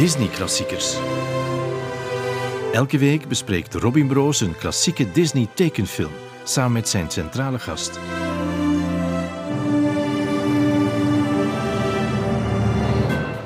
[0.00, 0.96] Disney-klassiekers.
[2.72, 6.12] Elke week bespreekt Robin Broos een klassieke Disney-tekenfilm
[6.44, 7.98] samen met zijn centrale gast.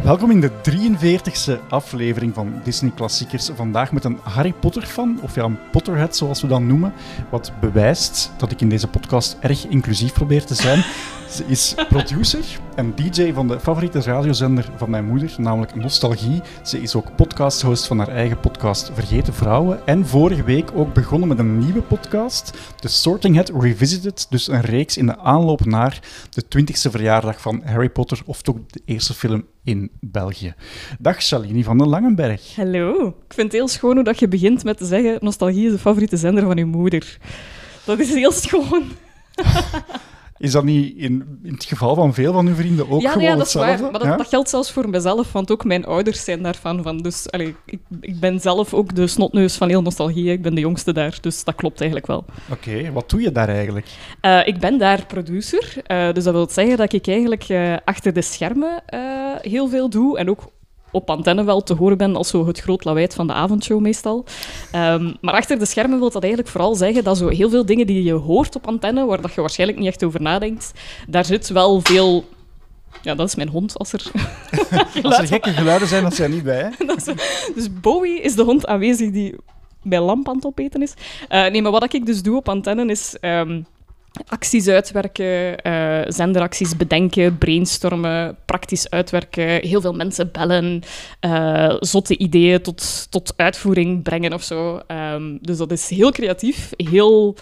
[0.04, 3.50] Welkom in de 43e aflevering van Disney Klassiekers.
[3.54, 6.92] Vandaag met een Harry Potter-fan, of ja, een Potterhead zoals we dat noemen.
[7.30, 10.84] Wat bewijst dat ik in deze podcast erg inclusief probeer te zijn.
[11.30, 12.44] Ze is producer
[12.74, 16.42] en DJ van de favoriete radiozender van mijn moeder, namelijk Nostalgie.
[16.62, 19.86] Ze is ook podcasthost van haar eigen podcast Vergeten Vrouwen.
[19.86, 24.26] En vorige week ook begonnen met een nieuwe podcast, The Sorting Hat Revisited.
[24.30, 28.56] Dus een reeks in de aanloop naar de 20e verjaardag van Harry Potter, of toch
[28.66, 30.54] de eerste film in België.
[30.98, 32.56] Dag Shalini van den Langenberg.
[32.56, 33.06] Hallo.
[33.06, 35.78] Ik vind het heel schoon hoe dat je begint met te zeggen nostalgie is de
[35.78, 37.18] favoriete zender van je moeder.
[37.84, 38.82] Dat is heel schoon.
[40.44, 43.28] Is dat niet in, in het geval van veel van uw vrienden ook ja, gewoon
[43.28, 43.80] ja, dat is waar.
[43.80, 44.16] Maar dat, Ja?
[44.16, 46.82] dat geldt zelfs voor mezelf, want ook mijn ouders zijn daarvan.
[46.82, 46.98] Van.
[46.98, 50.32] Dus allee, ik, ik ben zelf ook de snotneus van heel nostalgie.
[50.32, 52.24] Ik ben de jongste daar, dus dat klopt eigenlijk wel.
[52.50, 53.86] Oké, wat doe je daar eigenlijk?
[54.20, 58.12] Eh, ik ben daar producer, eh, dus dat wil zeggen dat ik eigenlijk eh, achter
[58.12, 58.82] de schermen
[59.40, 60.52] heel veel doe en ook
[60.94, 64.24] op antenne wel te horen ben als zo het groot lawaait van de avondshow meestal.
[64.72, 67.86] Ehm, maar achter de schermen wil dat eigenlijk vooral zeggen dat zo heel veel dingen
[67.86, 70.72] die je hoort op antenne, waar dat je waarschijnlijk niet echt over nadenkt,
[71.08, 72.24] daar zit wel veel...
[73.02, 74.10] Ja, dat is mijn hond als er
[75.02, 76.60] Als er gekke geluiden zijn, dat zijn niet bij.
[76.62, 76.84] Hè?
[77.54, 79.34] dus Bowie is de hond aanwezig die
[79.82, 80.94] mijn lamp aan het opeten is.
[81.28, 83.60] Eh, nee, maar wat ik dus doe op antenne is ehm,
[84.28, 90.82] acties uitwerken, eh, zenderacties bedenken, brainstormen, praktisch uitwerken, heel veel mensen bellen,
[91.20, 94.80] eh, zotte ideeën tot, tot uitvoering brengen of zo.
[94.86, 97.36] Ehm, dus dat is heel creatief, heel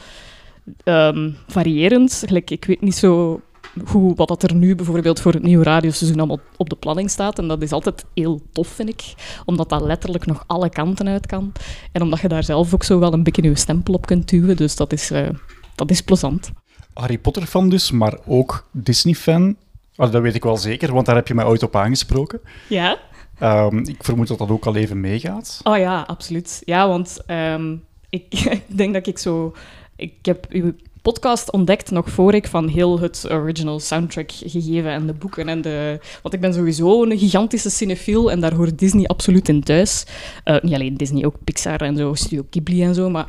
[0.84, 2.22] ehm, variërend.
[2.26, 3.40] Gelijk, ik weet niet zo
[3.84, 7.38] hoe, wat dat er nu bijvoorbeeld voor het nieuwe radioseizoen allemaal op de planning staat.
[7.38, 9.14] En dat is altijd heel tof, vind ik.
[9.44, 11.52] Omdat dat letterlijk nog alle kanten uit kan.
[11.92, 14.56] En omdat je daar zelf ook zo wel een beetje je stempel op kunt duwen.
[14.56, 15.28] Dus dat is, eh,
[15.74, 16.50] dat is plezant.
[16.94, 19.56] Harry Potter-fan dus, maar ook Disney-fan.
[19.96, 22.40] Ah, dat weet ik wel zeker, want daar heb je mij ooit op aangesproken.
[22.68, 22.98] Ja?
[23.38, 25.60] Ehm, ik vermoed dat dat ook al even meegaat.
[25.62, 26.62] Oh ja, absoluut.
[26.64, 27.76] Ja, want ehm,
[28.08, 28.24] ik,
[28.68, 29.54] ik denk dat ik zo...
[29.96, 30.72] Ik heb uw
[31.02, 35.60] podcast ontdekt nog voor ik van heel het original soundtrack gegeven en de boeken en
[35.60, 35.98] de...
[36.22, 40.06] Want ik ben sowieso een gigantische cinefiel en daar hoort Disney absoluut in thuis.
[40.44, 43.10] Eh, niet alleen Disney, ook Pixar en zo, Studio Ghibli en zo.
[43.10, 43.26] Maar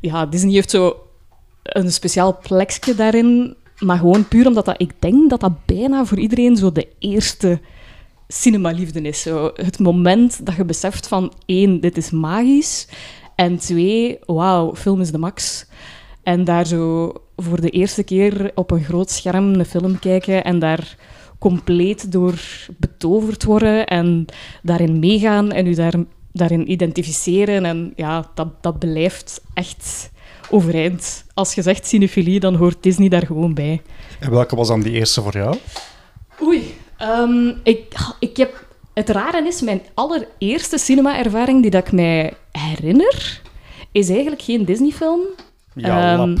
[0.00, 1.05] ja, Disney heeft zo
[1.68, 3.56] een speciaal plekje daarin.
[3.78, 7.60] Maar gewoon puur omdat dat, ik denk dat dat bijna voor iedereen zo de eerste
[8.28, 9.22] cinemaliefde is.
[9.22, 12.88] Zo het moment dat je beseft van één, dit is magisch.
[13.34, 15.66] En twee, wauw, film is de max.
[16.22, 20.58] En daar zo voor de eerste keer op een groot scherm een film kijken en
[20.58, 20.96] daar
[21.38, 22.40] compleet door
[22.76, 24.24] betoverd worden en
[24.62, 25.94] daarin meegaan en u daar,
[26.32, 27.64] daarin identificeren.
[27.64, 30.10] En ja, dat, dat blijft echt
[30.50, 31.24] overeind.
[31.34, 33.82] Als je zegt cinefilie, dan hoort Disney daar gewoon bij.
[34.20, 35.56] En welke was dan die eerste voor jou?
[36.42, 38.64] Oei, ehm, ik, ik heb...
[38.94, 43.40] Het rare is, mijn allereerste cinema-ervaring die dat ik mij herinner,
[43.92, 45.20] is eigenlijk geen Disney-film.
[45.74, 46.36] Ja, Ehm.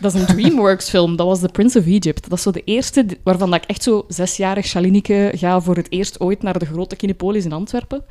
[0.00, 1.16] Dat is een DreamWorks-film.
[1.16, 2.28] Dat was The Prince of Egypt.
[2.28, 5.90] Dat is zo de eerste waarvan dat ik echt zo zesjarig Shalinike ga voor het
[5.92, 8.04] eerst ooit naar de grote Kinepolis in Antwerpen.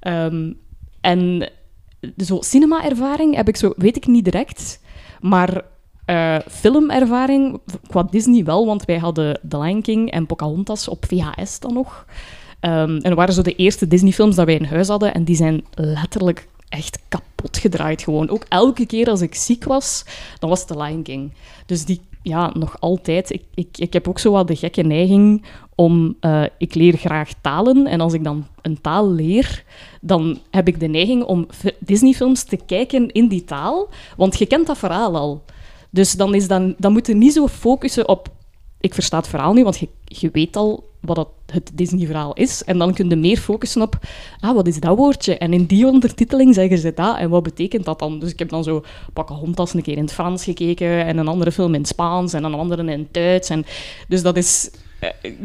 [0.00, 0.52] Ehm,
[1.00, 1.50] en
[2.16, 4.80] zo cinema-ervaring heb ik zo, weet ik niet direct,
[5.20, 5.64] maar
[6.04, 11.60] eh, filmervaring qua Disney wel, want wij hadden The Lion King en Pocahontas op VHS
[11.60, 12.06] dan nog.
[12.60, 15.36] Ehm, en dat waren zo de eerste Disney-films dat wij in huis hadden en die
[15.36, 18.28] zijn letterlijk echt kapot gedraaid gewoon.
[18.28, 20.04] Ook elke keer als ik ziek was,
[20.38, 21.32] dan was het The Lion King.
[21.66, 23.30] Dus die, ja, nog altijd.
[23.30, 25.44] Ik, ik, ik heb ook zo wat de gekke neiging
[25.76, 26.16] om...
[26.20, 29.64] eh, ik leer graag talen en als ik dan een taal leer,
[30.00, 34.46] dan heb ik de neiging om fi- Disney-films te kijken in die taal, want je
[34.46, 35.42] kent dat verhaal al.
[35.90, 38.28] Dus dan, is dan, dan moet je niet zo focussen op...
[38.80, 42.64] Ik versta het verhaal nu, want je, je weet al wat het, het Disney-verhaal is.
[42.64, 43.98] En dan kun je meer focussen op,
[44.40, 45.38] ah, wat is dat woordje?
[45.38, 48.18] En in die ondertiteling zeggen ze dat, en wat betekent dat dan?
[48.18, 51.52] Dus ik heb dan zo Pocahontas een keer in het Frans gekeken, en een andere
[51.52, 53.50] film in het Spaans, en een andere in het Duits.
[53.50, 53.64] En,
[54.08, 54.70] dus dat is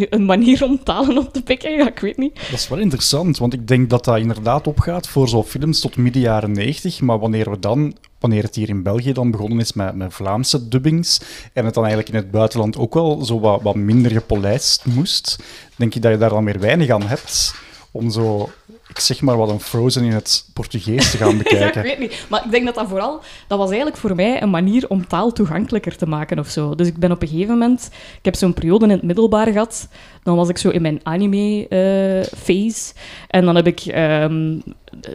[0.10, 2.36] een manier om talen op te pikken, ik weet niet.
[2.36, 5.98] Dat is wel interessant, want ik denk dat dat inderdaad opgaat voor zo'n films tot
[5.98, 7.02] midden jaren 90.
[7.02, 10.68] Maar wanneer we dan, wanneer het hier in België dan begonnen is met, met Vlaamse
[10.68, 11.22] dubbings
[11.54, 15.44] en het dan eigenlijk in het buitenland ook wel zo wat, wat minder gepolijst moest,
[15.75, 17.54] denk je dat je daar dan weer weinig aan hebt
[17.92, 18.50] om zo
[18.92, 21.82] ik zeg maar wat een Frozen in het Portugees te gaan Ja, ik bekijken.
[21.84, 22.26] weet niet.
[22.30, 23.22] Maar ik denk dat dat vooral...
[23.48, 26.76] Dat was eigenlijk voor mij een manier om taal toegankelijker te maken of zo.
[26.76, 27.90] Dus ik ben op een gegeven moment...
[28.18, 29.88] Ik heb zo'n periode in het middelbaar gehad.
[30.24, 32.94] Dan was ik zo in mijn anime-phase.
[33.28, 34.60] en dan heb ik ehm,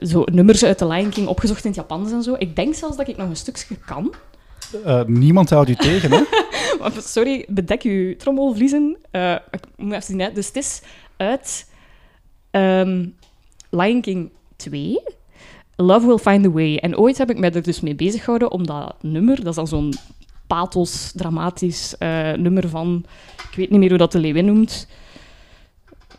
[0.01, 2.35] zo nummers uit de Lion King opgezocht in het Japans en zo.
[2.39, 4.15] Ik denk zelfs dat ik nog een stukje kan.
[4.85, 6.23] Eh, niemand houdt u tegen, hè?
[7.01, 8.97] Sorry, bedek uw trommelvliezen.
[9.11, 10.33] Eh, ik moet even zien, hè.
[10.33, 10.81] Dus het is
[11.17, 11.67] uit
[12.51, 13.05] ehm,
[13.77, 15.01] Lion King 2.
[15.77, 16.77] Love Will Find a Way.
[16.77, 19.55] En ooit heb ik mij er dus mee bezig gehouden om dat nummer, dat is
[19.55, 19.95] dan zo'n
[20.47, 23.05] pathos, dramatisch eh, nummer van...
[23.51, 24.89] Ik weet niet meer hoe dat de Leeuwin noemt.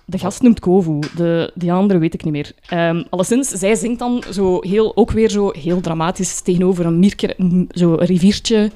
[0.06, 2.52] De gast noemt Kovu, de, die andere weet ik niet meer.
[2.68, 7.36] Ehm alleszins, zij zingt dan zo heel, ook weer zo heel dramatisch tegenover een mierke,
[7.70, 8.72] zo een riviertje.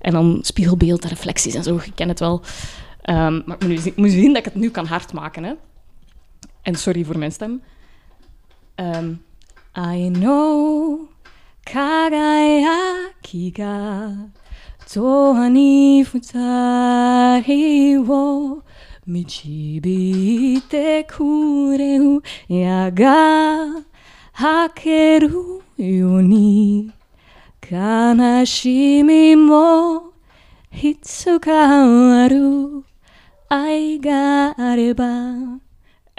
[0.00, 2.42] En dan spiegelbeeld en reflecties en zo, je kent het wel.
[3.02, 5.44] Ehm, maar ik moet, nu, moet zien dat ik het nu kan hard maken.
[5.44, 5.52] Hè.
[6.62, 7.62] En sorry voor mijn stem.
[8.78, 9.18] Ehm,
[9.74, 11.08] I know
[11.66, 14.30] kagayaki ga
[14.86, 18.62] 永遠に二人を
[19.04, 23.82] 導いてくれる矢が
[24.32, 25.28] 吐ける
[25.76, 26.92] ように
[27.68, 30.12] 悲しみも
[30.72, 32.84] いつかある
[33.48, 35.04] 愛があれば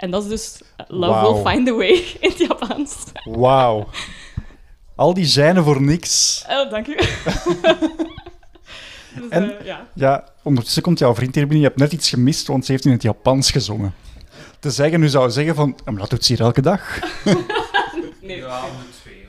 [0.00, 1.32] En dat is dus uh, Love.
[1.42, 1.88] Will Find a Way
[2.20, 2.96] in het Japans.
[3.24, 3.88] Wauw.
[4.96, 6.44] Al die zijnen voor niks.
[6.48, 6.94] Oh, dank u.
[9.14, 9.86] dus, En- eh, ja.
[9.94, 11.60] Ja, ondertussen komt jouw vriend hier binnen.
[11.62, 13.94] Je hebt net iets gemist, want ze heeft in het Japans gezongen.
[14.58, 15.76] Te zeggen, nu zou je zeggen van...
[15.84, 16.98] "Ja, Maar dat doet ze hier elke dag.
[18.22, 18.36] Nee.
[18.36, 19.28] Ja, moet veel.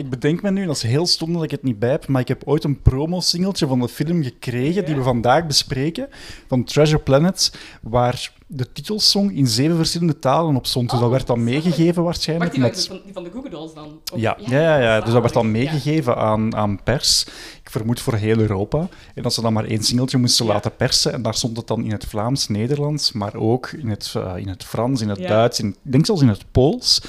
[0.00, 2.20] Ik bedenk me nu, dat is heel stom dat ik het niet bij heb, maar
[2.20, 6.08] ik heb ooit een promo-singeltje van de film gekregen die we vandaag bespreken,
[6.48, 7.52] van Treasure Planet,
[7.82, 10.90] waar de titelsong in zeven verschillende talen op stond.
[10.90, 12.50] Dus dat Oh, werd dan meegegeven waarschijnlijk.
[12.52, 12.86] Die, met...
[12.86, 14.00] van, die van de Google Dolls dan?
[14.12, 17.24] Of- Ja, ja, ja, ja, dus dat werd dan meegegeven aan, aan pers.
[17.62, 18.88] Ik vermoed voor heel Europa.
[19.14, 20.52] En dat ze dan maar één singeltje moesten Ja.
[20.52, 21.12] laten persen.
[21.12, 24.48] En daar stond het dan in het Vlaams, Nederlands, maar ook in het, eh, in
[24.48, 25.18] het Frans, in het.
[25.18, 27.00] Duits, in, ik denk zelfs in het Pools.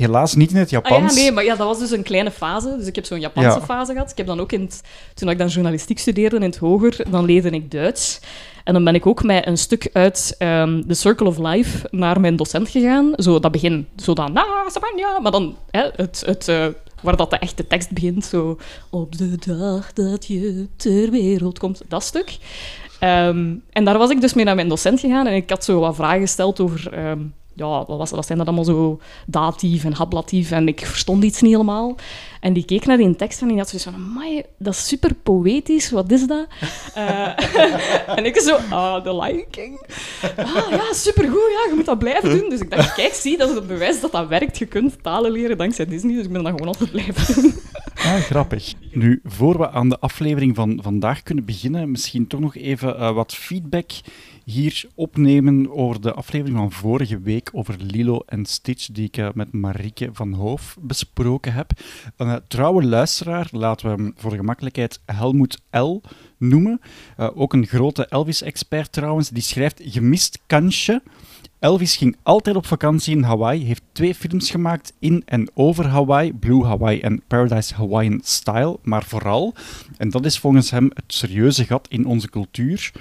[0.00, 1.14] Helaas niet in het Ah Japans.
[1.14, 2.74] ja, nee, maar ja, dat was dus een kleine fase.
[2.78, 3.64] Dus ik heb zo'n Japanse Ja.
[3.64, 4.10] fase gehad.
[4.10, 4.82] Ik heb dan ook in het,
[5.14, 8.20] toen ik dan journalistiek studeerde in het hoger, dan leerde ik Duits.
[8.64, 12.20] En dan ben ik ook met een stuk uit ehm The Circle of Life naar
[12.20, 13.12] mijn docent gegaan.
[13.16, 16.66] Zo dat begin, zo dan, na, Sabanja, maar dan hè, het, het, eh,
[17.02, 18.24] waar dat de echte tekst begint.
[18.24, 18.58] Zo,
[18.90, 21.82] op de dag dat je ter wereld komt.
[21.88, 22.36] Dat stuk.
[22.98, 25.80] Ehm, en daar was ik dus mee naar mijn docent gegaan en ik had zo
[25.80, 26.92] wat vragen gesteld over...
[26.92, 27.18] ehm,
[27.60, 31.40] ja, wat, was, wat zijn dat allemaal zo datief en hablatief en ik verstond iets
[31.40, 31.96] niet helemaal.
[32.40, 35.14] En die keek naar die tekst en die had zoiets van, amai, dat is super
[35.14, 36.46] poëtisch, wat is dat?
[36.94, 37.28] Eh,
[38.16, 39.86] en ik zo, ah, The Lion King.
[40.36, 42.48] Ah, ja, supergoed, ja, je moet dat blijven doen.
[42.48, 44.58] Dus ik dacht, kijk, zie, dat is het bewijs dat dat werkt.
[44.58, 47.54] Je kunt talen leren dankzij Disney, dus ik ben dat gewoon altijd blijven doen.
[48.04, 48.72] Ah, grappig.
[48.92, 53.12] Nu, voor we aan de aflevering van vandaag kunnen beginnen, misschien toch nog even eh,
[53.12, 53.90] wat feedback
[54.50, 59.28] hier opnemen over de aflevering van vorige week over Lilo en Stitch, die ik eh,
[59.34, 61.70] met Marieke van Hoof besproken heb.
[62.16, 66.00] Een eh, trouwe luisteraar, laten we hem voor gemakkelijkheid Helmoet L
[66.38, 66.80] noemen.
[67.16, 71.02] Eh, ook een grote Elvis-expert trouwens, die schrijft gemist kansje.
[71.60, 76.32] Elvis ging altijd op vakantie in Hawaii, heeft twee films gemaakt in en over Hawaii,
[76.32, 79.54] Blue Hawaii en Paradise Hawaiian Style, maar vooral,
[79.96, 82.92] en dat is volgens hem het serieuze gat in onze cultuur,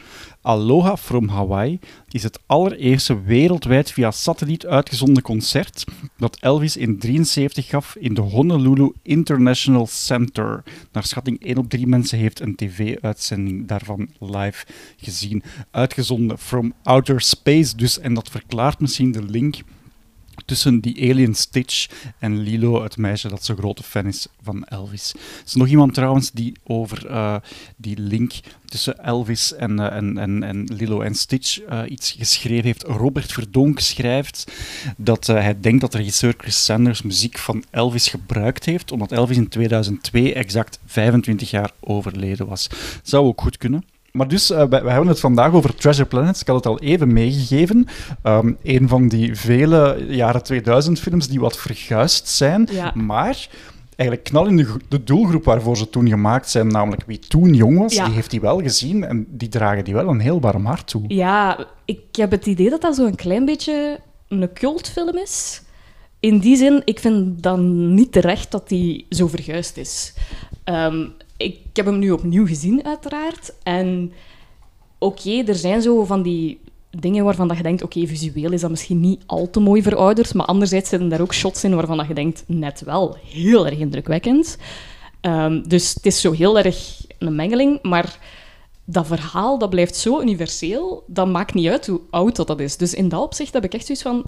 [0.41, 1.79] Aloha from Hawaii
[2.09, 5.83] is het allereerste wereldwijd via satelliet uitgezonden concert
[6.17, 10.63] dat Elvis in 73 gaf in de Honolulu International Center.
[10.91, 14.65] Naar schatting 1 op 3 mensen heeft een tv-uitzending daarvan live
[14.97, 15.43] gezien.
[15.71, 19.55] Uitgezonden from outer space dus, en dat verklaart misschien de link
[20.45, 21.87] tussen die alien Stitch
[22.19, 25.13] en Lilo, het meisje dat zo'n grote fan is van Elvis.
[25.13, 27.35] Er is nog iemand trouwens die over eh,
[27.77, 28.33] die link
[28.65, 32.83] tussen Elvis en, eh, en, en, en Lilo en Stitch eh, iets geschreven heeft.
[32.83, 34.51] Robert Verdonk schrijft
[34.97, 39.49] dat hij denkt dat regisseur Chris Sanders muziek van Elvis gebruikt heeft, omdat Elvis in
[39.49, 42.69] 2002 exact 25 jaar overleden was.
[43.03, 43.83] Zou ook goed kunnen.
[44.11, 46.41] Maar dus, eh, wij, wij hebben het vandaag over Treasure Planet.
[46.41, 47.85] Ik had het al even meegegeven.
[48.23, 52.67] Ehm, een van die vele jaren 2000 films die wat verguisd zijn.
[52.71, 52.91] Ja.
[52.95, 53.47] Maar
[53.95, 57.53] eigenlijk knal in de, gro- de doelgroep waarvoor ze toen gemaakt zijn, namelijk wie toen
[57.53, 58.05] jong was, Ja.
[58.05, 61.03] die heeft die wel gezien en die dragen die wel een heel warm hart toe.
[61.07, 65.61] Ja, ik heb het idee dat dat zo'n klein beetje een cultfilm is.
[66.19, 70.13] In die zin, ik vind dan niet terecht dat die zo verguisd is.
[70.63, 71.05] Ehm,
[71.39, 73.53] ik heb hem nu opnieuw gezien, uiteraard.
[73.63, 74.11] En
[74.97, 78.69] oké, er zijn zo van die dingen waarvan dat je denkt, oké, visueel is dat
[78.69, 82.07] misschien niet al te mooi verouderd, maar anderzijds zitten daar ook shots in waarvan dat
[82.07, 84.57] je denkt, net wel, heel erg indrukwekkend.
[85.21, 88.19] Ehm, dus het is zo heel erg een mengeling, maar
[88.85, 92.77] dat verhaal dat blijft zo universeel, dat maakt niet uit hoe oud dat, dat is.
[92.77, 94.25] Dus in dat opzicht heb ik echt zoiets van...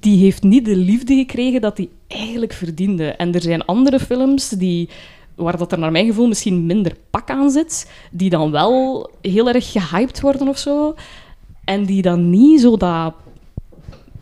[0.00, 3.10] Die heeft niet de liefde gekregen dat hij eigenlijk verdiende.
[3.10, 4.88] En er zijn andere films die,
[5.36, 9.48] waar dat er naar mijn gevoel misschien minder pak aan zit, die dan wel heel
[9.48, 10.94] erg gehyped worden of zo.
[11.64, 13.14] En die dan niet zo dat,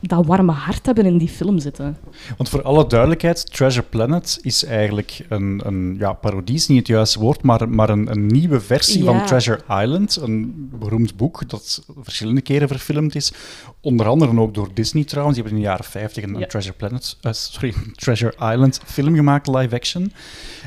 [0.08, 1.96] dat warme hart hebben in die film zitten.
[2.36, 6.86] Want voor alle duidelijkheid, Treasure Planet is eigenlijk een, een ja, parodie, is niet het
[6.86, 9.04] juiste woord, maar, maar een, een nieuwe versie Ja.
[9.04, 10.16] van Treasure Island.
[10.16, 13.32] Een beroemd boek dat verschillende keren verfilmd is.
[13.80, 15.36] Onder andere ook door Disney trouwens.
[15.36, 16.46] Die hebben in de jaren 50 een, Ja.
[16.46, 20.12] Treasure Planet, eh, sorry, Treasure Island film gemaakt, live action.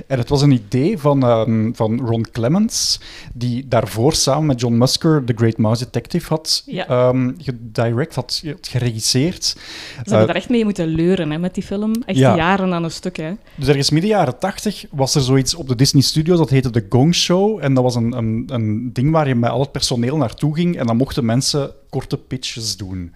[0.08, 3.00] En het was een idee van, ehm, van Ron Clements,
[3.34, 6.88] die daarvoor samen met John Musker The Great Mouse Detective had Ja.
[6.88, 9.27] ehm, gedirect, had, had geregisseerd.
[9.36, 9.54] Ze
[9.96, 11.92] hebben Eh, daar echt mee moeten leuren hè, met die film.
[12.06, 12.36] Echt Ja.
[12.36, 13.18] jaren aan een stuk.
[13.18, 13.32] Hè.
[13.56, 16.86] Dus ergens midden jaren 80 was er zoiets op de Disney Studios, dat heette de
[16.90, 17.60] Gong Show.
[17.64, 20.78] En dat was een, een, een ding waar je met al het personeel naartoe ging
[20.78, 23.14] en dan mochten mensen korte pitches doen.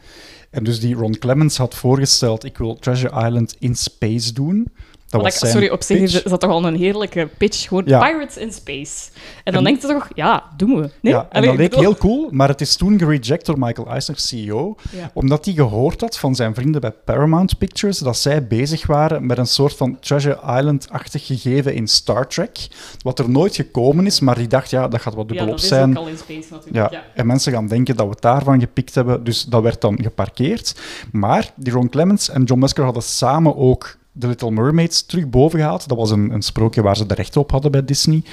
[0.49, 4.67] En dus die Ron Clements had voorgesteld, ik wil Treasure Island in space doen.
[5.11, 6.23] Dat was ik- zijn sorry, op zich pitch.
[6.23, 7.67] is dat toch al een heerlijke pitch.
[7.67, 7.99] Gewoon Ja.
[8.09, 9.09] Pirates in Space.
[9.43, 10.89] En dan En- denk je toch, ja, doen we.
[11.01, 11.13] Nee?
[11.13, 13.87] ja, en Allee, dat leek bedoel- heel cool, maar het is toen gereject door Michael
[13.87, 15.11] Eisner, CEO, Ja.
[15.13, 19.37] omdat hij gehoord had van zijn vrienden bij Paramount Pictures dat zij bezig waren met
[19.37, 22.67] een soort van Treasure Island-achtig gegeven in Star Trek,
[23.03, 25.63] wat er nooit gekomen is, maar die dacht, ja, dat gaat wat Ja, dubbelop dat
[25.63, 25.89] is zijn.
[25.97, 26.75] ook al in Space natuurlijk.
[26.91, 27.03] Ja, Ja.
[27.15, 30.75] en mensen gaan denken dat we het daarvan gepikt hebben, dus dat werd dan geparkeerd.
[31.11, 35.59] Maar die Ron Clements en John Musker hadden samen ook The Little Mermaids terug boven
[35.59, 35.87] gehaald.
[35.87, 38.23] Dat was een, een sprookje waar ze de rechten op hadden bij Disney.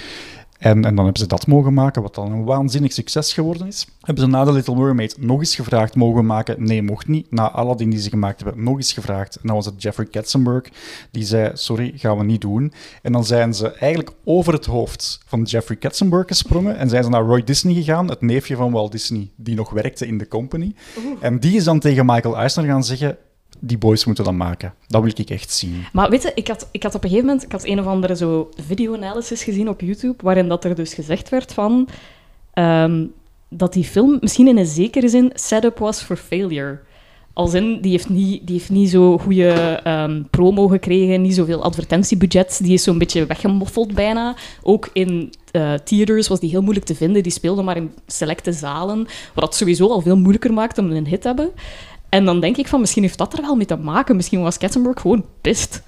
[0.58, 3.86] En, en dan hebben ze dat mogen maken, wat dan een waanzinnig succes geworden is.
[4.00, 6.64] Hebben ze na The Little Mermaid nog eens gevraagd, mogen maken?
[6.64, 7.30] Nee, mocht niet.
[7.30, 9.36] Na Aladdin die ze gemaakt hebben, nog eens gevraagd.
[9.36, 10.64] En dan was het Jeffrey Katzenberg,
[11.10, 12.72] die zei, sorry, gaan we niet doen.
[13.02, 17.10] En dan zijn ze eigenlijk over het hoofd van Jeffrey Katzenberg gesprongen en zijn ze
[17.10, 20.74] naar Roy Disney gegaan, het neefje van Walt Disney, die nog werkte in de company.
[21.20, 23.16] En die is dan tegen Michael Eisner gaan zeggen,
[23.60, 24.74] die boys moeten dat maken.
[24.86, 25.84] Dat wil ik echt zien.
[25.92, 27.86] Maar weet je, ik had, ik had op een gegeven moment ik had een of
[27.86, 31.88] andere zo video-analysis gezien op YouTube, waarin dat er dus gezegd werd van
[32.52, 33.04] ehm,
[33.48, 36.78] dat die film misschien in een zekere zin setup was for failure.
[37.32, 41.62] Als in, die heeft niet, die heeft niet zo goede ehm, promo gekregen, niet zoveel
[41.62, 42.58] advertentiebudget.
[42.62, 44.36] Die is zo'n beetje weggemoffeld bijna.
[44.62, 47.22] Ook in eh, theaters was die heel moeilijk te vinden.
[47.22, 51.06] Die speelde maar in selecte zalen, wat dat sowieso al veel moeilijker maakt om een
[51.06, 51.50] hit te hebben.
[52.08, 54.16] En dan denk ik van, misschien heeft dat er wel mee te maken.
[54.16, 55.82] Misschien was Katzenberg gewoon pist.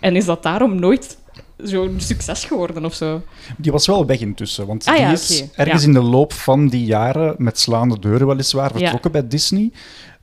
[0.00, 1.18] En is dat daarom nooit
[1.56, 3.22] zo'n succes geworden of zo?
[3.56, 5.88] Die was wel weg intussen, want Ah die ja, is ergens ja.
[5.88, 9.70] in de loop van die jaren met slaande deuren weliswaar vertrokken bij Disney.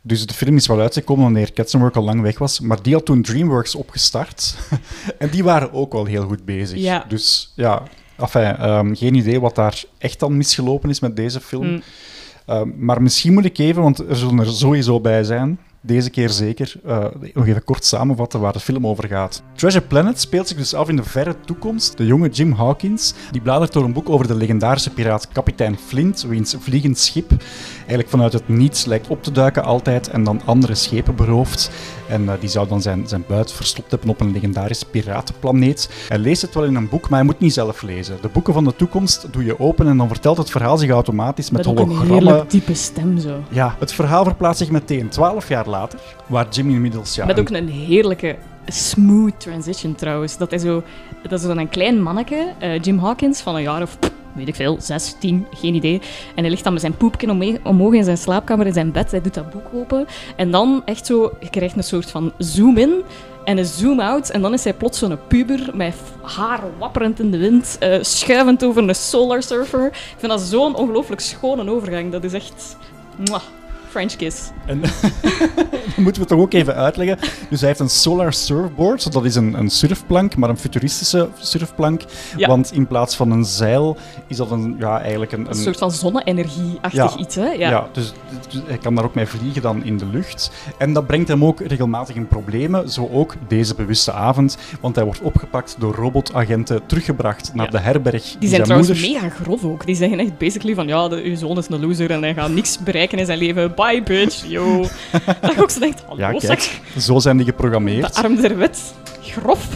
[0.02, 3.06] Dus de film is wel uitgekomen wanneer Katzenberg al lang weg was, maar die had
[3.06, 4.56] toen DreamWorks opgestart.
[5.18, 6.80] en die waren ook wel heel goed bezig.
[6.80, 7.06] Ja.
[7.08, 7.84] Dus ja,
[8.18, 11.68] enfin, ehm, geen idee wat daar echt dan misgelopen is met deze film.
[11.68, 11.82] Mm.
[12.50, 16.30] Ehm, maar misschien moet ik even, want er zullen er sowieso bij zijn, deze keer
[16.30, 19.44] zeker, eh, nog even kort samenvatten waar de film over gaat.
[19.56, 21.98] Treasure Planet speelt zich dus af in de verre toekomst.
[21.98, 26.22] De jonge Jim Hawkins die bladert door een boek over de legendarische piraat kapitein Flint,
[26.22, 27.32] wiens vliegend schip
[27.90, 31.72] eigenlijk vanuit het niets lijkt op te duiken altijd en dan andere schepen berooft.
[32.08, 35.90] En eh, die zou dan zijn, zijn buit verstopt hebben op een legendarische piratenplaneet.
[36.08, 38.18] Hij leest het wel in een boek, maar hij moet niet zelf lezen.
[38.22, 41.50] De boeken van de toekomst doe je open en dan vertelt het verhaal zich automatisch
[41.50, 42.18] met ook een hologrammen.
[42.18, 43.44] heerlijk diepe stem zo.
[43.50, 47.50] Ja, het verhaal verplaatst zich meteen 12 jaar later, waar Jim inmiddels ja, Met ook
[47.50, 50.38] een heerlijke smooth transition trouwens.
[50.38, 50.84] Dat is zo,
[51.22, 53.98] dat is dan een klein manneke, eh, Jim Hawkins, van een jaar of
[54.34, 56.02] weet ik veel, zes, tien, geen idee.
[56.36, 56.96] En hij ligt dan met zijn
[57.30, 59.12] ome- omhoog in zijn slaapkamer in zijn bed.
[59.12, 60.08] Hij doet dat boek open.
[60.36, 63.02] En dan echt zo, je krijgt een soort van zoom-in
[63.44, 64.30] en een zoom-out.
[64.30, 68.64] En dan is hij plots zo'n puber met haar wapperend in de wind, eh, schuivend
[68.64, 69.86] over een solar surfer.
[69.86, 72.12] Ik vind dat zo'n ongelooflijk schone overgang.
[72.12, 72.78] Dat is echt...
[73.28, 73.42] mwah,
[73.90, 74.38] French kiss.
[74.66, 74.82] En
[75.96, 77.18] dan moeten we toch ook even uitleggen.
[77.50, 79.12] Dus hij heeft een solar surfboard.
[79.14, 82.02] Dat is een, een surfplank, maar een futuristische surfplank.
[82.38, 82.48] Ja.
[82.48, 85.48] Want in plaats van een zeil is dat een, ja, eigenlijk een...
[85.50, 87.18] Een soort van zonne-energie-achtig Ja.
[87.20, 87.48] iets, hè?
[87.48, 88.14] Ja, dus,
[88.50, 90.52] dus hij kan daar ook mee vliegen dan in de lucht.
[90.78, 94.58] En dat brengt hem ook regelmatig in problemen, zo ook deze bewuste avond.
[94.82, 97.72] Want hij wordt opgepakt door robotagenten, teruggebracht naar Ja.
[97.72, 99.10] de herberg Die zijn zijn trouwens moeder...
[99.12, 99.86] mega grof ook.
[99.86, 102.50] Die zeggen echt basically van, ja, de, uw zoon is een loser en hij gaat
[102.50, 103.74] niks bereiken in zijn leven.
[103.88, 104.80] Bye, bitch, yo.
[105.42, 108.16] dat je ook zo denkt, hallo, Ja, zeg, kijk, zo zijn die geprogrammeerd.
[108.16, 108.94] de arm der wet.
[109.22, 109.68] Grof.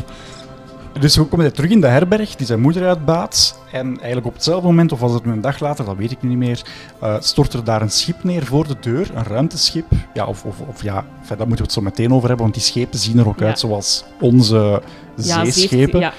[1.00, 3.60] Dus we komen terug in de herberg die zijn moeder uitbaat.
[3.72, 6.38] En eigenlijk op hetzelfde moment, of was het een dag later, dat weet ik niet
[6.38, 6.62] meer,
[7.02, 9.10] eh, stort er daar een schip neer voor de deur.
[9.16, 9.86] Een ruimteschip.
[10.14, 12.54] Ja, of, of, of ja, enfin, daar moeten we het zo meteen over hebben, want
[12.54, 13.46] die schepen zien er ook Ja.
[13.46, 14.82] uit zoals onze
[15.16, 16.00] Ja, zeeschepen.
[16.00, 16.14] Ja.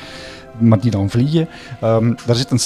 [0.58, 1.48] maar die dan vliegen.
[1.80, 2.60] Ehm, daar, zit een,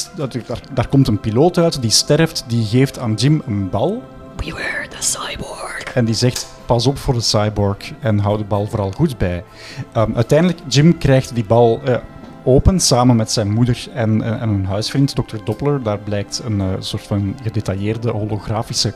[0.74, 4.02] daar komt een piloot uit, die sterft, die geeft aan Jim een bal.
[4.44, 5.82] Beware the cyborg.
[5.94, 9.44] En die zegt, pas op voor de cyborg en hou de bal vooral goed bij.
[9.92, 11.96] Ehm, uiteindelijk, Jim krijgt die bal eh,
[12.44, 15.36] open samen met zijn moeder en, en, en een huisvriend, Dr.
[15.44, 15.82] Doppler.
[15.82, 18.94] Daar blijkt een eh, soort van gedetailleerde holografische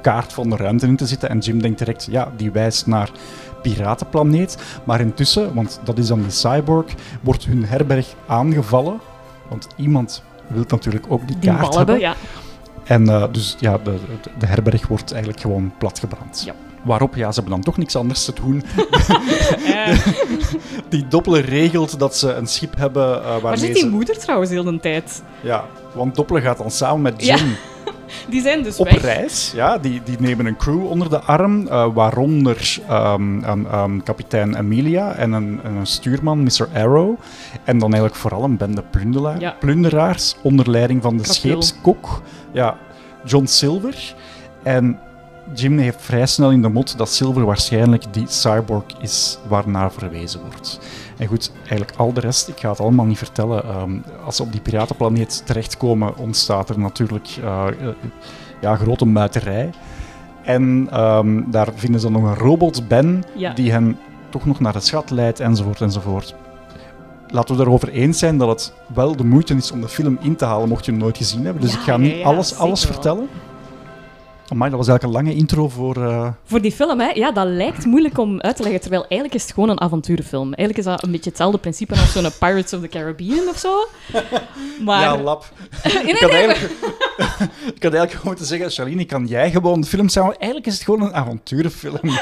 [0.00, 1.28] kaart van de ruimte in te zitten.
[1.28, 3.10] En Jim denkt direct, ja, die wijst naar
[3.62, 4.58] Piratenplaneet.
[4.84, 6.86] Maar intussen, want dat is dan die cyborg,
[7.20, 9.00] wordt hun herberg aangevallen.
[9.48, 12.14] Want iemand wil natuurlijk ook die, Die kaart bal hebben, ja.
[12.86, 13.98] En eh, dus ja, de,
[14.38, 16.42] de, herberg wordt eigenlijk gewoon platgebrand.
[16.46, 16.54] Ja.
[16.82, 18.62] Waarop, ja, ze hebben dan toch niks anders te doen.
[19.66, 20.06] Eh,
[20.88, 23.88] Die Doppler regelt dat ze een schip hebben eh waar waarmee zit die ze...
[23.88, 25.22] moeder trouwens heel de tijd?
[25.40, 25.64] Ja,
[25.94, 27.56] want Doppler gaat dan samen met Ja, Jim
[28.30, 29.02] Die zijn dus op weg.
[29.02, 29.52] reis.
[29.54, 34.56] Ja, die, die nemen een crew onder de arm, eh, waaronder ehm, een, ehm, kapitein
[34.56, 36.68] Emilia en een, en een stuurman, Mr.
[36.74, 37.14] Arrow.
[37.64, 38.82] En dan eigenlijk vooral een bende
[39.38, 39.56] Ja.
[39.60, 42.22] plunderaars onder leiding van de scheepskok,
[42.52, 42.76] ja,
[43.24, 44.14] John Silver.
[44.62, 44.98] En
[45.54, 50.40] Jim heeft vrij snel in de mot dat Silver waarschijnlijk die cyborg is waarnaar verwezen
[50.40, 50.78] wordt.
[51.16, 53.64] En goed, eigenlijk al de rest, ik ga het allemaal niet vertellen.
[53.64, 53.90] ehm,
[54.24, 57.88] als ze op die piratenplaneet terechtkomen, ontstaat er natuurlijk eh, eh,
[58.60, 59.70] ja, grote muiterij.
[60.42, 63.52] En ehm, daar vinden ze nog een robot, Ben, Ja.
[63.52, 63.98] die hen
[64.30, 66.34] toch nog naar de schat leidt, enzovoort, enzovoort.
[67.28, 70.36] Laten we erover eens zijn dat het wel de moeite is om de film in
[70.36, 71.62] te halen, mocht je hem nooit gezien hebben.
[71.62, 73.28] Dus Ja, ik ga niet alles, alles wel.
[74.48, 75.96] Amai, dat was eigenlijk een lange intro voor...
[75.96, 79.34] eh, Voor die film, hè, ja, dat lijkt moeilijk om uit te leggen, terwijl eigenlijk
[79.34, 80.54] is het gewoon een avonturenfilm.
[80.54, 83.86] Eigenlijk is dat een beetje hetzelfde principe als zo'n Pirates of the Caribbean of zo.
[84.84, 85.00] Maar...
[85.00, 85.44] Ja, lap.
[86.06, 86.60] Ik had, eigenlijk,
[87.76, 90.24] ik had eigenlijk gewoon moeten zeggen, Charlene, kan jij gewoon de film zijn?
[90.38, 92.00] Eigenlijk is het gewoon een avonturenfilm.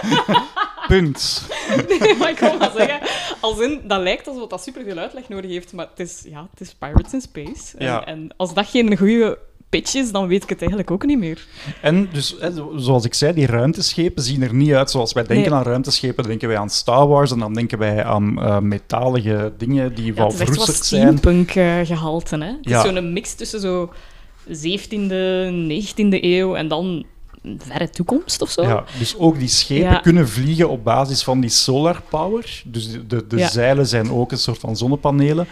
[0.88, 1.46] Punt.
[1.88, 3.00] Nee, maar ik wil maar zeggen,
[3.40, 6.60] als in, dat lijkt alsof dat superveel uitleg nodig heeft, maar het is, ja, het
[6.60, 7.76] is Pirates in Space.
[7.78, 8.04] En, Ja.
[8.06, 11.46] en als dat geen goede pitch is, dan weet ik het eigenlijk ook niet meer.
[11.80, 12.36] En dus,
[12.76, 15.58] zoals ik zei, die ruimteschepen zien er niet uit zoals wij denken Nee.
[15.58, 16.16] aan ruimteschepen.
[16.16, 20.04] Dan denken wij aan Star Wars en dan denken wij aan eh, metalige dingen die
[20.06, 21.02] Ja, wel het is echt wat verroesterd zijn.
[21.18, 22.36] steampunk eh, gehalte.
[22.36, 22.46] Hè?
[22.46, 22.84] Het Ja.
[22.84, 23.92] is zo'n mix tussen zo
[24.48, 27.04] 17e, 19e eeuw en dan
[27.58, 28.62] verre toekomst of zo.
[28.62, 29.98] Ja, dus ook die schepen Ja.
[29.98, 32.62] kunnen vliegen op basis van die solar power.
[32.64, 33.48] Dus de, de, de Ja.
[33.48, 35.46] zeilen zijn ook een soort van zonnepanelen.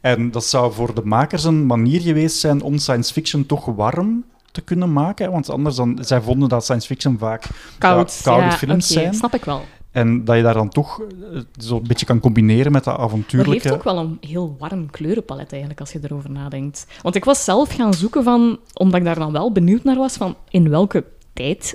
[0.00, 4.24] En dat zou voor de makers een manier geweest zijn om science fiction toch warm
[4.52, 5.30] te kunnen maken.
[5.30, 7.44] Want anders dan, zij vonden dat science fiction vaak
[7.78, 8.20] Koud.
[8.22, 9.14] koude ja, films oké, zijn.
[9.14, 9.62] snap ik wel.
[9.90, 13.52] En dat je daar dan toch eh, zo'n beetje kan combineren met dat Maar avontuurlijke...
[13.68, 16.86] heeft ook wel een heel warm kleurenpalet eigenlijk, als je erover nadenkt.
[17.02, 20.16] Want ik was zelf gaan zoeken van, omdat ik daar dan wel benieuwd naar was,
[20.16, 21.04] van in welke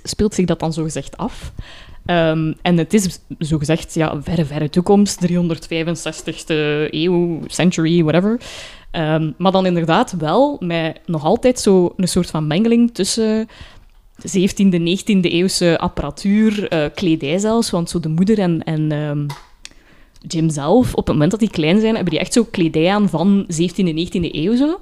[0.03, 1.51] speelt zich dat dan zogezegd af?
[2.05, 8.41] Ehm, en het is zogezegd, ja, verre, verre toekomst, 365ste eeuw, century, whatever.
[8.91, 13.47] Ehm, maar dan inderdaad wel met nog altijd zo een soort van mengeling tussen
[14.23, 19.25] 17e, 19e eeuwse apparatuur, eh, kledij zelfs, want zo de moeder en, en ehm,
[20.27, 23.09] Jim zelf, op het moment dat die klein zijn, hebben die echt zo kledij aan
[23.09, 24.79] van 17e, 19e eeuw zo.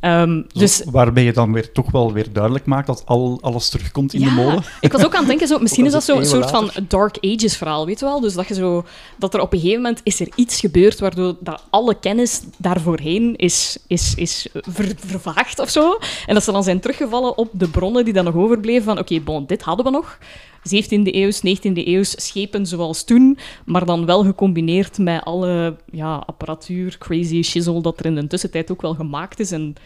[0.00, 4.14] Ehm, dus Waarbij je dan weer toch wel weer duidelijk maakt dat al, alles terugkomt
[4.14, 4.62] in de molen.
[4.80, 6.50] ik was ook aan het denken, zo, misschien is dat al is zo een het
[6.50, 8.20] soort van Dark Ages verhaal, weet je wel?
[8.20, 8.84] Dus dat, je zo,
[9.18, 13.36] dat er op een gegeven moment is er iets gebeurd waardoor dat alle kennis daarvoorheen
[13.36, 15.98] is, is, is ver- vervaagd of zo.
[16.26, 19.20] En dat ze dan zijn teruggevallen op de bronnen die dan nog overbleven van oké,
[19.20, 20.18] bon, dit hadden we nog.
[20.68, 26.98] 17e eeuws, 19e eeuws schepen zoals toen, maar dan wel gecombineerd met alle ja, apparatuur,
[26.98, 29.52] crazy shizzle dat er in de tussentijd ook wel gemaakt is.
[29.52, 29.76] En een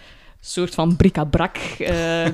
[0.41, 2.25] soort van bric-à-brac eh,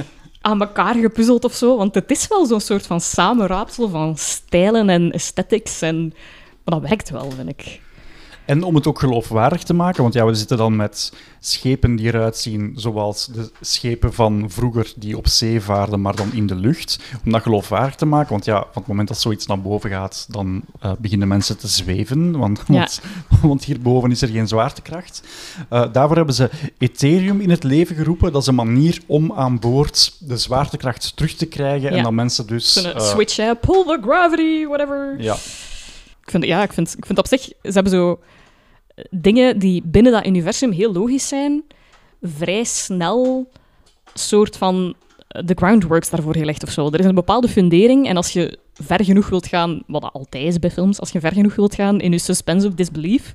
[0.40, 1.76] aan elkaar gepuzzeld of zo.
[1.76, 5.82] Want het is wel zo'n soort van samenraapsel van stijlen en aesthetics.
[5.82, 6.12] En...
[6.64, 7.80] Maar dat werkt wel, vind ik.
[8.50, 12.06] En om het ook geloofwaardig te maken, want ja, we zitten dan met schepen die
[12.06, 16.54] eruit zien zoals de schepen van vroeger die op zee vaarden, maar dan in de
[16.54, 16.98] lucht.
[17.24, 20.26] Om dat geloofwaardig te maken, want ja, van het moment dat zoiets naar boven gaat,
[20.28, 22.74] dan eh, beginnen mensen te zweven, want, Ja.
[22.74, 23.00] want,
[23.42, 25.22] want hierboven is er geen zwaartekracht.
[25.68, 28.32] Eh, daarvoor hebben ze Ethereum in het leven geroepen.
[28.32, 32.46] Dat is een manier om aan boord de zwaartekracht terug te krijgen en dat mensen
[32.46, 32.72] dus...
[32.72, 35.14] Zo'n eh, switch, hè, pull the gravity, whatever.
[35.18, 35.34] ja.
[36.24, 37.40] Ik vind, ja, ik vind, ik vind op zich...
[37.42, 38.18] Ze hebben zo
[39.10, 41.64] dingen die binnen dat universum heel logisch zijn,
[42.22, 43.48] vrij snel
[44.14, 44.94] soort van
[45.28, 46.86] eh, de groundworks daarvoor gelegd of zo.
[46.86, 50.58] Er is een bepaalde fundering en als je ver genoeg wilt gaan, wat altijd is
[50.58, 53.32] bij films, als je ver genoeg wilt gaan in je suspense of disbelief,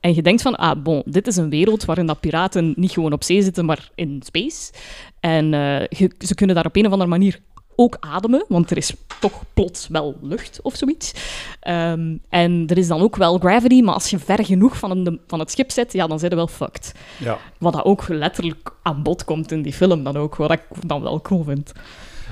[0.00, 3.12] En je denkt van, ah, bon, dit is een wereld waarin dat piraten niet gewoon
[3.12, 4.72] op zee zitten, maar in space.
[5.20, 7.40] En eh, ze kunnen daar op een of andere manier
[7.80, 11.12] ook ademen, want er is toch plots wel lucht of zoiets.
[11.60, 15.20] Ehm, en er is dan ook wel gravity, maar als je ver genoeg van, een,
[15.26, 16.92] van het schip zit, ja, dan zijn je wel fucked.
[17.18, 17.38] Ja.
[17.58, 21.02] Wat dat ook letterlijk aan bod komt in die film dan ook, wat ik dan
[21.02, 21.72] wel cool vind.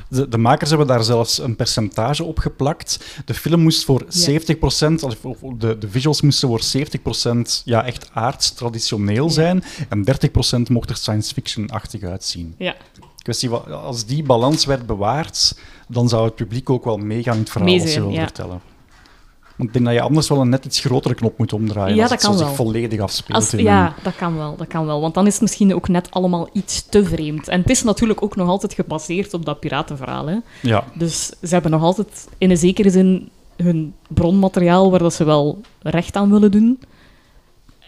[0.08, 3.22] De, de makers hebben daar zelfs een percentage op geplakt.
[3.24, 4.06] De film moest voor 70%,
[5.00, 6.62] of of de, de visuals moesten voor
[7.58, 9.64] 70% ja, echt aards, traditioneel zijn.
[9.88, 10.04] En
[10.58, 12.54] 30% mocht er science fiction-achtig uitzien.
[12.58, 12.76] Ja,
[13.28, 17.50] Kwestie als die balans werd bewaard, dan zou het publiek ook wel meegaan in het
[17.50, 18.22] verhaal als je zijn, wil ja.
[18.22, 18.60] vertellen.
[19.56, 22.02] Want ik denk dat je anders wel een net iets grotere knop moet omdraaien Ja,
[22.02, 22.56] als dat het zo kan zich wel.
[22.56, 23.38] volledig afspeelt.
[23.38, 25.00] Als, in ja, dat kan wel, dat kan wel.
[25.00, 27.48] Want dan is het misschien ook net allemaal iets te vreemd.
[27.48, 30.26] En het is natuurlijk ook nog altijd gebaseerd op dat piratenverhaal.
[30.26, 30.36] Hè?
[30.62, 30.84] ja.
[30.94, 35.60] Dus ze hebben nog altijd in een zekere zin hun bronmateriaal waar dat ze wel
[35.82, 36.80] recht aan willen doen.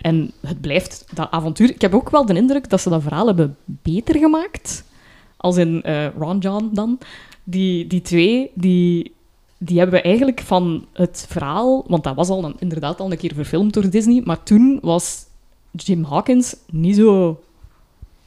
[0.00, 1.70] En het blijft dat avontuur.
[1.70, 4.85] Ik heb ook wel de indruk dat ze dat verhaal hebben beter gemaakt.
[5.40, 6.98] Als in eh, Ron John dan.
[7.44, 9.14] Die, die twee, die,
[9.59, 11.85] die hebben we eigenlijk van het verhaal...
[11.87, 14.22] Want dat was al een, inderdaad al een keer verfilmd door Disney.
[14.24, 15.26] Maar toen was
[15.70, 17.40] Jim Hawkins niet zo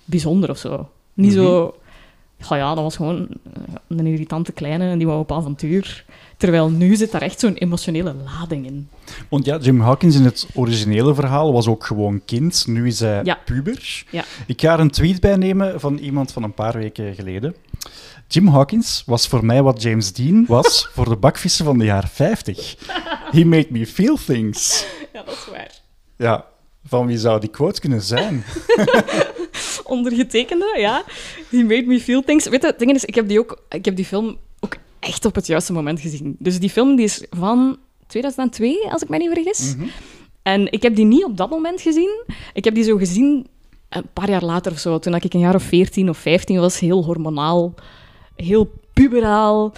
[0.05, 0.89] bijzonder of zo.
[1.13, 1.75] Niet zo...
[2.49, 3.27] Ja, ja, dat was gewoon
[3.87, 6.05] een irritante kleine en die wou op avontuur.
[6.43, 8.89] Terwijl nu zit daar echt zo'n emotionele lading in.
[9.29, 12.63] Want ja, Jim Hawkins in het originele verhaal was ook gewoon kind.
[12.67, 13.39] Nu is hij Ja.
[13.45, 14.03] puber.
[14.09, 14.23] Ja.
[14.47, 17.55] Ik ga er een tweet bij nemen van iemand van een paar weken geleden.
[18.27, 22.09] Jim Hawkins was voor mij wat James Dean was voor de bakvissen van de jaren
[22.09, 22.75] 50.
[23.31, 24.85] He made me feel things.
[25.13, 25.71] Ja, dat is waar.
[26.17, 26.45] Ja,
[26.85, 28.43] van wie zou die quote kunnen zijn?
[29.83, 31.03] Ondergetekende, ja.
[31.49, 32.47] He made me feel things.
[32.47, 35.25] Weet je, het ding is, ik heb die, ook, ik heb die film ook echt
[35.25, 36.35] op het juiste moment gezien.
[36.39, 39.75] Dus die film die is van 2002, als ik me niet vergis.
[40.41, 42.23] En ik heb die niet op dat moment gezien.
[42.53, 43.47] Ik heb die zo gezien
[43.89, 46.79] een paar jaar later of zo, toen ik een jaar of 14 of 15 was,
[46.79, 47.73] heel hormonaal,
[48.35, 49.71] heel puberaal,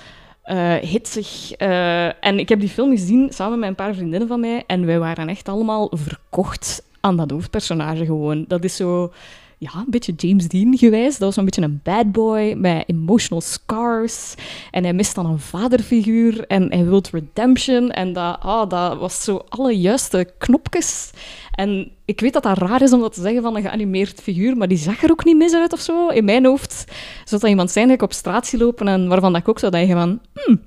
[0.43, 1.51] eh, hitsig.
[1.51, 4.85] eh, en ik heb die film gezien samen met een paar vriendinnen van mij en
[4.85, 8.45] wij waren echt allemaal verkocht aan dat hoofdpersonage gewoon.
[8.47, 9.11] Dat is zo,
[9.57, 11.11] ja, een beetje James Dean gewijs.
[11.11, 14.35] Dat was zo'n beetje een bad boy met emotional scars.
[14.71, 17.91] En hij mist dan een vaderfiguur en hij wil redemption.
[17.91, 21.11] En dat, ah, dat was zo alle juiste knopjes.
[21.51, 24.57] En ik weet dat dat raar is om dat te zeggen van een geanimeerd figuur,
[24.57, 26.07] maar die zag er ook niet mis uit of zo.
[26.07, 26.85] In mijn hoofd
[27.25, 29.97] zou dat iemand zijn ik op straat zie lopen en waarvan ik ook zou denken
[29.97, 30.19] van...
[30.33, 30.61] Hmm,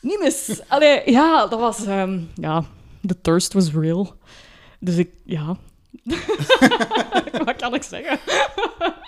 [0.00, 0.60] niet mis.
[0.68, 1.84] Allee, ja, dat was...
[1.84, 2.64] ehm, ja,
[3.06, 4.14] the thirst was real.
[4.80, 5.10] Dus ik...
[5.24, 5.56] Ja...
[7.44, 8.18] Wat kan ik zeggen?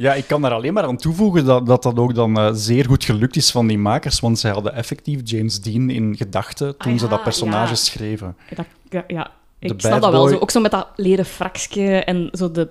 [0.00, 2.84] Ja, ik kan daar alleen maar aan toevoegen dat dat, dat ook dan eh, zeer
[2.84, 6.92] goed gelukt is van die makers, want zij hadden effectief James Dean in gedachten toen
[6.92, 7.74] Ah ze dat personage ja.
[7.74, 8.36] schreven.
[8.54, 9.22] Dat, ja, ja,
[9.58, 10.28] De ik bad snap dat wel.
[10.28, 12.68] Zo, ook zo met dat leren frakje en zo de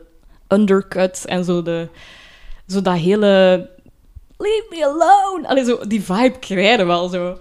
[0.48, 1.88] undercut en zo, de,
[2.68, 3.70] zo dat hele...
[4.38, 5.48] Leave me alone!
[5.48, 7.38] Allee, zo, die vibe krijgen wel zo.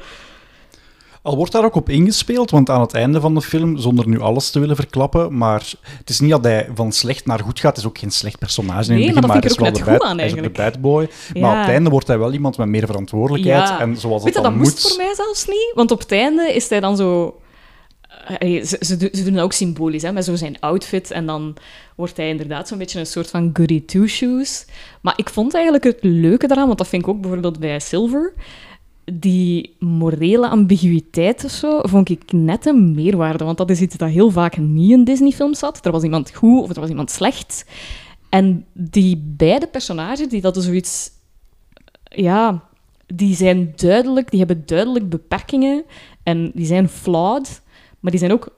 [1.28, 4.20] Al wordt daar ook op ingespeeld, want aan het einde van de film, zonder nu
[4.20, 7.70] alles te willen verklappen, maar het is niet dat hij van slecht naar goed gaat.
[7.76, 9.50] Het is ook geen slecht personage in Nee, het maar dat vind maar ik hij
[9.50, 10.72] is ook wel de goed bad, aan, hij is ook de eigenlijk.
[10.72, 11.40] bad boy.
[11.42, 13.68] Maar op het einde wordt hij wel iemand met meer verantwoordelijkheid.
[13.68, 13.80] Ja.
[13.80, 14.72] En zoals Weet het je, dan dat moet...
[14.72, 15.72] moest voor mij zelfs niet.
[15.74, 17.40] Want op het einde is hij dan zo...
[18.40, 18.76] Ze,
[19.12, 21.10] ze doen dat ook symbolisch, hè, met zo zijn outfit.
[21.10, 21.56] En dan
[21.96, 24.64] wordt hij inderdaad zo'n beetje een soort van goody two-shoes.
[25.00, 28.32] Maar ik vond eigenlijk het leuke daaraan, want dat vind ik ook bijvoorbeeld bij Silver...
[29.12, 33.44] Die morele ambiguïteit of zo, vond ik net een meerwaarde.
[33.44, 35.86] Want dat is iets dat heel vaak niet in Disney-films zat.
[35.86, 37.64] Er was iemand goed of er was iemand slecht.
[38.28, 41.10] En die beide personages, die dat zoiets...
[42.02, 42.68] Ja,
[43.06, 45.84] die zijn duidelijk, die hebben duidelijk beperkingen
[46.22, 47.62] en die zijn flawed,
[48.00, 48.56] maar die zijn ook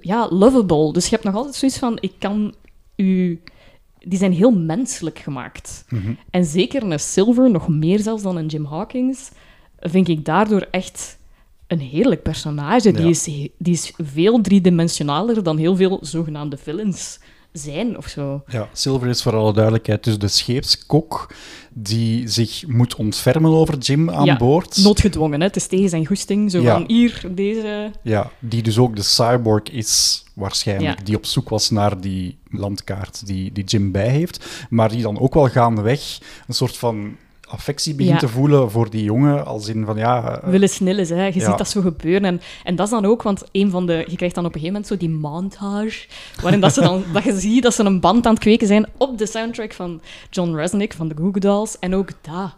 [0.00, 0.92] ja, lovable.
[0.92, 2.54] Dus je hebt nog altijd zoiets van, ik kan
[2.96, 3.40] u...
[4.08, 5.84] Die zijn heel menselijk gemaakt.
[5.88, 6.12] Mhm.
[6.30, 9.30] En zeker een Silver, nog meer zelfs dan een Jim Hawkins,
[9.80, 11.18] vind ik daardoor echt
[11.66, 12.90] een heerlijk personage.
[12.92, 13.08] Die, Ja.
[13.08, 13.24] is,
[13.58, 17.18] die is veel driedimensionaler dan heel veel zogenaamde villains
[17.52, 18.42] zijn of zo.
[18.46, 21.34] Ja, Silver is voor alle duidelijkheid dus de scheepskok
[21.72, 24.76] die zich moet ontfermen over Jim aan Ja, boord.
[24.76, 25.46] Noodgedwongen, hè?
[25.46, 26.50] het is tegen zijn goesting.
[26.50, 26.72] Zo Ja.
[26.72, 27.90] van, hier, deze...
[28.02, 30.98] Ja, die dus ook de cyborg is, waarschijnlijk.
[30.98, 31.04] Ja.
[31.04, 34.46] Die op zoek was naar die landkaart die, die Jim bij heeft.
[34.70, 37.16] Maar die dan ook wel gaandeweg een soort van
[37.48, 38.26] affectie begint Ja.
[38.26, 39.46] te voelen voor die jongen.
[39.46, 40.38] Als in van ja.
[40.40, 41.06] eh, willen snillen.
[41.06, 41.24] Hè.
[41.26, 41.44] Je Ja.
[41.48, 42.24] ziet dat zo gebeuren.
[42.24, 44.60] En, en dat is dan ook, want een van de, je krijgt dan op een
[44.60, 46.06] gegeven moment zo die montage,
[46.42, 48.86] waarin dat, ze dan, dat je ziet dat ze een band aan het kweken zijn
[48.96, 51.78] op de soundtrack van John Resnick van de Goo Goo Dolls.
[51.78, 52.54] En ook dat.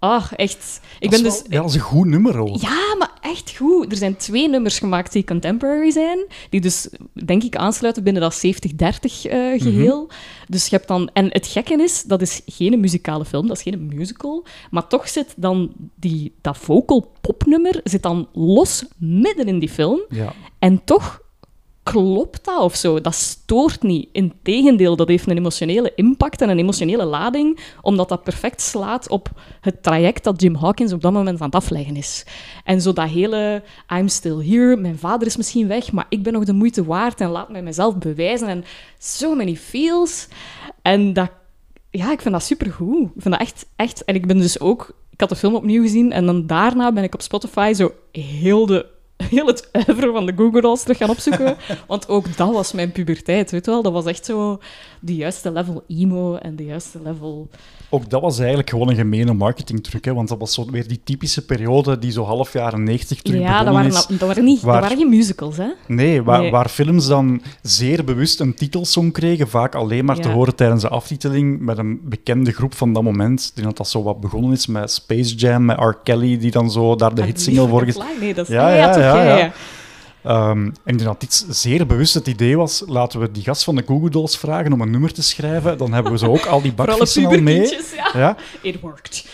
[0.00, 0.80] Ah, echt.
[0.98, 1.42] Ik Dat ben is dus...
[1.42, 2.34] wel- ja, dat is een goed nummer.
[2.60, 3.92] Ja, maar echt goed.
[3.92, 6.88] Er zijn twee nummers gemaakt die contemporary zijn, die dus,
[7.24, 10.10] denk ik, aansluiten binnen dat 70-30 eh, geheel.
[10.48, 11.10] Dus je hebt dan...
[11.12, 15.08] En het gekke is, dat is geen muzikale film, dat is geen musical, maar toch
[15.08, 20.00] zit dan die, dat vocal popnummer zit dan los midden in die film.
[20.08, 20.32] Ja.
[20.58, 21.20] En toch
[21.82, 23.00] klopt dat of zo.
[23.00, 24.08] Dat stoort niet.
[24.12, 29.30] Integendeel, dat heeft een emotionele impact en een emotionele lading, omdat dat perfect slaat op
[29.60, 32.24] het traject dat Jim Hawkins op dat moment aan het afleggen is.
[32.64, 33.62] En zo dat hele
[33.92, 37.20] I'm still here, mijn vader is misschien weg, maar ik ben nog de moeite waard
[37.20, 38.48] en laat mij mezelf bewijzen.
[38.48, 38.64] En
[38.98, 40.28] so many feels.
[40.82, 41.30] En dat,
[41.90, 43.02] ja, ik vind dat supergoed.
[43.14, 44.04] Ik vind dat echt, echt...
[44.04, 44.98] En ik ben dus ook...
[45.10, 48.66] Ik had de film opnieuw gezien en dan daarna ben ik op Spotify zo heel
[48.66, 48.86] de
[49.22, 51.56] heel het uiveren van de Google Dolls terug gaan opzoeken.
[51.88, 53.82] Want ook dat was mijn puberteit, weet je wel.
[53.82, 54.58] Dat was echt zo
[55.00, 57.48] de juiste level emo en de juiste level...
[57.92, 61.00] Ook dat was eigenlijk gewoon een gemene marketingtruc, hè, want dat was zo weer die
[61.04, 64.06] typische periode die zo half jaren 90 terug ja, dat waren, is.
[64.06, 65.66] dat, waren niet, waar- dat waren geen musicals, hè.
[65.86, 66.50] Nee, waar, Nee.
[66.50, 70.88] waar films dan zeer bewust een titelsong kregen, vaak alleen maar te horen tijdens de
[70.88, 73.40] aftiteling met een bekende groep van dat moment.
[73.48, 75.94] Ik denk dat dat zo wat begonnen is met Space Jam, met R.
[76.04, 77.84] Kelly, die dan zo daar de Ah, hitsingle voor...
[78.20, 78.54] Nee, dat is...
[78.54, 79.52] Ja, Ja, ja, ja, ja.
[80.22, 83.64] Ehm, en ik denk dat dit zeer bewust het idee was, laten we die gast
[83.64, 86.46] van de Google Dolls vragen om een nummer te schrijven, dan hebben we zo ook
[86.46, 87.78] al die bakvissen al mee.
[87.96, 88.10] ja.
[88.12, 88.36] Ja.
[88.62, 89.26] It worked.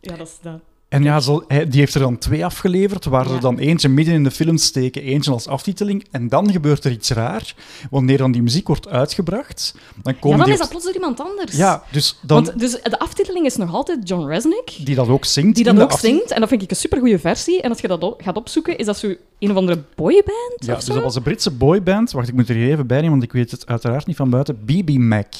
[0.00, 0.60] Ja, dat is dat.
[0.88, 3.34] En ja, zo, hij, die heeft er dan twee afgeleverd, waar Ja.
[3.34, 6.06] ze dan eentje midden in de film steken, eentje als aftiteling.
[6.10, 7.54] En dan gebeurt er iets raar.
[7.90, 10.54] Wanneer dan die muziek wordt uitgebracht, dan Ja, komen dan die...
[10.54, 11.56] is dat plots door iemand anders.
[11.56, 12.44] Ja, dus dan...
[12.44, 14.76] Want dus de aftiteling is nog altijd John Resnick.
[14.84, 15.54] die dat ook zingt.
[15.54, 16.30] Die dan de ook zingt.
[16.30, 17.62] En dat vind ik een supergoeie versie.
[17.62, 20.74] En als je dat op- gaat opzoeken, is dat zo een of andere boyband Ja,
[20.74, 22.10] dus dat was een Britse boyband.
[22.10, 24.30] Wacht, ik moet er hier even bij nemen, want ik weet het uiteraard niet van
[24.30, 24.58] buiten.
[24.64, 25.34] BB Mac.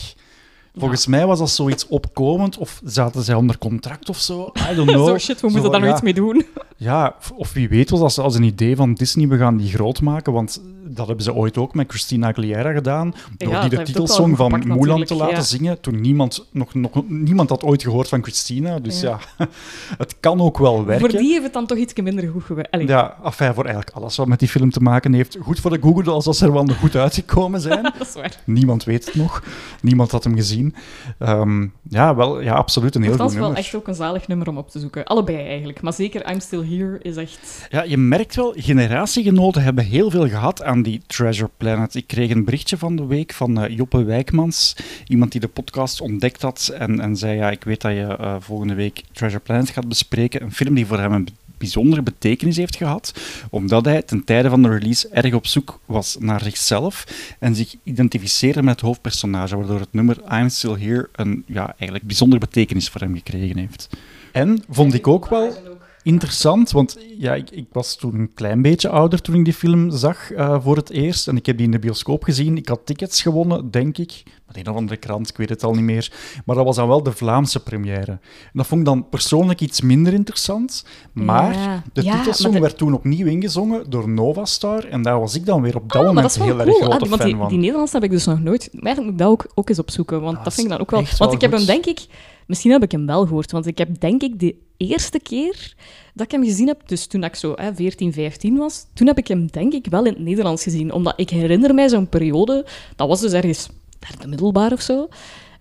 [0.78, 4.52] Volgens mij was dat zoiets opkomend, of zaten zij onder contract of zo.
[4.70, 5.06] I don't know.
[5.08, 6.46] Zo shit, we moeten daar nou ja, iets mee doen.
[6.76, 9.68] Ja, of- of wie weet was dat als een idee van Disney, we gaan die
[9.72, 10.62] groot maken, want
[10.96, 13.84] dat hebben ze ooit ook met Christina Aguilera gedaan, door Ja, die de dat wel
[13.84, 15.42] titelsong van Mulan te laten ja.
[15.42, 18.78] zingen, toen niemand, nog, nog, niemand had ooit gehoord van Christina.
[18.78, 19.48] Dus ja, Ja.
[19.98, 21.10] het kan ook wel werken.
[21.10, 22.88] Voor die heeft het dan toch iets minder goed gewerkt.
[22.88, 25.36] Ja, enfin, voor eigenlijk alles wat met die film te maken heeft.
[25.40, 27.82] Goed voor de Google als dat ze er wel nog goed uitgekomen zijn.
[27.98, 28.40] dat is waar.
[28.44, 29.42] Niemand weet het nog.
[29.80, 30.74] Niemand had hem gezien.
[31.18, 33.64] Ehm, ja, wel, ja, absoluut een heel Dat goed is wel nummer.
[33.64, 35.04] echt ook een zalig nummer om op te zoeken.
[35.04, 35.82] Allebei eigenlijk.
[35.82, 37.66] Maar zeker I'm Still Here is echt...
[37.70, 41.94] Ja, je merkt wel, generatiegenoten hebben heel veel gehad aan die Treasure Planet.
[41.94, 46.00] Ik kreeg een berichtje van de week van eh, Joppe Wijkmans, iemand die de podcast
[46.00, 49.70] ontdekt had en, en zei, ja, ik weet dat je eh, volgende week Treasure Planet
[49.70, 50.42] gaat bespreken.
[50.42, 53.14] Een film die voor hem een bijzondere betekenis heeft gehad,
[53.50, 57.06] omdat hij ten tijde van de release erg op zoek was naar zichzelf
[57.38, 62.04] en zich identificeerde met het hoofdpersonage, waardoor het nummer I'm Still Here een ja, eigenlijk
[62.04, 63.88] bijzondere betekenis voor hem gekregen heeft.
[64.32, 65.75] En vond ik ook wel
[66.06, 69.90] interessant, want ja, ik, ik was toen een klein beetje ouder toen ik die film
[69.90, 71.28] zag eh, voor het eerst.
[71.28, 72.56] En ik heb die in de bioscoop gezien.
[72.56, 74.22] Ik had tickets gewonnen, denk ik.
[74.46, 76.12] Met een of andere krant, ik weet het al niet meer.
[76.44, 78.10] Maar dat was dan wel de Vlaamse première.
[78.10, 80.84] En dat vond ik dan persoonlijk iets minder interessant.
[81.12, 81.82] Maar Ja.
[81.92, 84.84] de titelsong maar de- werd toen opnieuw ingezongen door Novastar.
[84.84, 86.92] En daar was ik dan weer op dat Ah, maar moment dat heel erg grote
[86.92, 87.48] Ah, want fan die, van.
[87.48, 88.68] die Nederlandse heb ik dus nog nooit...
[88.72, 90.80] Maar eigenlijk moet ik dat ook, ook eens opzoeken, want Ah, dat vind ik dan
[90.82, 91.04] ook wel...
[91.18, 92.06] Want ik heb hem, denk ik...
[92.46, 95.74] Misschien heb ik hem wel gehoord, want ik heb, denk ik, de eerste keer
[96.14, 99.18] dat ik hem gezien heb, dus toen ik zo hè, 14, 15 was, toen heb
[99.18, 100.92] ik hem, denk ik, wel in het Nederlands gezien.
[100.92, 105.08] Omdat ik herinner mij zo'n periode, dat was dus ergens derde middelbaar of zo.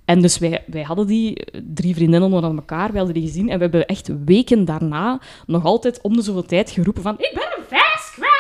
[0.06, 3.50] En dus wij, wij hadden die, eh, drie vriendinnen onder elkaar, wij hadden die gezien.
[3.50, 7.16] En we hebben echt weken daarna nog altijd om de zoveel tijd geroepen van...
[7.18, 8.34] Ik ben een vijs kwijt!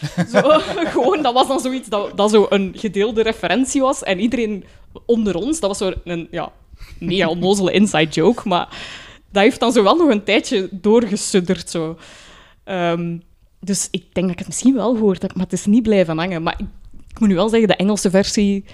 [0.32, 0.60] Zo,
[0.94, 4.02] gewoon, dat was dan zoiets dat, dat zo een gedeelde referentie was.
[4.02, 4.64] En iedereen
[5.06, 6.52] onder ons, dat was zo een ja,
[6.98, 8.68] mega onnozele inside joke, maar
[9.30, 11.70] dat heeft dan zo wel nog een tijdje doorgesudderd.
[11.70, 11.96] Zo.
[12.64, 13.18] Ehm,
[13.60, 16.18] dus ik denk dat ik het misschien wel gehoord heb, maar het is niet blijven
[16.18, 16.42] hangen.
[16.42, 16.66] Maar ik,
[17.08, 18.64] ik moet nu wel zeggen, de Engelse versie...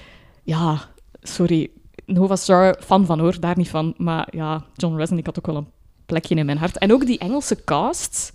[0.42, 0.88] Ja,
[1.22, 1.70] sorry.
[2.06, 3.94] Nova Star, fan van hoor, daar niet van.
[3.96, 5.68] Maar ja, John Resnick had ook wel een
[6.06, 6.78] plekje in mijn hart.
[6.78, 8.32] En ook die Engelse cast,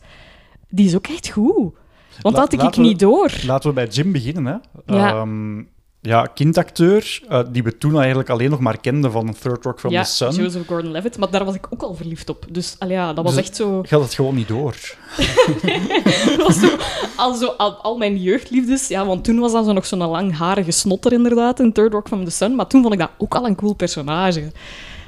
[0.69, 1.73] die is ook echt goed.
[2.21, 3.31] Want La- dat had ik niet door.
[3.45, 4.45] Laten we bij Jim beginnen.
[4.45, 4.95] Hè.
[4.95, 5.09] Ja.
[5.09, 5.63] Ehm,
[6.01, 9.91] ja, kindacteur, eh, die we toen eigenlijk alleen nog maar kenden van Third Rock from
[9.91, 10.31] ja, the Sun.
[10.33, 11.17] Joseph Gordon-Levitt.
[11.17, 12.45] Maar daar was ik ook al verliefd op.
[12.49, 13.83] Dus allee, ja, dat was Dus- echt zo...
[13.85, 14.75] Gaat het gewoon niet door.
[16.37, 16.77] Dat was zo,
[17.15, 18.87] al, zo al, al mijn jeugdliefdes.
[18.87, 22.25] Ja, want toen was dat zo nog zo'n langharige snotter inderdaad in Third Rock from
[22.25, 22.55] the Sun.
[22.55, 24.51] Maar toen vond ik dat ook al een cool personage.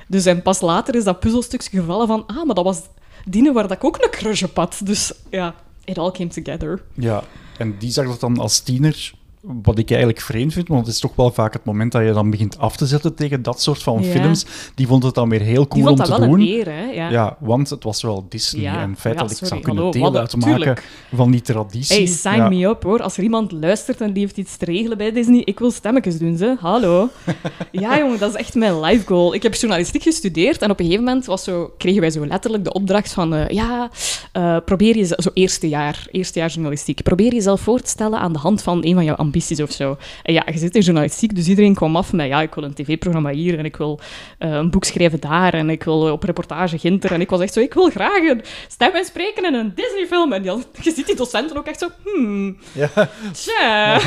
[0.08, 2.24] Dus en pas later is dat puzzelstukje gevallen van...
[2.28, 2.82] Ah, maar dat was
[3.26, 4.82] diene waar dat ik ook een crush op had.
[4.84, 6.82] Dus ja, it all came together.
[6.94, 7.24] Ja,
[7.58, 11.02] en die zag dat dan als tiener wat ik eigenlijk vreemd vind, want het is
[11.02, 13.84] toch wel vaak het moment dat je dan begint af te zetten tegen dat soort
[13.84, 14.10] van Ja.
[14.12, 16.40] films, die vond het dan weer heel cool om te doen.
[16.40, 16.94] eer?
[16.94, 17.10] Ja.
[17.10, 18.62] Ja, want het was wel Disney.
[18.62, 18.82] Ja.
[18.82, 20.88] En het feit dat ik zou kunnen hallo, deel uitmaken tuurlijk.
[21.16, 21.96] van die traditie.
[21.96, 23.02] Hey, sign me up hoor.
[23.02, 26.18] Als er iemand luistert en die heeft iets te regelen bij Disney, ik wil stemmetjes
[26.18, 26.56] doen, ze.
[26.60, 27.10] Hallo.
[27.72, 29.34] ja, jongen, dat is echt mijn life goal.
[29.34, 32.64] Ik heb journalistiek gestudeerd en op een gegeven moment was zo, kregen wij zo letterlijk
[32.64, 33.90] de opdracht van, eh, ja,
[34.32, 38.34] eh, probeer je, zo eerste jaar, eerste jaar journalistiek, probeer jezelf voor te stellen aan
[38.34, 39.30] de hand van een van jouw ambities
[39.64, 39.98] of zo.
[40.24, 42.74] En ja, je zit in journalistiek, dus iedereen kwam af met, ja, ik wil een
[42.74, 44.00] tv-programma hier en ik wil
[44.38, 47.12] eh, een boek schrijven daar en ik wil op reportage Ginter.
[47.12, 50.34] En ik was echt zo, ik wil graag een stem en spreken in een Disney-film.
[50.34, 52.90] En had- je ziet die docenten ook echt zo, hmm, Ja,
[53.32, 54.00] tja,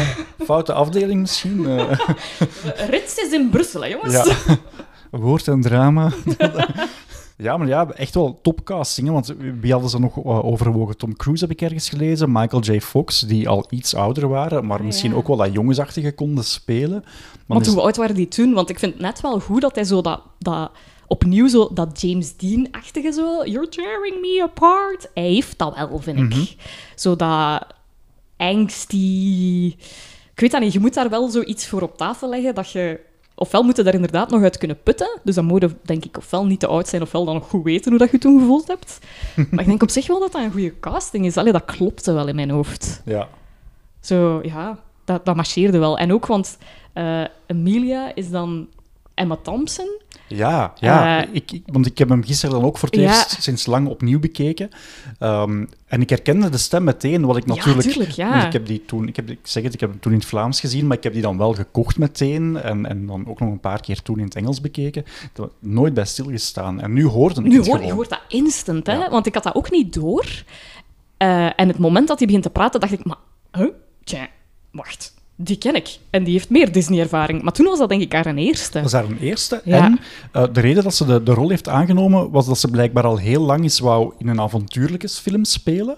[0.44, 1.66] foute afdeling misschien.
[1.66, 1.98] eh.
[2.90, 4.12] Rits is in Brussel, hè, jongens.
[4.46, 4.56] ja.
[5.10, 6.10] Woord en drama.
[7.36, 9.06] ja, maar ja, echt wel topcasting.
[9.06, 10.96] hè, Want wie hadden ze nog eh, overwogen?
[10.96, 12.32] Tom Cruise heb ik ergens gelezen.
[12.32, 12.80] Michael J.
[12.80, 15.16] Fox, die al iets ouder waren, maar misschien ja.
[15.16, 17.00] ook wel dat jongensachtige konden spelen.
[17.02, 18.52] Maar Want hoe oud waren die toen?
[18.52, 20.20] Want ik vind het net wel goed dat hij zo dat...
[20.38, 20.70] dat
[21.06, 23.44] opnieuw zo dat James Dean-achtige zo...
[23.44, 25.10] You're tearing me apart.
[25.14, 26.24] Hij heeft dat wel, vind ik.
[26.24, 26.44] Mhm.
[26.94, 27.66] Zo dat
[28.36, 29.74] angsty...
[30.32, 33.00] Ik weet dat niet, je moet daar wel zoiets voor op tafel leggen dat je...
[33.34, 35.18] Ofwel moet je daar inderdaad nog uit kunnen putten.
[35.22, 37.64] Dus dan moet je, denk ik, ofwel niet te oud zijn, ofwel dan nog goed
[37.64, 38.98] weten hoe dat je toen gevoeld hebt.
[39.50, 41.36] maar ik denk op zich wel dat dat een goede casting is.
[41.36, 43.02] Allee, dat klopte wel in mijn hoofd.
[43.04, 43.28] ja.
[44.00, 45.98] Zo, ja, dat, dat marcheerde wel.
[45.98, 46.58] En ook, want
[46.92, 48.68] eh, Emilia is dan
[49.14, 50.00] Emma Thompson.
[50.36, 51.22] Ja, ja.
[51.22, 53.02] Eh, ik, ik- want ik heb hem gisteren dan ook voor het Ja.
[53.08, 54.68] eerst sinds lang opnieuw bekeken.
[55.18, 57.88] Ehm, en ik herkende de stem meteen, wat ik Ja, natuurlijk...
[57.88, 58.30] tuurlijk, ja.
[58.30, 60.18] want ik heb die toen, ik, heb, ik zeg het, ik heb hem toen in
[60.18, 62.56] het Vlaams gezien, maar ik heb die dan wel gekocht meteen.
[62.56, 65.04] En, en dan ook nog een paar keer toen in het Engels bekeken.
[65.58, 66.80] Nooit bij stilgestaan.
[66.80, 68.92] En nu hoorde ik Nu het hoor, je hoort dat instant, hè?
[68.92, 69.10] Ja.
[69.10, 70.26] Want ik had dat ook niet door.
[71.16, 73.16] Eh, en het moment dat hij begint te praten, dacht ik, maar...
[73.52, 73.68] Huh?
[74.04, 74.28] Tja,
[74.70, 75.13] wacht.
[75.36, 75.98] Die ken ik.
[76.10, 77.42] En die heeft meer Disney-ervaring.
[77.42, 78.72] Maar toen was dat denk ik haar een eerste.
[78.72, 79.60] Dat was haar een eerste.
[79.64, 79.84] Ja.
[79.84, 80.00] En
[80.32, 83.16] eh, de reden dat ze de, de rol heeft aangenomen, was dat ze blijkbaar al
[83.16, 85.96] heel lang eens wou in een avontuurlijkesfilm spelen.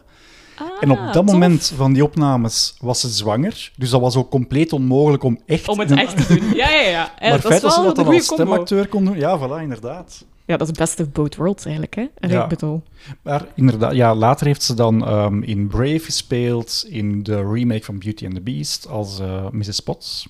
[0.58, 1.24] Ah, En op dat tof.
[1.24, 3.70] moment van die opnames was ze zwanger.
[3.76, 5.68] Dus dat was ook compleet onmogelijk om echt...
[5.68, 6.54] Om het echt te doen.
[6.54, 7.12] Ja, ja, ja.
[7.18, 9.04] Eh, Maar het dat feit is dat ze wel dat een dan als stemacteur kon
[9.04, 10.24] doen, ja, voilà, inderdaad.
[10.46, 12.06] Ja, dat is best of both worlds eigenlijk, hè?
[12.20, 12.42] Allee, Ja.
[12.42, 12.82] Ik bedoel...
[13.22, 17.98] Maar inderdaad, ja, later heeft ze dan ehm, in Brave gespeeld, in de remake van
[17.98, 19.80] Beauty and the Beast als eh, Mrs.
[19.80, 20.28] Potts,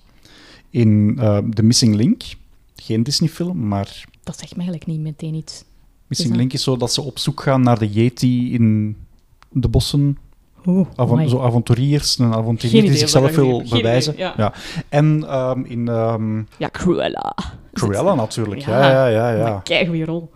[0.71, 2.23] in ehm, The Missing Link,
[2.77, 5.65] geen Disney-film, maar Dat zegt me eigenlijk niet meteen iets.
[6.07, 8.97] Missing Link is zo dat ze op zoek gaan naar de Yeti in
[9.51, 10.19] de bossen.
[10.67, 14.15] Oeh, zo avonturiers, een avonturier die zichzelf wil bewijzen.
[14.15, 14.53] idee, ja.
[14.89, 15.85] En ehm, in
[16.59, 17.35] Ja, Cruella.
[17.77, 19.07] Cruella natuurlijk, ja, Ja.
[19.09, 19.63] ja, ja.
[19.65, 19.81] ja.
[19.81, 20.31] Een rol.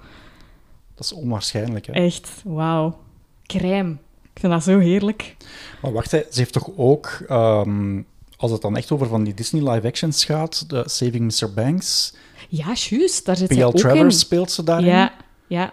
[0.94, 1.92] Dat is onwaarschijnlijk, hè.
[1.92, 2.98] Echt, wauw.
[3.46, 3.90] Crème.
[4.33, 5.37] Ik vind dat zo heerlijk.
[5.83, 8.03] Maar wacht, hè, ze heeft toch ook, ehm,
[8.37, 11.53] als het dan echt over van die Disney live-actions gaat, de Saving Mr.
[11.53, 12.14] Banks,
[12.48, 13.24] Ja, juist.
[13.26, 13.62] Daar zit P.L.
[13.64, 14.11] ook Travers in.
[14.12, 14.87] speelt ze daarin.
[14.87, 15.12] Ja,
[15.46, 15.72] ja.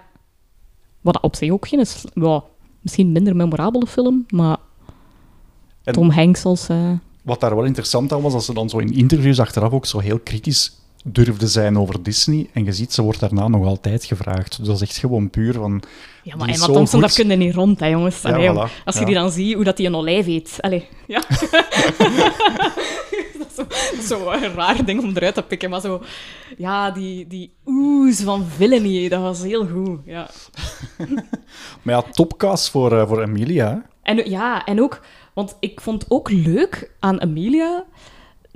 [1.01, 1.80] Wat op zich ook geen...
[1.80, 2.06] is-
[2.82, 4.58] misschien minder memorabele film, maar
[5.84, 6.69] En Tom Hanks als...
[6.69, 6.91] eh,
[7.23, 9.99] wat daar wel interessant aan was, als ze dan zo in interviews achteraf ook zo
[9.99, 10.80] heel kritisch
[11.12, 12.50] durfde zijn over Disney.
[12.54, 14.58] En je ziet, ze wordt daarna nog altijd gevraagd.
[14.58, 15.82] Dus dat is echt gewoon puur van...
[16.24, 18.24] Ja, maar Emma Thompson, daar kun je niet rond, hè, jongens.
[18.24, 18.84] Allee, voilà.
[18.86, 19.06] Als je Ja.
[19.06, 20.58] die dan ziet, hoe dat die een olijf eet.
[20.60, 21.22] Allee, ja.
[23.38, 26.02] dat, is zo, dat is zo een raar ding om eruit te pikken, maar zo...
[26.58, 30.30] Ja, die, die oes van villainy, dat was heel goed, ja.
[31.82, 33.86] Maar ja, topcast voor, eh, voor Emilia.
[34.02, 35.02] En ja, en ook...
[35.34, 37.86] Want ik vond ook leuk aan Emilia...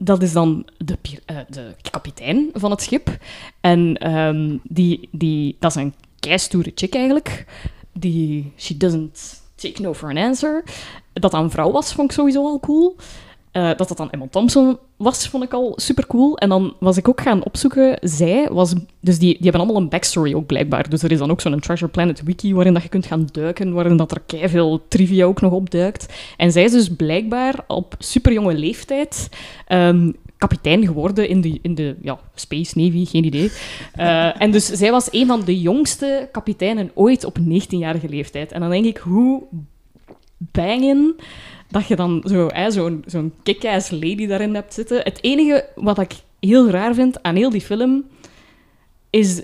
[0.03, 3.17] Dat is dan de, eh, de kapitein van het schip.
[3.59, 7.45] En ehm, die, die, dat is een keistoere chick eigenlijk.
[7.93, 8.53] Die...
[8.57, 10.63] She doesn't take no for an answer.
[11.13, 12.95] Dat dat een vrouw was, vond ik sowieso al cool.
[13.51, 16.37] Eh, dat dat dan Emma Thompson was, vond ik al super cool.
[16.37, 17.97] En dan was ik ook gaan opzoeken.
[18.01, 18.73] Zij was.
[18.99, 20.89] Dus die, die hebben allemaal een backstory ook blijkbaar.
[20.89, 23.73] Dus er is dan ook zo'n Treasure Planet wiki waarin dat je kunt gaan duiken.
[23.73, 26.13] Waarin dat er veel trivia ook nog opduikt.
[26.37, 29.29] En zij is dus blijkbaar op super jonge leeftijd.
[29.67, 30.11] ehm,
[30.41, 33.51] kapitein geworden in de, in de ja, Space Navy, geen idee.
[33.93, 38.51] Eh, en dus zij was een van de jongste kapiteinen ooit op 19-jarige leeftijd.
[38.51, 39.43] En dan denk ik, hoe
[40.37, 41.15] bangen
[41.71, 45.01] dat je dan zo, hè, zo'n, zo'n kick-ass lady daarin hebt zitten.
[45.03, 48.03] Het enige wat ik heel raar vind aan heel die film,
[49.09, 49.43] is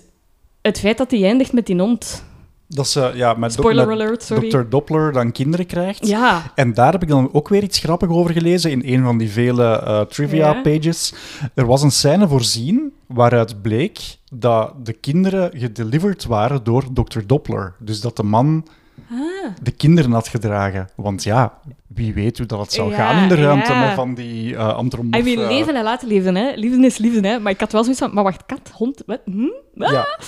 [0.62, 2.26] het feit dat hij eindigt met die hond.
[2.70, 4.50] Dat ze ja, met, Spoiler alert, sorry.
[4.50, 4.62] Dr.
[4.70, 6.08] Doppler dan kinderen krijgt.
[6.08, 9.18] Ja, En daar heb ik dan ook weer iets grappigs over gelezen in een van
[9.18, 10.06] die vele eh, Ja.
[10.06, 11.14] trivia-pages.
[11.54, 14.00] Er was een scène voorzien waaruit bleek
[14.34, 17.20] dat de kinderen gedeliverd waren door Dr.
[17.26, 17.74] Doppler.
[17.80, 18.68] Dus dat de man
[19.12, 19.54] Ah.
[19.62, 20.90] de kinderen had gedragen.
[20.96, 23.86] Want ja, wie weet hoe dat het zou Ja, gaan in de ruimte ja.
[23.86, 25.30] met van die uh, antropomorfe...
[25.30, 26.52] I mean, leven en laten leven, hè.
[26.56, 27.40] Liefde is liefde, hè.
[27.40, 29.22] Maar ik had wel zoiets van, maar wacht, kat, hond, wat?
[29.26, 29.84] Hm?
[29.84, 29.92] Ah.
[29.92, 30.20] Ja,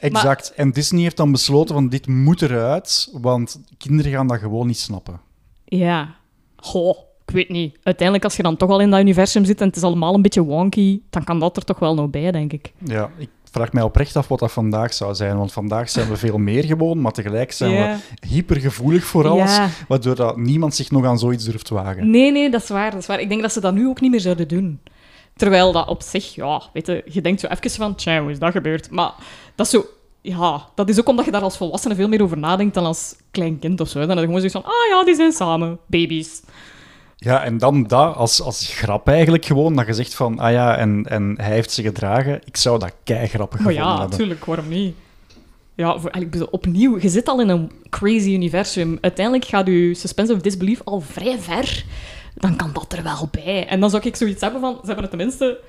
[0.00, 0.52] exact.
[0.56, 4.78] En Disney heeft dan besloten van dit moet eruit, want kinderen gaan dat gewoon niet
[4.78, 5.20] snappen.
[5.64, 6.14] Ja.
[6.56, 7.78] Goh, ik weet niet.
[7.82, 10.22] Uiteindelijk, als je dan toch al in dat universum zit en het is allemaal een
[10.22, 12.72] beetje wonky, dan kan dat er toch wel nog bij, denk ik.
[12.84, 16.16] Ja, ik vraag mij oprecht af wat dat vandaag zou zijn, want vandaag zijn we
[16.16, 19.68] veel meer gewoon, maar tegelijk zijn we hypergevoelig voor alles, Ja.
[19.88, 22.10] waardoor dat niemand zich nog aan zoiets durft wagen.
[22.10, 23.20] Nee, nee, dat is waar, dat is waar.
[23.20, 24.80] Ik denk dat ze dat nu ook niet meer zouden doen.
[25.36, 28.38] Terwijl dat op zich, ja, weet je, je denkt zo even van, tja, hoe is
[28.38, 28.90] dat gebeurd?
[28.90, 29.12] Maar
[29.54, 29.86] dat is zo...
[30.20, 33.16] Ja, dat is ook omdat je daar als volwassene veel meer over nadenkt dan als
[33.30, 33.98] klein kind of zo.
[33.98, 36.42] Dan heb je gewoon zoiets van, ah ja, die zijn samen, baby's.
[37.16, 40.76] Ja, en dan dat als, als grap eigenlijk gewoon, dat je zegt van, ah ja,
[40.76, 44.10] en, en hij heeft ze gedragen, ik zou dat kei grappig Maar gevonden ja, hebben.
[44.10, 44.94] natuurlijk, waarom niet?
[45.74, 48.98] Ja, voor, ik bedoel, opnieuw, je zit al in een crazy universum.
[49.00, 51.84] Uiteindelijk gaat je suspense of disbelief al vrij ver.
[52.34, 53.66] Dan kan dat er wel bij.
[53.66, 55.60] En dan zou ik zoiets hebben van, ze hebben er tenminste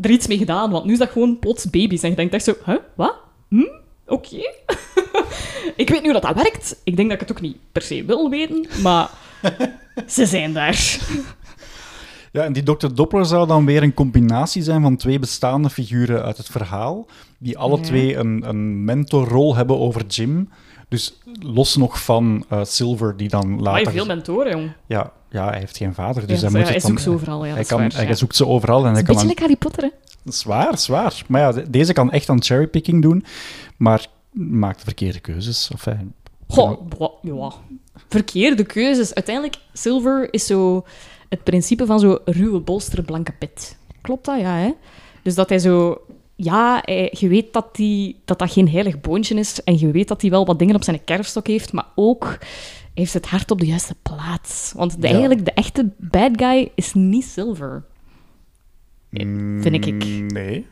[0.00, 0.70] er iets mee gedaan.
[0.70, 2.02] Want nu is dat gewoon plots baby's.
[2.02, 3.16] En je denkt echt zo, huh, wat?
[3.48, 3.62] Hm?
[4.06, 4.36] Oké.
[5.76, 6.76] ik weet nu hoe dat, dat werkt.
[6.84, 9.10] Ik denk dat ik het ook niet per se wil weten, maar
[10.06, 10.98] ze zijn daar.
[12.32, 12.86] Ja, en die Dr.
[12.94, 17.06] Doppler zou dan weer een combinatie zijn van twee bestaande figuren uit het verhaal,
[17.38, 17.82] die alle Ja.
[17.82, 20.48] twee een, een mentorrol hebben over Jim.
[20.88, 23.92] Dus los nog van eh, Silver, die dan Maar later...
[23.92, 24.72] veel mentoren, jong.
[24.86, 27.44] ja, ja, hij heeft geen vader, dus Ja, hij moet hij het zoekt ze overal,
[27.44, 29.04] ja, hij, kan, waar, hij zoekt ze overal en hij kan...
[29.04, 29.88] beetje aan- like Harry Potter, hè?
[30.32, 31.22] Zwaar, zwaar.
[31.28, 33.24] Maar ja, de- deze kan echt aan cherrypicking doen,
[33.76, 35.70] maar maakt verkeerde keuzes.
[35.72, 35.86] Of.
[36.48, 37.52] Goh, ja.
[38.08, 39.14] Verkeerde keuzes.
[39.14, 40.84] Uiteindelijk, Silver is zo
[41.28, 43.78] het principe van zo ruwe bolster, blanke pit.
[44.00, 44.40] Klopt dat?
[44.40, 44.70] Ja, hè?
[45.22, 45.98] Dus dat hij zo...
[46.36, 50.08] Ja, hij- je weet dat, die, dat dat geen heilig boontje is en je weet
[50.08, 52.38] dat hij wel wat dingen op zijn kerfstok heeft, maar ook
[52.94, 54.72] heeft het hart op de juiste plaats.
[54.76, 55.12] Want de, Ja.
[55.12, 57.84] eigenlijk de echte bad guy is niet Silver.
[59.10, 59.86] vind ik.
[60.04, 60.66] Mm, Nee.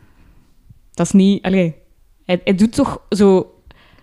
[0.94, 1.42] Dat is niet...
[1.42, 1.74] Allee,
[2.32, 3.54] hij, hij doet toch zo...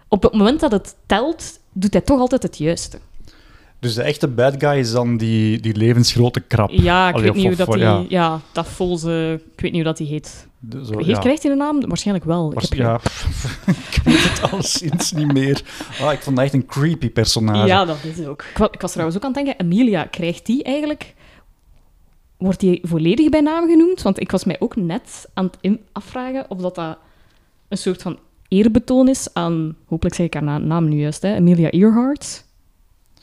[0.07, 2.99] Op het moment dat het telt, doet hij toch altijd het juiste.
[3.79, 6.69] Dus de echte bad guy is dan die, die levensgrote krap.
[6.71, 7.83] Ja, ik Allee, weet niet hoe of- dat die...
[7.83, 8.05] ja.
[8.09, 9.41] Ja, dat volze...
[9.55, 10.47] Ik weet niet hoe dat die heet.
[10.59, 11.19] De- zo, Heeft, ja.
[11.19, 11.87] Krijgt hij een naam?
[11.87, 12.51] Waarschijnlijk wel.
[12.53, 12.95] Ik heb ja,
[13.91, 15.61] ik weet het alleszins niet meer.
[16.01, 17.67] Ah, ik vond dat echt een creepy personage.
[17.67, 18.41] Ja, dat is het ook.
[18.51, 21.15] Ik, wa- ik was trouwens ook aan het denken, Emilia, krijgt die eigenlijk...
[22.37, 24.01] Wordt die volledig bij naam genoemd?
[24.01, 26.97] Want ik was mij ook net aan het afvragen of dat, dat
[27.69, 29.75] een soort van eerbetoon is aan...
[29.85, 31.35] Hopelijk zeg ik haar na- naam nu juist, hè.
[31.35, 32.45] Emilia Earhart.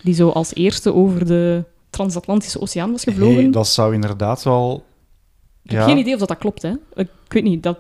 [0.03, 3.43] Die zo als eerste over de transatlantische oceaan was gevlogen.
[3.43, 4.85] Hey, dat zou inderdaad wel...
[5.63, 6.73] Ik heb geen idee of dat, dat klopt, hè.
[6.95, 7.79] Ik weet niet, dat...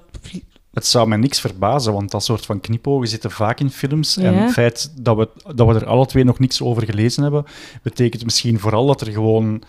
[0.72, 4.14] Het zou mij niks verbazen, want dat soort van knipogen zitten vaak in films.
[4.14, 4.22] Ja.
[4.22, 7.44] En het feit dat we, dat we er alle twee nog niks over gelezen hebben,
[7.82, 9.62] betekent misschien vooral dat er gewoon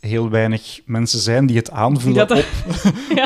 [0.00, 2.44] heel weinig mensen zijn die het aanvullen Dat op,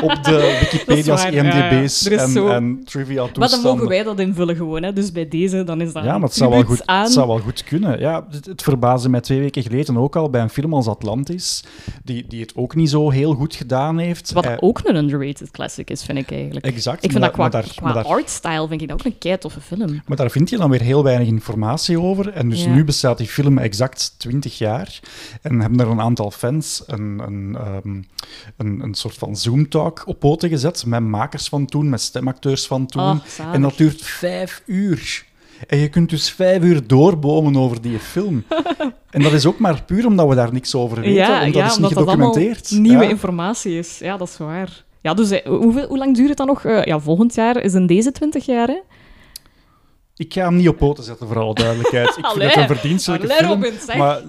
[0.09, 1.69] op de Wikipedia's, waar, ja.
[1.71, 3.87] IMDb's en, zo- en trivia Maar dan mogen toestanden.
[3.87, 4.93] wij dat invullen gewoon, hè.
[4.93, 7.03] Dus bij deze, dan is dat Ja, maar het zou, wel goed, aan...
[7.03, 7.99] het zou wel goed kunnen.
[7.99, 11.63] Ja, het, het verbaasde mij twee weken geleden ook al bij een film als Atlantis,
[12.03, 14.31] die, die het ook niet zo heel goed gedaan heeft.
[14.31, 16.65] Wat Eh, ook een underrated classic is, vind ik eigenlijk.
[16.65, 17.03] Exact.
[17.03, 19.17] Ik vind dat maar qua, daar- qua maar daar- artstyle vind ik dat ook een
[19.17, 20.01] kei toffe film.
[20.05, 22.29] Maar daar vind je dan weer heel weinig informatie over.
[22.33, 22.69] En dus Ja.
[22.73, 24.99] nu bestaat die film exact 20 jaar.
[25.41, 28.01] En hebben er een aantal fans een, een, ehm,
[28.57, 30.85] een, een soort van Zoom-talk op poten gezet.
[30.85, 33.21] Met makers van toen, met stemacteurs van toen.
[33.51, 35.25] En dat duurt vijf uur.
[35.67, 38.43] En je kunt dus vijf uur doorbomen over die film.
[39.09, 41.13] en dat is ook maar puur omdat we daar niks over weten.
[41.13, 42.71] ja, omdat ja, is omdat niet dat gedocumenteerd.
[42.71, 43.09] nieuwe Ja.
[43.09, 43.99] informatie is.
[43.99, 44.83] Ja, dat is waar.
[45.01, 46.65] Ja, dus eh, hoeveel, hoe lang duurt het dan nog?
[46.65, 48.79] Eh, ja, volgend jaar is in deze 20 jaar, hè?
[50.21, 52.17] Ik ga hem niet op poten zetten, voor alle duidelijkheid.
[52.17, 53.63] Ik vind het een verdienstelijke allee, film.
[53.63, 54.21] Robin, maar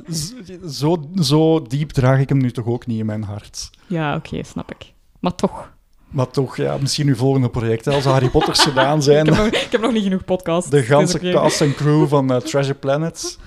[0.71, 3.71] zo, zo diep draag ik hem nu toch ook niet in mijn hart.
[3.87, 4.93] Ja, oké, snap ik.
[5.21, 5.71] Maar toch.
[6.09, 9.27] Maar toch, ja, misschien uw volgende project, hè, als Harry Potters gedaan zijn.
[9.27, 10.71] Ik heb, nog, ik heb nog niet genoeg podcasts.
[10.71, 13.39] De ganse cast en crew van eh, Treasure Planet.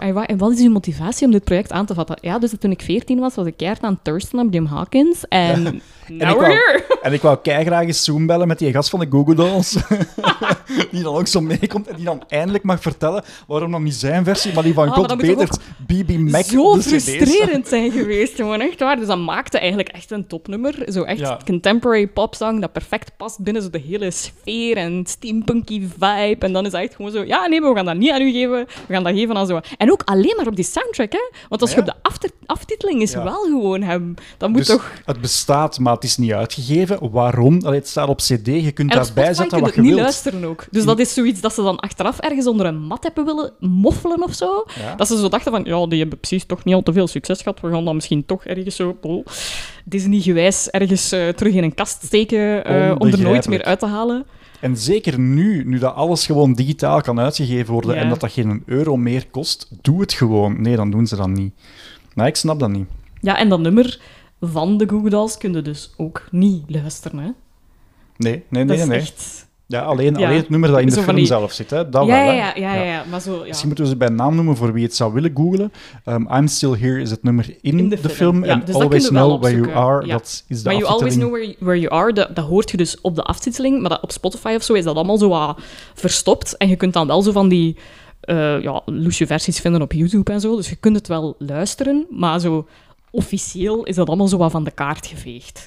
[0.00, 2.16] En, wa- en wat is uw motivatie om dit project aan te vatten?
[2.20, 5.24] Ja, dus toen ik 14 was, was ik keihard aan Thurston op Jim Hawkins.
[5.28, 5.82] En En
[6.16, 6.84] now ik we're wou- here.
[7.02, 9.72] En ik wou graag eens Zoom bellen met die gast van de Google Dolls.
[10.90, 14.24] die dan ook zo meekomt en die dan eindelijk mag vertellen waarom dan niet zijn
[14.24, 15.50] versie, maar die van Ah, God Peters,
[15.86, 16.44] BB Mac.
[16.44, 18.96] zo frustrerend zijn geweest, gewoon echt waar.
[18.96, 20.74] Dus dat maakte eigenlijk echt een topnummer.
[20.92, 21.38] Zo echt Ja.
[21.44, 26.36] contemporary popsong dat perfect past binnen zo de hele sfeer en steampunky vibe.
[26.46, 28.22] En dan is het echt gewoon zo, ja, nee, maar we gaan dat niet aan
[28.22, 28.66] u geven.
[28.86, 29.60] We gaan dat geven aan zo...
[29.82, 31.30] En ook alleen maar op die soundtrack, hè?
[31.48, 31.76] Want als Ja.
[31.76, 33.24] je op de after- aftiteling is Ja.
[33.24, 34.14] wel gewoon hem.
[34.38, 34.92] Dat moet Dus toch.
[35.04, 37.10] het bestaat, maar het is niet uitgegeven.
[37.10, 37.60] Waarom?
[37.64, 40.02] Allee, het staat op cd, je kunt daarbij zetten je wat je niet wilt.
[40.02, 40.66] luisteren ook.
[40.70, 44.22] Dus dat is zoiets dat ze dan achteraf ergens onder een mat hebben willen moffelen
[44.22, 44.64] of zo.
[44.80, 44.94] Ja.
[44.94, 47.42] Dat ze zo dachten van, ja, die hebben precies toch niet al te veel succes
[47.42, 47.60] gehad.
[47.60, 49.26] We gaan dat misschien toch ergens zo oh,
[49.84, 53.86] Disney-gewijs ergens eh, terug in een kast steken eh, om er nooit meer uit te
[53.86, 54.26] halen.
[54.62, 58.00] En zeker nu, nu dat alles gewoon digitaal kan uitgegeven worden Ja.
[58.00, 60.62] en dat dat geen euro meer kost, doe het gewoon.
[60.62, 61.54] Nee, dan doen ze dat niet.
[62.14, 62.88] Maar ik snap dat niet.
[63.20, 64.00] Ja, en dat nummer
[64.40, 67.30] van de Google Dolls kun je dus ook niet luisteren, hè.
[68.16, 68.84] Nee, nee, Dat nee.
[68.84, 68.98] is nee.
[68.98, 69.46] echt...
[69.72, 71.88] Ja, alleen, alleen het nummer dat in de film die- zelf zit, hè.
[71.88, 72.34] dat ja, wel.
[72.34, 72.60] ja, hè.
[72.60, 73.36] ja, ja, maar zo...
[73.36, 73.44] Ja.
[73.46, 75.72] Misschien moeten we ze bij naam noemen voor wie het zou willen googlen.
[76.06, 78.44] Um, I'm Still Here is het nummer in, In de de, film.
[78.44, 79.72] en dus Always Know Where You.
[79.72, 81.14] Are, dat is de Maar You Always.
[81.14, 84.02] Know Where, where You Are, dat, dat hoort je dus op de aftiteling, maar dat,
[84.02, 85.58] op Spotify of zo is dat allemaal zo wat
[85.94, 86.56] verstopt.
[86.56, 87.76] En je kunt dan wel zo van die
[88.20, 92.06] eh ja, loesje versies vinden op YouTube en zo, dus je kunt het wel luisteren,
[92.10, 92.66] maar zo
[93.10, 95.66] officieel is dat allemaal zo wat van de kaart geveegd.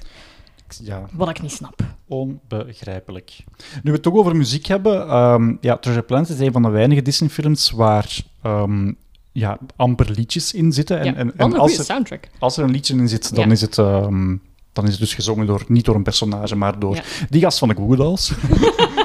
[0.68, 1.82] Ja, Wat ik niet snap.
[2.08, 3.44] onbegrijpelijk.
[3.58, 6.70] Nu we het toch over muziek hebben, ehm, ja, Treasure Planet is een van de
[6.70, 8.92] weinige Disney-films waar ehm,
[9.32, 11.00] ja, amper liedjes in zitten.
[11.00, 12.28] En, ja, en, als, er, soundtrack.
[12.40, 13.52] als er een liedje in zit, dan, Ja.
[13.52, 14.36] is, het, ehm,
[14.74, 17.04] dan is het dus gezongen door, niet door een personage, maar door Ja.
[17.30, 18.32] die gast van de Google Dolls.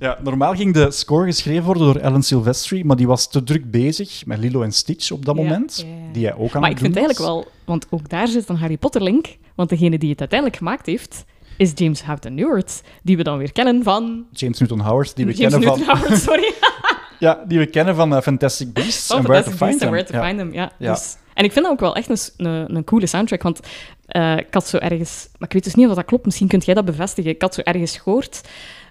[0.00, 0.18] Ja.
[0.22, 4.26] Normaal ging de score geschreven worden door Alan Silvestri, maar die was te druk bezig
[4.26, 6.12] met Lilo en Stitch op dat Ja, moment, ja, ja.
[6.12, 8.56] die hij ook aan Maar het ik vind eigenlijk wel, want ook daar zit een
[8.56, 11.24] Harry Potter link, want degene die het uiteindelijk gemaakt heeft,
[11.56, 14.24] is James Houghton Newart, die we dan weer kennen van...
[14.32, 16.52] James Newton Howard, die we James kennen Newton van, Howard, sorry.
[17.18, 20.10] ja, die we kennen van eh, Fantastic Beasts Van and Where to Fantastic Find Beasts
[20.10, 20.18] Them.
[20.18, 20.28] and Where to Ja.
[20.28, 20.72] Find Them, ja.
[20.86, 20.92] Ja.
[20.92, 23.60] Dus, en ik vind dat ook wel echt een, een, een coole soundtrack, want
[24.06, 25.28] eh, ik had zo ergens...
[25.38, 27.30] Maar ik weet dus niet of dat klopt, misschien kunt jij dat bevestigen.
[27.30, 28.40] Ik had zo ergens gehoord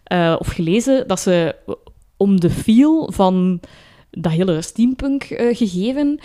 [0.10, 1.56] eh, of gelezen dat ze
[2.18, 3.60] om de feel van
[4.12, 6.20] dat hele steampunk-gegeven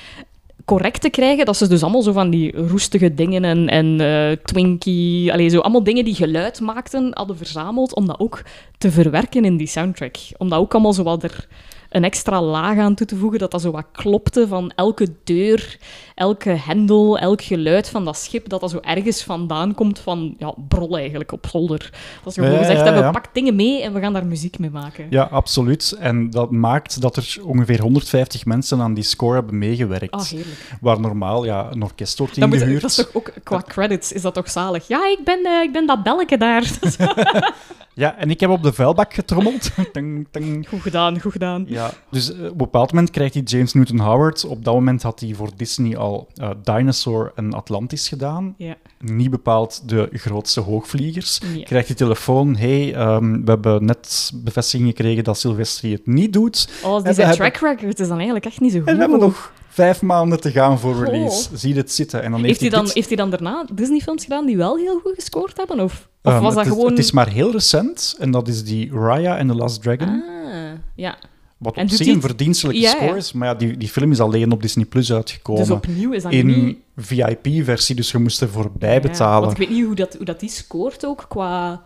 [0.64, 4.36] correct te krijgen, dat ze dus allemaal zo van die roestige dingen en, en eh,
[4.44, 8.42] Twinkie, allee, zo allemaal dingen die geluid maakten, hadden verzameld om dat ook
[8.78, 10.16] te verwerken in die soundtrack.
[10.36, 11.48] Om dat ook allemaal zo wat er
[11.94, 15.78] een extra laag aan toe te voegen, dat dat zo wat klopte van elke deur,
[16.14, 20.54] elke hendel, elk geluid van dat schip, dat dat zo ergens vandaan komt van, ja,
[20.68, 21.92] brol eigenlijk, op zolder.
[22.24, 24.58] Dat ze gewoon Ja, gezegd ja, hebben, pak dingen mee en we gaan daar muziek
[24.58, 25.06] mee maken.
[25.10, 25.96] Ja, absoluut.
[25.98, 30.14] En dat maakt dat er ongeveer 150 mensen aan die score hebben meegewerkt.
[30.14, 30.76] Ah, heerlijk.
[30.80, 32.80] waar normaal ja, een orkest wordt Dan ingehuurd.
[32.82, 34.88] dat is toch ook, qua credits is dat toch zalig?
[34.88, 36.70] Ja, ik ben, eh, ik ben dat belletje daar.
[37.96, 39.70] Ja, en ik heb op de vuilbak getrommeld.
[40.68, 41.64] Goed gedaan, goed gedaan.
[41.68, 44.44] Ja, dus eh, op een bepaald moment krijgt hij James Newton Howard.
[44.44, 48.54] Op dat moment had hij voor Disney al eh, Dinosaur en Atlantis gedaan.
[48.58, 48.74] Ja.
[48.98, 51.40] Niet bepaald de grootste hoogvliegers.
[51.54, 51.62] Ja.
[51.62, 52.56] Krijgt hij telefoon.
[52.56, 56.68] hey, ehm, we hebben net bevestiging gekregen dat Sylvester het niet doet.
[56.84, 58.88] Oh, En die zijn hebben- track record is dan eigenlijk echt niet zo goed.
[58.88, 61.04] En we hebben nog vijf maanden te gaan voor Goh.
[61.04, 61.48] release.
[61.56, 62.22] Zie het zitten.
[62.22, 64.76] En dan heeft, heeft, hij dan, dit- heeft hij dan daarna Disney-films gedaan die wel
[64.76, 65.80] heel goed gescoord hebben?
[65.80, 66.90] Of, of Ehm, was het dat is- gewoon...
[66.90, 68.16] Het is maar heel recent.
[68.18, 70.08] En dat is die Raya and the Last Dragon.
[70.08, 71.16] Ah, ja.
[71.64, 73.32] Wat op zich een verdienstelijke Ja, score is.
[73.32, 75.62] Maar ja, die, die film is alleen op Disney Plus uitgekomen.
[75.62, 76.76] Dus opnieuw is dat in niet...
[76.96, 79.40] VIP-versie, dus je moest er voorbij Ja, betalen.
[79.40, 81.82] want ik weet niet hoe dat, hoe dat die scoort ook qua...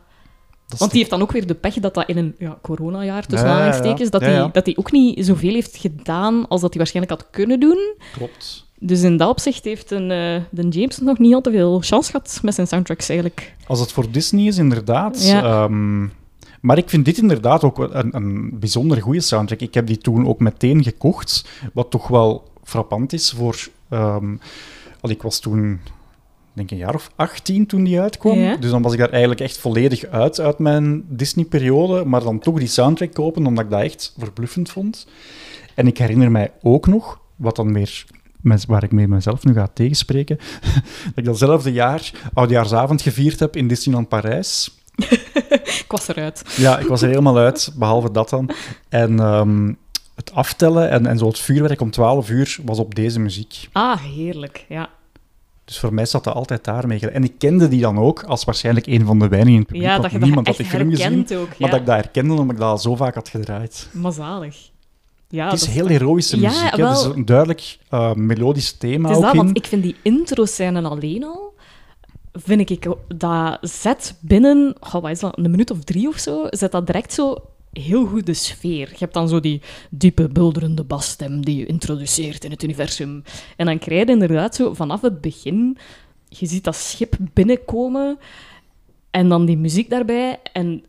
[0.66, 3.26] Dat Want die heeft dan ook weer de pech dat dat in een ja, coronajaar,
[3.26, 7.20] tussen aanhalingstekens, dat hij dat die ook niet zoveel heeft gedaan als dat hij waarschijnlijk
[7.20, 7.94] had kunnen doen.
[8.12, 8.66] Klopt.
[8.80, 12.10] Dus in dat opzicht heeft een, eh, de James nog niet al te veel chance
[12.10, 13.54] gehad met zijn soundtracks eigenlijk.
[13.66, 15.26] Als het voor Disney is, inderdaad.
[15.26, 15.42] Ja.
[15.42, 16.06] Ehm,
[16.60, 19.60] maar ik vind dit inderdaad ook een, een bijzonder goede soundtrack.
[19.60, 23.68] Ik heb die toen ook meteen gekocht, wat toch wel frappant is voor...
[23.88, 24.36] ehm,
[25.00, 25.80] al ik was toen,
[26.52, 28.38] denk ik, een jaar of 18 toen die uitkwam.
[28.38, 28.56] Ja.
[28.56, 32.04] Dus dan was ik daar eigenlijk echt volledig uit, uit mijn Disney-periode.
[32.04, 35.06] Maar dan toch die soundtrack kopen, omdat ik dat echt verbluffend vond.
[35.74, 38.04] En ik herinner mij ook nog, wat dan weer...
[38.66, 40.38] Waar ik mee mezelf nu ga tegenspreken.
[41.04, 44.77] dat ik datzelfde jaar oudjaarsavond gevierd heb in Disneyland Parijs.
[45.82, 46.42] Ik was eruit.
[46.56, 48.50] Ja, ik was er helemaal uit, behalve dat dan.
[48.88, 49.72] En ehm,
[50.14, 53.68] het aftellen en, en zo het vuurwerk om 12 uur was op deze muziek.
[53.72, 54.64] Ah, heerlijk.
[54.68, 54.88] Ja,
[55.64, 57.10] Dus voor mij zat dat altijd daarmee.
[57.10, 59.86] En ik kende die dan ook als waarschijnlijk een van de weinigen in het publiek.
[59.86, 61.26] ja dat je niemand dat had die film gezien.
[61.38, 61.48] ook.
[61.48, 61.68] Maar ja.
[61.68, 63.88] dat ik dat herkende omdat ik dat al zo vaak had gedraaid.
[63.92, 64.56] Maar zalig.
[65.28, 66.70] Ja, het is dat heel heroïsche Ja, muziek.
[66.70, 66.76] hè.
[66.76, 66.88] wel.
[66.90, 69.44] Het is een duidelijk eh, melodisch thema Het is ook dat, in.
[69.44, 71.54] want ik vind die intro-scène alleen al,
[72.32, 76.72] vind ik, dat zet binnen, wat is dat, een minuut of drie of zo, zet
[76.72, 77.36] dat direct zo
[77.72, 78.88] heel goed de sfeer.
[78.90, 79.60] Je hebt dan zo die
[79.90, 83.22] diepe, bulderende basstem die je introduceert in het universum.
[83.56, 85.78] En dan krijg je inderdaad zo vanaf het begin,
[86.28, 88.18] je ziet dat schip binnenkomen
[89.10, 90.84] en dan die muziek daarbij en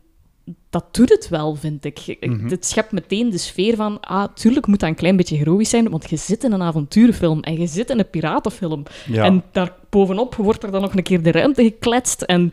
[0.70, 2.16] dat doet het wel, vind ik.
[2.20, 2.48] Mhm.
[2.48, 5.90] Het schept meteen de sfeer van, ah, tuurlijk moet dat een klein beetje heroïsch zijn,
[5.90, 8.82] want je zit in een avonturenfilm en je zit in een piratenfilm.
[9.06, 9.24] Ja.
[9.24, 12.22] En daar bovenop wordt er dan nog een keer de ruimte gekletst.
[12.22, 12.52] En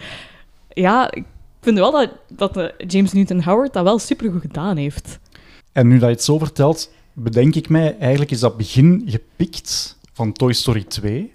[0.69, 1.23] ja, ik
[1.61, 5.19] vind wel dat, dat eh, James Newton Howard dat wel supergoed gedaan heeft.
[5.71, 9.97] En nu dat je het zo vertelt, bedenk ik mij, eigenlijk is dat begin gepikt
[10.13, 11.33] van Toy Story 2.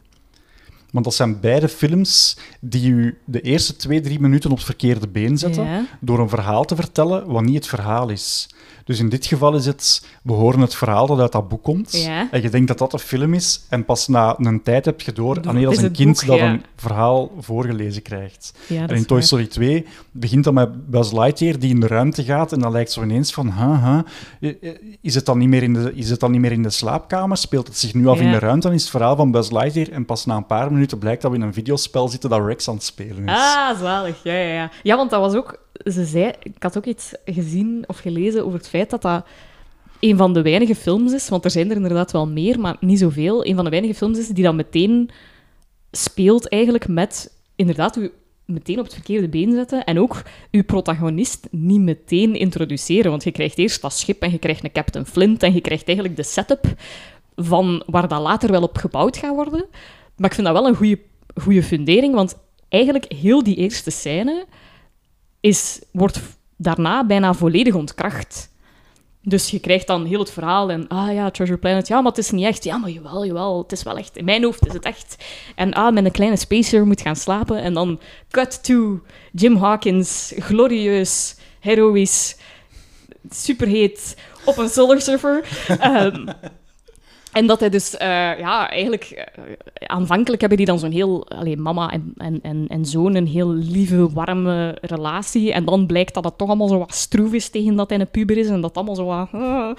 [0.92, 5.08] Want dat zijn beide films die u de eerste twee, drie minuten op het verkeerde
[5.08, 5.84] been zetten Ja.
[6.00, 8.48] door een verhaal te vertellen wat niet het verhaal is.
[8.84, 11.92] Dus in dit geval is het, we horen het verhaal dat uit dat boek komt
[11.92, 12.28] Ja.
[12.30, 15.12] en je denkt dat dat een film is en pas na een tijd heb je
[15.12, 16.50] door, ah dat is is een kind boek, dat ja.
[16.50, 18.54] een verhaal voorgelezen krijgt.
[18.66, 19.20] Ja, En in Toy.
[19.20, 22.92] Story 2 begint dat met Buzz Lightyear die in de ruimte gaat en dan lijkt
[22.92, 23.52] zo ineens van,
[25.00, 27.36] is het dan niet meer in de, is het dan niet meer in de slaapkamer?
[27.36, 28.66] Speelt het zich nu af in de ruimte?
[28.66, 31.30] Dan is het verhaal van Buzz Lightyear en pas na een paar minuten blijkt dat
[31.30, 33.30] we in een videospel zitten dat Rex aan het spelen is.
[33.34, 34.20] Ah, zalig.
[34.22, 34.70] Ja, ja, ja.
[34.82, 35.60] Ja, want dat was ook...
[35.84, 36.32] Ze zei...
[36.42, 39.26] Ik had ook iets gezien of gelezen over het feit dat dat
[40.00, 42.98] een van de weinige films is, want er zijn er inderdaad wel meer, maar niet
[42.98, 43.46] zoveel.
[43.46, 45.10] Een van de weinige films is die dan meteen
[45.90, 47.40] speelt eigenlijk met...
[47.56, 48.12] Inderdaad, u
[48.44, 53.10] meteen op het verkeerde been zetten en ook uw protagonist niet meteen introduceren.
[53.10, 55.86] Want je krijgt eerst dat schip en je krijgt een Captain Flint en je krijgt
[55.86, 56.64] eigenlijk de setup
[57.36, 59.64] van waar dat later wel op gebouwd gaat worden.
[60.16, 60.98] Maar ik vind dat wel een goede,
[61.34, 64.46] goede fundering, want eigenlijk heel die eerste scène
[65.42, 66.20] is, wordt
[66.56, 68.50] daarna bijna volledig ontkracht.
[69.24, 72.20] Dus je krijgt dan heel het verhaal en, ah ja, Treasure Planet, ja, maar het
[72.20, 72.64] is niet echt.
[72.64, 74.16] Ja, maar jawel, jawel, het is wel echt.
[74.16, 75.24] In mijn hoofd is het echt.
[75.54, 77.62] En ah, met een kleine spacer moet gaan slapen.
[77.62, 79.00] En dan cut to
[79.32, 82.36] Jim Hawkins, glorieus, heroïs,
[83.30, 85.44] superheet, op een solar surfer.
[85.78, 86.28] Ehm,
[87.32, 88.08] en dat hij dus, eh,
[88.38, 89.04] ja, eigenlijk...
[89.04, 89.42] eh,
[89.86, 91.28] aanvankelijk hebben die dan zo'n heel...
[91.28, 95.52] Allee, mama en, en, en, en zoon een heel lieve, warme relatie.
[95.52, 98.10] En dan blijkt dat het toch allemaal zo wat stroef is tegen dat hij een
[98.10, 98.48] puber is.
[98.48, 99.28] En dat allemaal zo wat...
[99.32, 99.70] eh,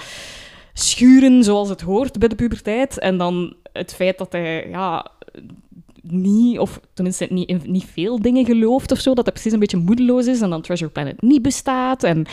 [0.73, 2.99] schuren zoals het hoort bij de puberteit.
[2.99, 5.11] En dan het feit dat hij, ja...
[6.05, 9.13] Niet, of tenminste niet, niet veel dingen gelooft of zo.
[9.13, 10.41] Dat hij precies een beetje moedeloos is.
[10.41, 12.03] En dan Treasure Planet niet bestaat.
[12.03, 12.25] En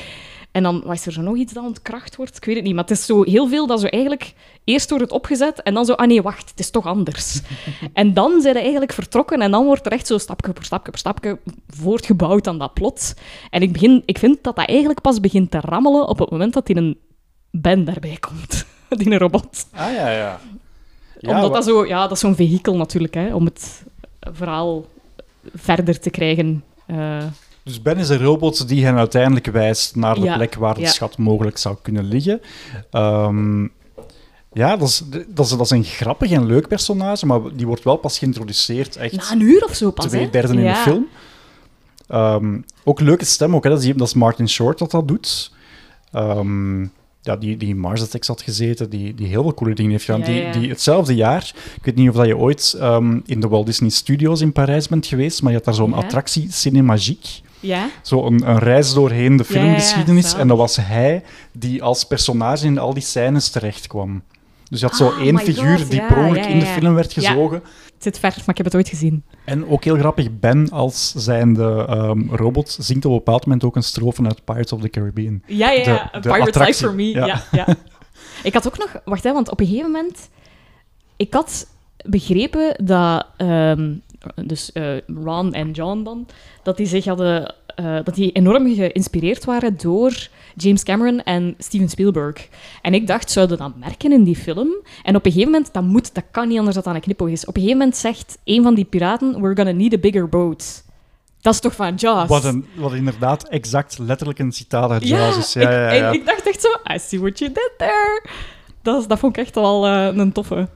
[0.53, 2.37] en dan was er zo nog iets dat ontkracht wordt.
[2.37, 4.35] Ik weet het niet, maar het is zo heel veel dat zo eigenlijk...
[4.65, 5.93] Eerst wordt het opgezet en dan zo...
[5.93, 7.41] Ah nee, wacht, het is toch anders.
[7.93, 10.91] en dan zijn ze eigenlijk vertrokken en dan wordt er echt zo stapje per stapje
[10.91, 11.39] per stapje
[11.69, 13.15] voortgebouwd aan dat plot.
[13.51, 16.53] En ik, begin, ik vind dat dat eigenlijk pas begint te rammelen op het moment
[16.53, 16.99] dat die een
[17.51, 18.67] Ben daarbij komt.
[18.99, 19.67] die een robot.
[19.73, 20.41] Ah, ja, ja.
[21.21, 21.87] Omdat dat zo...
[21.87, 23.85] Ja, dat is zo'n vehikel natuurlijk, hè, om het
[24.21, 24.85] verhaal
[25.55, 26.65] verder te krijgen.
[26.87, 27.25] Eh,
[27.71, 30.81] Dus Ben is een robot die hen uiteindelijk wijst naar de Ja, plek waar de
[30.81, 30.89] ja.
[30.89, 32.41] schat mogelijk zou kunnen liggen.
[32.91, 33.63] Ehm,
[34.53, 37.83] ja, dat is, dat, is, dat is een grappig en leuk personage, maar die wordt
[37.83, 40.73] wel pas geïntroduceerd echt na een uur of zo pas, twee derde in Ja.
[40.75, 41.07] de film.
[42.09, 45.53] Ehm, ook leuke stem, ook, hè, dat, is, dat is Martin Short dat dat doet.
[46.13, 46.83] Ehm,
[47.23, 50.05] ja, die, die in Mars Attacks had gezeten, die, die heel veel coole dingen heeft
[50.05, 50.21] gedaan.
[50.21, 50.53] Ja, die, ja.
[50.53, 53.91] die hetzelfde jaar, ik weet niet of dat je ooit ehm, in de Walt Disney
[53.91, 55.97] Studios in Parijs bent geweest, maar je had daar zo'n Ja.
[55.97, 57.29] attractie Cinemagique.
[57.61, 57.89] Ja?
[58.03, 60.35] Zo een, een reis doorheen de ja, filmgeschiedenis.
[60.35, 64.23] en dat was hij die als personage in al die scènes terecht kwam.
[64.71, 67.63] Dus je had zo Ah, één figuur God, die ja, in de film werd gezogen.
[67.95, 69.23] Het zit ver, maar ik heb het ooit gezien.
[69.45, 73.77] En ook heel grappig, Ben als zijnde ehm, robot zingt op een bepaald moment ook
[73.77, 75.43] een strofe uit Pirates of the Caribbean.
[75.47, 77.05] Ja, ja, De- de Pirate's Life for Me.
[77.09, 77.27] ja.
[77.27, 77.43] Ja.
[77.53, 77.67] Ja,
[78.43, 78.97] Ik had ook nog...
[79.05, 80.29] Wacht, hè, want op een gegeven moment...
[81.17, 81.67] Ik had
[82.07, 83.27] begrepen dat...
[83.37, 83.93] ehm,
[84.45, 84.85] dus eh,
[85.25, 86.27] Ron en John dan...
[86.63, 87.55] Dat die zich hadden...
[87.75, 92.49] eh, dat die enorm geïnspireerd waren door James Cameron en Steven Spielberg.
[92.83, 94.69] En ik dacht, zouden dat merken in die film?
[95.03, 97.29] En op een gegeven moment, dat moet, dat kan niet anders dat dat een knipoog
[97.29, 97.45] is.
[97.45, 100.85] Op een gegeven moment zegt een van die piraten, we're gonna need a bigger boat.
[101.41, 102.29] Dat is toch van Jaws?
[102.29, 105.53] Wat, een, wat inderdaad exact letterlijk een citaat uit Ja, Jaws is.
[105.53, 106.11] Ja, ik, ja, en ja.
[106.11, 108.23] ik dacht echt zo, I see what you did there.
[108.83, 110.69] Dat, is- dat vond ik echt wel eh, een toffe.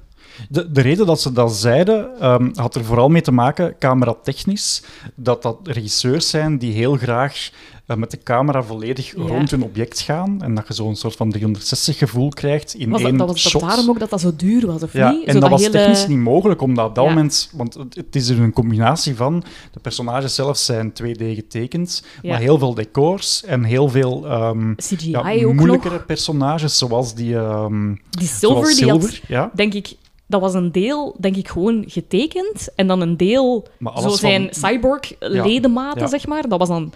[0.49, 4.82] De, de reden dat ze dat zeiden, ehm, had er vooral mee te maken, cameratechnisch,
[5.14, 7.51] dat dat regisseurs zijn die heel graag
[7.87, 9.22] eh, met de camera volledig Ja.
[9.22, 13.01] rond hun object gaan en dat je zo'n soort van 360 gevoel krijgt in Was
[13.01, 13.61] dat, één dat was dat shot.
[13.61, 15.24] daarom ook dat dat zo duur was, of Ja, niet?
[15.26, 17.11] en Zo dat was hele- technisch niet mogelijk, omdat op dat Ja.
[17.11, 17.51] moment...
[17.53, 19.45] Want het, het is er een combinatie van...
[19.72, 25.16] De personages zelf zijn 2D getekend, maar heel veel decors en heel veel ehm, CGI
[25.47, 26.07] ook moeilijkere nog.
[26.07, 27.37] personages, zoals die...
[27.37, 29.51] ehm, Die Silver, zoals die had, Silver, ja.
[29.55, 29.95] denk ik...
[30.27, 32.68] Dat was een deel, denk ik, gewoon getekend.
[32.75, 33.66] En dan een deel,
[34.01, 36.07] zo zijn van- cyborg-ledematen, Ja.
[36.07, 36.49] zeg maar.
[36.49, 36.93] Dat was dan...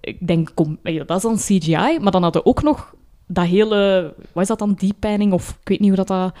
[0.00, 1.98] Ik denk, kom, eh, dat is dan CGI.
[2.00, 2.94] Maar dan hadden we ook nog
[3.26, 4.12] dat hele...
[4.32, 4.74] Wat is dat dan?
[4.78, 5.32] Deep panning?
[5.32, 6.08] Of ik weet niet hoe dat...
[6.08, 6.32] dat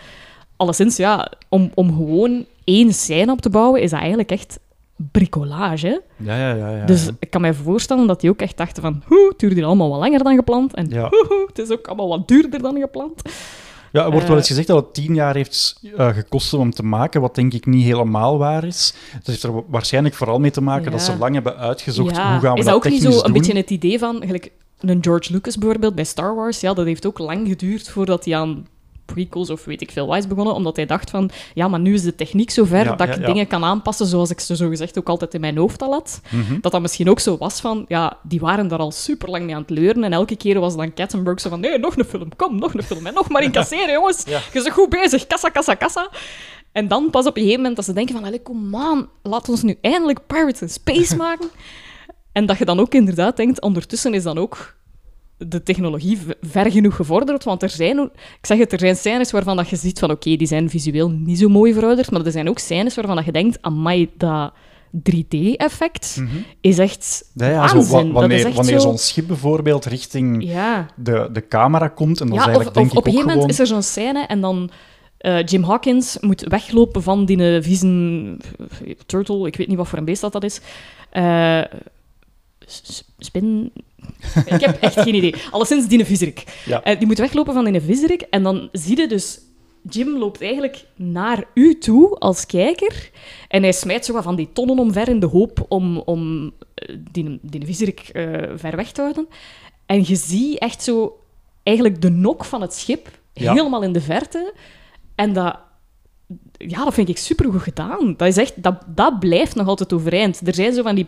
[0.56, 4.58] alleszins, ja, om, om gewoon één scène op te bouwen, is dat eigenlijk echt
[4.96, 6.02] bricolage.
[6.16, 6.70] Ja, ja, ja.
[6.76, 9.02] ja Dus ik kan mij voorstellen dat die ook echt dachten van...
[9.06, 10.74] Hoe, het duurde allemaal wat langer dan gepland.
[10.74, 13.22] En hoe, het is ook allemaal wat duurder dan gepland.
[13.92, 16.70] Ja, er wordt wel Eh, eens gezegd dat het tien jaar heeft eh, gekost om
[16.70, 18.94] te maken, wat denk ik niet helemaal waar is.
[19.12, 22.32] Dat heeft er wa- waarschijnlijk vooral mee te maken dat ze lang hebben uitgezocht ja,
[22.32, 23.42] hoe gaan we is dat, dat ook niet technisch zo een doen.
[23.42, 24.22] beetje het idee van...
[24.26, 26.60] Gelijk een George Lucas bijvoorbeeld bij Star Wars.
[26.60, 28.66] Ja, dat heeft ook lang geduurd voordat hij aan
[29.04, 30.54] prequels of weet ik veel wat is begonnen.
[30.54, 31.30] Omdat hij dacht van...
[31.54, 33.26] Ja, maar nu is de techniek zover Ja, dat ja, ik ja.
[33.26, 36.20] dingen kan aanpassen zoals ik ze zogezegd ook altijd in mijn hoofd al had.
[36.30, 36.60] Mhm.
[36.60, 37.84] Dat dat misschien ook zo was van...
[37.88, 40.04] Ja, die waren daar al super lang mee aan het leuren.
[40.04, 41.60] En elke keer was dan Katzenberg zo van...
[41.60, 42.36] Nee, nog een film.
[42.36, 43.06] Kom, nog een film.
[43.06, 44.24] En nog maar incasseren, jongens.
[44.24, 45.26] Je bent goed bezig.
[45.26, 46.10] Kassa, kassa, kassa.
[46.72, 48.24] En dan pas op een gegeven moment dat ze denken van...
[48.24, 49.08] Allee, kom aan.
[49.22, 51.50] Laat ons nu eindelijk Pirates in Space maken.
[52.32, 53.60] En dat je dan ook inderdaad denkt...
[53.60, 54.74] Ondertussen is dan ook
[55.48, 57.44] de technologie ver genoeg gevorderd.
[57.44, 57.98] Want er zijn...
[58.38, 60.10] Ik zeg het, er zijn scènes waarvan dat je ziet van...
[60.10, 62.10] Oké, die zijn visueel niet zo mooi verouderd.
[62.10, 63.58] Maar er zijn ook scènes waarvan dat je denkt...
[63.60, 64.52] Amai, dat
[65.10, 66.22] 3D-effect
[66.60, 71.88] is echt Ja, ja, zo, wanneer zo- zo'n schip bijvoorbeeld richting Ja, de, de camera
[71.88, 73.48] komt, en is ja of, eigenlijk of denk op een gegeven moment gewoon...
[73.50, 74.70] is er zo'n scène en dan...
[75.18, 78.36] eh, Jim Hawkins moet weglopen van die vieze
[79.06, 79.46] turtle.
[79.46, 80.60] Ik weet niet wat voor een beest dat, dat is.
[81.10, 81.62] Eh,
[83.18, 83.72] spin...
[84.44, 85.34] ik heb echt geen idee.
[85.50, 86.62] Alleszins die viezerik.
[86.64, 86.82] Ja.
[86.82, 89.40] Eh, die moet weglopen van die viezerik en dan zie je dus...
[89.90, 93.10] Jim loopt eigenlijk naar u toe als kijker
[93.48, 96.96] en hij smijt zo wat van die tonnen omver in de hoop om, om eh,
[97.10, 97.40] die,
[98.12, 99.28] eh, ver weg te houden.
[99.86, 101.20] En je ziet echt zo
[101.62, 103.52] eigenlijk de nok van het schip Ja.
[103.52, 104.52] helemaal in de verte.
[105.14, 105.58] En dat,
[106.52, 108.14] ja, dat vind ik supergoed gedaan.
[108.16, 110.46] Dat, is echt, dat, dat blijft nog altijd overeind.
[110.46, 111.06] Er zijn zo van die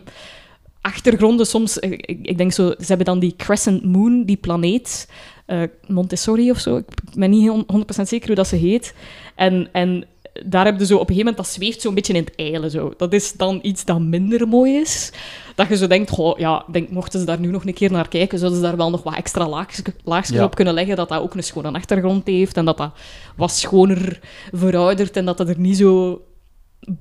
[0.85, 1.79] achtergronden soms...
[1.79, 2.69] eh, Ik, ik denk zo...
[2.69, 5.09] Ze hebben dan die Crescent Moon, die planeet...
[5.45, 6.77] eh, Montessori of zo.
[6.77, 7.65] Ik ben niet hon-
[7.99, 8.93] 100% zeker hoe dat ze heet.
[9.35, 10.05] En, en
[10.45, 11.37] daar heb je zo op een gegeven moment...
[11.37, 12.71] Dat zweeft zo'n beetje in het eilen.
[12.71, 12.93] Zo.
[12.97, 15.11] Dat is dan iets dat minder mooi is.
[15.55, 16.09] Dat je zo denkt...
[16.09, 18.37] Goh, ja, denk, mochten ze daar nu nog een keer naar kijken...
[18.39, 20.43] zouden ze daar wel nog wat extra laagjes, laagjes Ja.
[20.43, 20.95] op kunnen leggen.
[20.95, 22.57] Dat dat ook een schone achtergrond heeft.
[22.57, 22.91] En dat dat
[23.35, 24.19] wat schoner
[24.51, 25.17] verouderd.
[25.17, 26.21] En dat dat er niet zo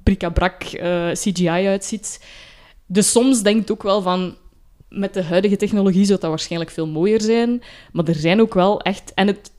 [0.03, 2.20] bric-à-brac eh, CGI uitziet.
[2.95, 4.35] Dus soms denkt ook wel van...
[4.89, 7.63] Met de huidige technologie zou dat waarschijnlijk veel mooier zijn.
[7.93, 9.15] Maar er zijn ook wel echt...
[9.15, 9.51] En het,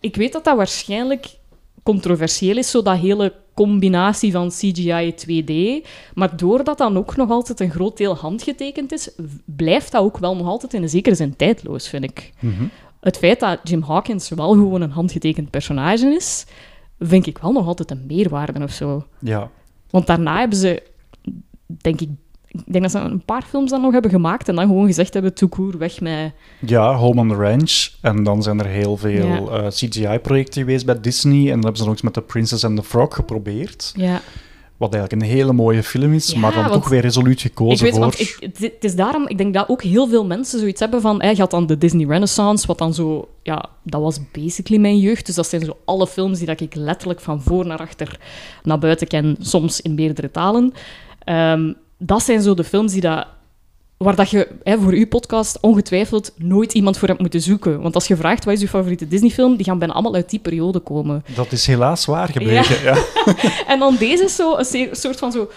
[0.00, 1.36] ik weet dat dat waarschijnlijk
[1.82, 5.86] controversieel is, zo dat hele combinatie van CGI 2D.
[6.14, 9.10] Maar doordat dan ook nog altijd een groot deel handgetekend is,
[9.44, 12.32] blijft dat ook wel nog altijd in een zekere zin tijdloos, vind ik.
[12.40, 12.64] Mhm.
[13.00, 16.46] Het feit dat Jim Hawkins wel gewoon een handgetekend personage is,
[16.98, 19.06] vind ik wel nog altijd een meerwaarde of zo.
[19.18, 19.50] Ja.
[19.90, 20.82] Want daarna hebben ze,
[21.66, 22.08] denk ik,
[22.66, 25.14] ik denk dat ze een paar films dan nog hebben gemaakt en dan gewoon gezegd
[25.14, 26.32] hebben, toekoer, weg met...
[26.58, 27.88] ja, Home on the Ranch.
[28.00, 29.38] En dan zijn er heel veel Ja.
[29.38, 31.40] eh, CGI-projecten geweest bij Disney.
[31.40, 33.92] En dan hebben ze nog eens met The Princess and the Frog geprobeerd.
[33.96, 34.20] Ja,
[34.76, 37.80] Wat eigenlijk een hele mooie film is, Ja, maar dan toch weer resoluut gekozen ik
[37.80, 38.00] weet, voor...
[38.00, 41.22] want ik, het, is daarom, ik denk dat ook heel veel mensen zoiets hebben van,
[41.30, 45.26] je had dan de Disney Renaissance, wat dan zo, ja, dat was basically mijn jeugd.
[45.26, 48.18] Dus dat zijn zo alle films die dat ik letterlijk van voor naar achter
[48.62, 50.72] naar buiten ken, soms in meerdere talen.
[51.24, 53.26] Ehm, dat zijn zo de films die dat,
[53.96, 57.80] waar dat je hè, voor uw podcast ongetwijfeld nooit iemand voor hebt moeten zoeken.
[57.80, 60.38] Want als je vraagt wat is je favoriete Disney-film, die gaan bijna allemaal uit die
[60.38, 61.24] periode komen.
[61.34, 62.82] Dat is helaas waar gebleken.
[62.82, 62.96] Ja.
[63.72, 65.50] En dan deze is zo een soort van zo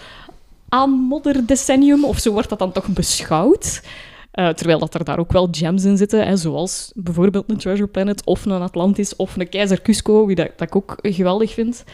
[0.68, 3.82] aanmodderdecennium, of zo wordt dat dan toch beschouwd.
[4.30, 7.88] Eh, terwijl dat er daar ook wel gems in zitten, hè, zoals bijvoorbeeld een Treasure
[7.88, 11.84] Planet, of een Atlantis, of een Keizer Cusco, wie dat, dat ik ook geweldig vind.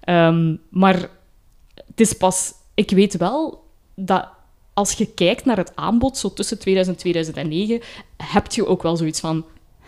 [0.00, 0.96] Ehm, maar
[1.74, 2.52] het is pas...
[2.74, 3.65] Ik weet wel
[3.96, 4.28] dat
[4.74, 7.80] als je kijkt naar het aanbod, zo tussen 2000 en 2009,
[8.16, 9.44] heb je ook wel zoiets van...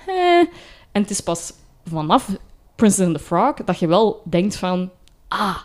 [0.07, 0.39] Eh.
[0.93, 1.53] En het is pas
[1.85, 2.29] vanaf
[2.77, 4.91] Princess and the Frog dat je wel denkt van...
[5.29, 5.57] Ah,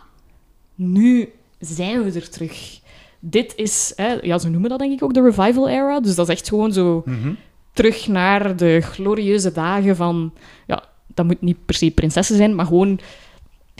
[0.74, 2.80] nu zijn we er terug.
[3.20, 3.92] Dit is...
[3.96, 6.00] Hè, ja, zo noemen dat denk ik ook de revival era.
[6.00, 7.32] Dus dat is echt gewoon zo Mhm.
[7.72, 10.32] terug naar de glorieuze dagen van...
[10.66, 13.00] Ja, dat moet niet per se prinsessen zijn, maar gewoon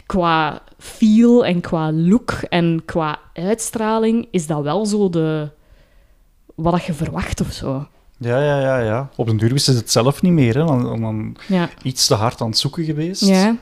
[0.05, 5.49] qua feel en qua look en qua uitstraling is dat wel zo de...
[6.55, 7.87] Wat dat je verwacht of zo.
[8.17, 9.09] ja, ja, ja, ja.
[9.15, 10.53] Op den duur wisten ze het zelf niet meer.
[10.57, 10.65] Hè.
[10.65, 11.69] Dan, dan, dan Ja.
[11.83, 13.25] iets te hard aan het zoeken geweest.
[13.25, 13.55] Ja.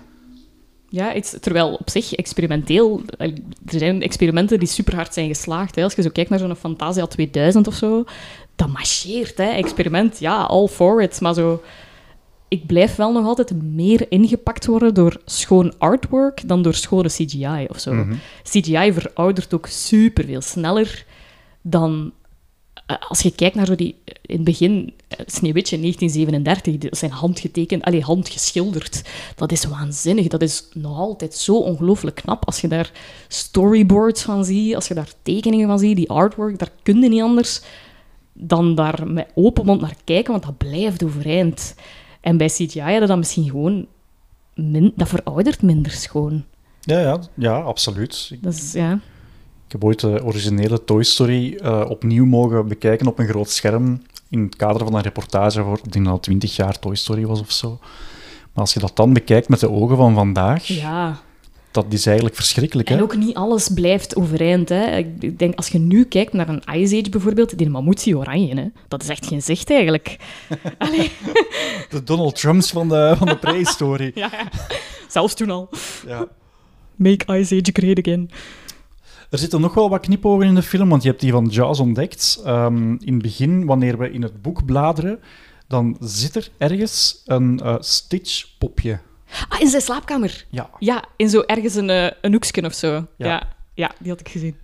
[0.90, 3.02] Ja, iets, terwijl op zich experimenteel...
[3.18, 3.28] eh,
[3.66, 5.76] Er zijn experimenten die super hard zijn geslaagd.
[5.76, 5.84] Hè.
[5.84, 8.04] Als je zo kijkt naar zo'n Fantasia 2000 of zo,
[8.56, 9.50] dat marcheert, hè.
[9.50, 11.22] Experiment, ja, all for it.
[11.22, 11.62] Maar zo...
[12.54, 17.66] Ik blijf wel nog altijd meer ingepakt worden door schoon artwork dan door schone CGI
[17.70, 17.94] of zo.
[17.94, 18.14] Mhm.
[18.44, 21.06] CGI veroudert ook super veel sneller
[21.62, 22.12] dan...
[22.86, 23.96] eh, Als je kijkt naar zo die...
[24.22, 29.02] In het begin eh, Sneeuwwitje 1937, dat zijn handgetekend, allee, handgeschilderd.
[29.36, 30.28] Dat is waanzinnig.
[30.28, 32.46] Dat is nog altijd zo ongelooflijk knap.
[32.46, 32.92] Als je daar
[33.28, 37.22] storyboards van ziet, als je daar tekeningen van ziet, die artwork, daar kun je niet
[37.22, 37.62] anders
[38.34, 41.76] dan daar met open mond naar kijken, want dat blijft overeind.
[42.24, 43.88] En bij CGI hadden dat misschien gewoon...
[44.56, 46.44] Min, dat veroudert minder schoon.
[46.82, 48.30] Ja, ja, ja absoluut.
[48.32, 48.94] Ik, Dat is, ja...
[49.66, 54.02] ik heb ooit de originele Toy Story eh, opnieuw mogen bekijken op een groot scherm
[54.30, 57.26] in het kader van een reportage voor, ik denk dat het 20 jaar Toy Story
[57.26, 57.78] was of zo.
[58.54, 61.22] Maar als je dat dan bekijkt met de ogen van vandaag, ja.
[61.74, 62.88] Dat is eigenlijk verschrikkelijk.
[62.90, 62.96] Hè?
[62.96, 64.70] En ook niet alles blijft overeind.
[64.70, 64.98] Hè.
[64.98, 68.56] Ik denk, als je nu kijkt naar een Ice Age bijvoorbeeld, die mammoet is oranje.
[68.56, 68.68] Hè.
[68.88, 70.18] Dat is echt geen zicht eigenlijk.
[70.78, 71.12] Allee.
[71.90, 74.12] De Donald Trumps van de, van de prehistorie.
[74.24, 74.48] Ja, ja.
[75.08, 75.70] Zelfs toen al.
[76.08, 76.28] ja.
[76.96, 78.30] Make Ice Age great again.
[79.30, 81.80] Er zitten nog wel wat knipogen in de film, want je hebt die van Jaws
[81.80, 82.42] ontdekt.
[82.46, 85.20] Ehm, in het begin, wanneer we in het boek bladeren,
[85.68, 89.00] dan zit er ergens een eh, Stitch-popje.
[89.50, 90.46] Ah, in zijn slaapkamer.
[90.50, 90.70] Ja.
[90.80, 92.88] Ja, in zo ergens een, eh, een hoekje of zo.
[92.92, 93.06] Ja.
[93.18, 93.44] Ja.
[93.74, 93.92] ja.
[94.00, 94.56] die had ik gezien.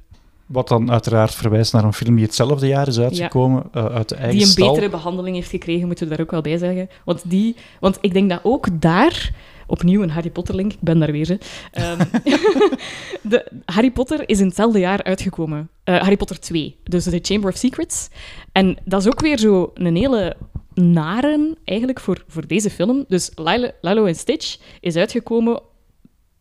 [0.45, 4.15] Wat dan uiteraard verwijst naar een film die hetzelfde jaar is uitgekomen, eh, uit de
[4.15, 4.70] eigen Die een stal.
[4.70, 6.89] betere behandeling heeft gekregen, moeten we daar ook wel bij zeggen.
[7.05, 9.32] Want, die, want ik denk dat ook daar,
[9.67, 11.28] opnieuw een Harry Potter link, ik ben daar weer.
[11.28, 11.38] Hè.
[11.72, 11.99] Ehm,
[13.22, 15.70] de, Harry Potter is in hetzelfde jaar uitgekomen.
[15.84, 18.09] Eh, Harry Potter 2, dus The Chamber of Secrets.
[18.51, 20.36] En dat is ook weer zo een hele
[20.80, 23.05] nare, eigenlijk, voor, voor deze film.
[23.07, 25.61] Dus Lilo, Lilo en Stitch is uitgekomen...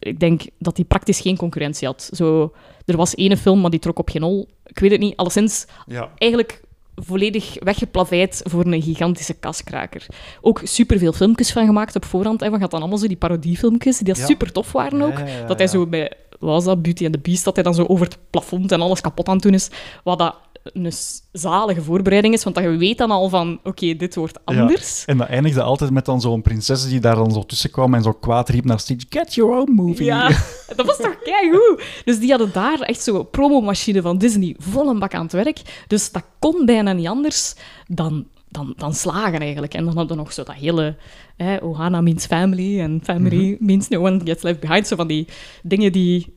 [0.00, 2.10] Ik denk dat die praktisch geen concurrentie had.
[2.14, 2.52] Zo,
[2.84, 4.48] er was ene film, maar die trok op geen hol.
[4.66, 5.16] Ik weet het niet.
[5.16, 6.10] Alleszins, Ja.
[6.18, 6.60] eigenlijk
[6.94, 10.06] volledig weggeplaveid voor een gigantische kaskraker.
[10.40, 12.40] Ook superveel filmpjes van gemaakt op voorhand.
[12.40, 12.50] Hè.
[12.50, 14.26] Van gaat dan allemaal zo die parodiefilmpjes, die Ja.
[14.26, 15.18] super tof waren ook.
[15.18, 17.64] Ja, ja, ja, dat hij zo bij, was dat, Beauty and the Beast, dat hij
[17.64, 19.70] dan zo over het plafond en alles kapot aan het doen is.
[20.04, 20.92] Wat dat een
[21.32, 24.60] zalige voorbereiding is, want dat je weet dan al van, oké, dit wordt Ja.
[24.60, 25.04] anders.
[25.04, 28.02] En dat eindigde altijd met dan zo'n prinses die daar dan zo tussen kwam en
[28.02, 30.04] zo kwaad riep naar Stitch, get your own movie.
[30.04, 30.28] Ja,
[30.76, 31.82] dat was toch keigoed.
[32.04, 35.84] Dus die hadden daar echt zo'n promomachine van Disney vol een bak aan het werk.
[35.86, 37.54] Dus dat kon bijna niet anders
[37.86, 39.74] dan, dan, dan slagen eigenlijk.
[39.74, 40.96] En dan hadden we nog zo dat hele...
[41.36, 44.86] Hè, Ohana means family en family means no one gets left behind.
[44.86, 45.26] Zo van die
[45.62, 46.36] dingen die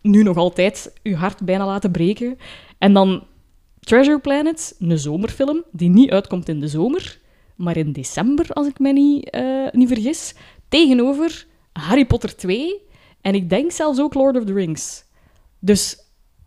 [0.00, 2.38] nu nog altijd je hart bijna laten breken.
[2.78, 3.22] En dan
[3.84, 7.20] Treasure Planet, een zomerfilm, die niet uitkomt in de zomer,
[7.56, 10.34] maar in december, als ik me niet, eh, niet vergis.
[10.68, 12.82] Tegenover Harry Potter 2
[13.20, 15.04] en ik denk zelfs ook Lord of the Rings.
[15.58, 15.98] Dus,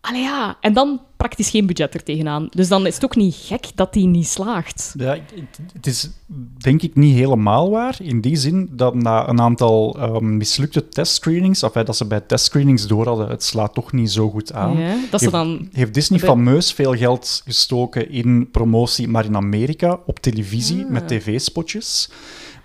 [0.02, 2.48] allee ja, en dan praktisch geen budget er tegenaan.
[2.52, 4.94] Dus dan is het ook niet gek dat die niet slaagt.
[4.98, 5.18] Ja,
[5.74, 6.10] het- is
[6.58, 7.98] denk ik niet helemaal waar.
[8.02, 12.88] In die zin dat na een aantal ehm, mislukte testscreenings, of dat ze bij testscreenings
[12.88, 14.78] door hadden, het slaat toch niet zo goed aan.
[14.78, 15.70] Ja, dat ze heeft, dan...
[15.72, 20.90] heeft Disney bij- fameus veel geld gestoken in promotie, maar in Amerika op televisie Ah.
[20.90, 22.10] met tv-spotjes.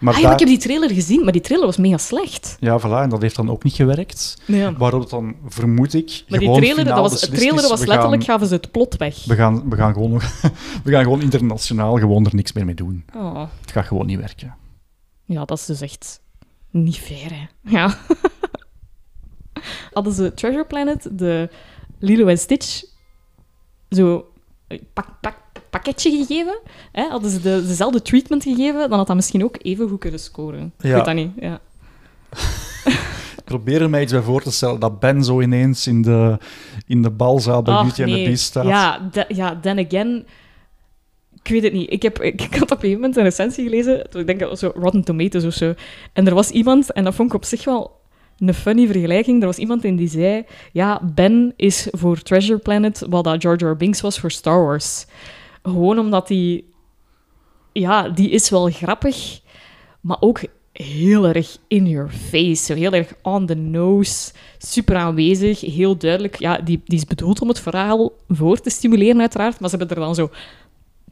[0.01, 1.99] Maar Ah ja, maar daar- ik heb die trailer gezien, maar die trailer was mega
[1.99, 2.57] slecht.
[2.61, 4.43] Ja, voilà, en dat heeft dan ook niet gewerkt.
[4.47, 4.73] Ja.
[4.77, 8.47] Waarop het dan, vermoed ik, Maar die trailer, dat was, trailer was letterlijk, gaan- gaven
[8.47, 9.25] ze het plot weg.
[9.25, 10.11] we gaan, we, gaan gewoon,
[10.85, 13.05] we gaan gewoon internationaal gewoon er niks meer mee doen.
[13.17, 13.43] Oh.
[13.61, 14.55] Het gaat gewoon niet werken.
[15.25, 16.21] Ja, dat is dus echt
[16.71, 17.47] niet fair, hè.
[17.77, 17.95] Ja.
[19.93, 21.49] Hadden ze Treasure Planet, de
[21.99, 22.83] Lilo en Stitch,
[23.91, 24.27] zo
[24.69, 25.37] een pak, pak,
[25.71, 26.59] pakketje gegeven,
[26.93, 27.09] hè?
[27.09, 30.73] hadden ze de, dezelfde treatment gegeven, dan had dat misschien ook even goed kunnen scoren.
[30.81, 31.61] Ik weet dat niet, ja.
[33.45, 36.39] Probeer er mij iets bij voor te stellen dat Ben zo ineens in de,
[36.87, 38.25] in de balzaal bij Beauty and the nee.
[38.25, 38.67] Beast staat.
[38.67, 40.27] Ja, ja, then again...
[41.43, 41.93] Ik weet het niet.
[41.93, 44.07] Ik, heb, ik, ik had op een gegeven moment een recensie gelezen.
[44.13, 45.75] Ik denk dat was zo Rotten Tomatoes of zo.
[46.13, 48.01] En er was iemand, en dat vond ik op zich wel
[48.39, 49.41] een funny vergelijking.
[49.41, 50.45] Er was iemand in die zei...
[50.73, 55.07] Ja, Ben is voor Treasure Planet wat dat Jar Jar Binks was voor Star Wars.
[55.63, 56.69] Gewoon omdat die...
[57.73, 59.41] Ja, die is wel grappig,
[60.01, 60.41] maar ook
[60.73, 62.73] heel erg in your face.
[62.73, 64.33] Heel erg on the nose.
[64.59, 66.39] Super aanwezig, heel duidelijk.
[66.39, 69.61] Ja, die, die is bedoeld om het verhaal voor te stimuleren, uiteraard.
[69.61, 70.31] Maar ze hebben er dan zo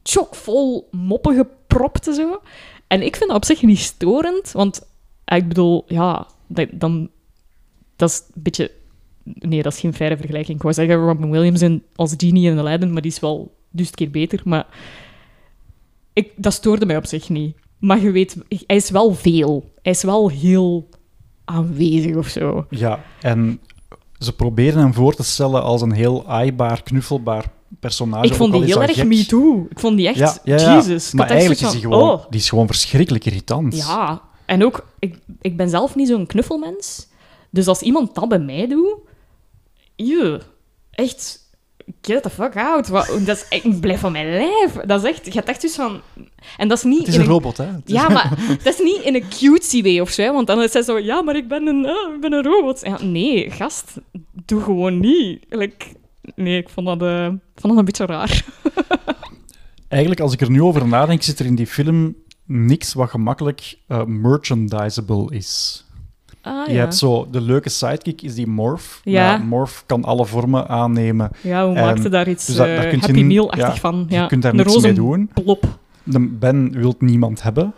[0.03, 2.41] chockvol moppen gepropt en zo.
[2.87, 4.89] En ik vind dat op zich niet storend, want
[5.25, 6.27] eh, ik bedoel, ja,
[6.71, 7.11] dan...
[7.97, 8.71] Dat is een beetje...
[9.25, 10.57] Nee, dat is geen faire vergelijking.
[10.57, 13.97] Ik wou zeggen Robin Williams in, als Genie in Aladdin, maar die is wel duizend
[13.97, 14.41] keer beter.
[14.45, 14.67] Maar
[16.13, 17.57] ik, dat stoorde mij op zich niet.
[17.79, 19.73] Maar je weet, hij is wel veel.
[19.83, 20.89] Hij is wel heel
[21.45, 22.67] aanwezig of zo.
[22.71, 23.61] Ja, en
[24.19, 27.45] ze proberen hem voor te stellen als een heel aaibaar, knuffelbaar
[27.81, 28.27] personage.
[28.27, 29.67] ik vond die heel erg me too.
[29.71, 30.77] Ik vond die echt, Ja, ja, ja.
[30.77, 31.13] Jesus.
[31.13, 32.25] Maar eigenlijk is van, gewoon, oh.
[32.31, 33.77] die is gewoon verschrikkelijk irritant.
[33.77, 37.07] Ja, en ook, ik, ik ben zelf niet zo'n knuffelmens.
[37.51, 38.97] Dus als iemand dat bij mij doet,
[39.97, 40.41] je,
[40.91, 41.48] echt,
[42.03, 42.89] get the fuck out.
[42.89, 44.73] Wat, dat is, echt- ik blijf van mijn lijf.
[44.87, 45.35] Dat is echt...
[45.35, 46.01] Je echt dus van...
[46.57, 47.65] En dat is niet Het is in een een robot, hè?
[47.65, 48.31] Het is- Ja, maar
[48.65, 50.99] dat is niet in een cutesy way of zo, hè, want dan is hij zo,
[50.99, 52.81] ja, maar ik ben een, ah, ik ben een robot.
[52.83, 53.95] Ja, nee, gast,
[54.45, 55.45] doe gewoon niet.
[55.49, 55.87] Like,
[56.35, 58.45] nee, ik vond dat, eh, vond dat een beetje raar.
[59.89, 62.15] Eigenlijk, als ik er nu over nadenk, zit er in die film
[62.45, 65.85] niks wat gemakkelijk eh, merchandisable is.
[66.49, 66.79] Ah, Je ja.
[66.79, 69.01] hebt zo, de leuke sidekick is die Morph.
[69.05, 69.37] Ja.
[69.37, 71.31] Maar Morph kan alle vormen aannemen.
[71.43, 74.07] Ja, hoe En- maakte daar iets dus eh, daar kun je Happy Meal-achtig ja, van?
[74.09, 75.31] je kunt daar een niks mee doen.
[75.35, 75.79] plop.
[76.03, 77.75] De Ben wil niemand hebben.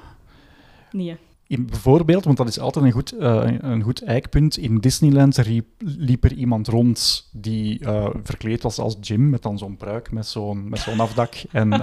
[0.90, 1.16] Nee.
[1.46, 5.66] In, bijvoorbeeld, want dat is altijd een goed, eh, een goed eikpunt, in Disneyland riep,
[5.78, 10.26] liep er iemand rond die eh, verkleed was als Jim, met dan zo'n pruik, met
[10.26, 11.34] zo'n met zo'n afdak.
[11.52, 11.72] En,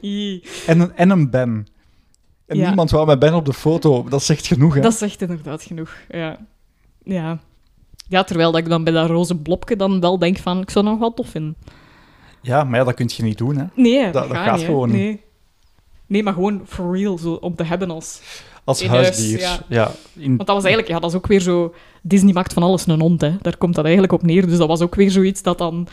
[0.66, 1.66] en, en een Ben.
[2.54, 2.66] En Ja.
[2.66, 4.04] niemand wou met Ben op de foto.
[4.08, 4.80] Dat zegt genoeg, hè?
[4.80, 6.36] Dat zegt inderdaad genoeg, ja.
[7.04, 7.38] Ja.
[8.08, 10.84] Ja, terwijl dat ik dan bij dat roze blopje dan wel denk van, ik zou
[10.84, 11.56] nog wel tof vinden.
[12.42, 13.64] Ja, maar ja, dat kun je niet doen, hè?
[13.74, 14.66] Nee, dat, dat gaat, gaat niet, hè.
[14.66, 14.98] gewoon niet.
[14.98, 15.20] Nee.
[16.06, 18.20] nee, maar gewoon for real, zo om te hebben als...
[18.64, 19.38] Als In huis, huisdier.
[19.40, 19.58] ja.
[19.68, 19.90] ja.
[20.16, 21.74] in, Want dat was eigenlijk, ja, dat is ook weer zo.
[22.02, 23.36] Disney maakt van alles een hond, hè.
[23.40, 24.46] Daar komt dat eigenlijk op neer.
[24.46, 25.86] Dus dat was ook weer zoiets dat dan.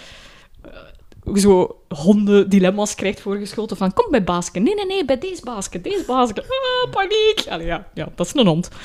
[1.35, 4.59] Zo honden dilemma's krijgt voorgeschoten van kom bij Baasje.
[4.59, 6.33] Nee, nee, nee, bij deze Baasje, deze Baasje.
[6.41, 7.45] Ah, paniek.
[7.49, 8.69] Allee, ja, ja, dat is een hond.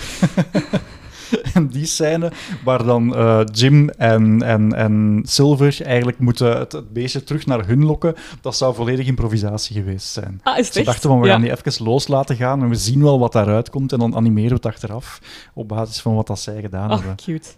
[1.55, 2.33] En die scène
[2.65, 7.67] waar dan eh, Jim en, en, en Silver eigenlijk moeten het, het beestje terug naar
[7.67, 10.41] hun lokken, dat zou volledig improvisatie geweest zijn.
[10.43, 11.33] Ah, Ze dachten van, we Ja.
[11.33, 14.17] gaan die even los laten gaan en we zien wel wat daaruit komt en dan
[14.17, 15.21] animeren we het achteraf
[15.55, 17.17] op basis van wat dat zij gedaan Ach, hebben.
[17.17, 17.49] cute.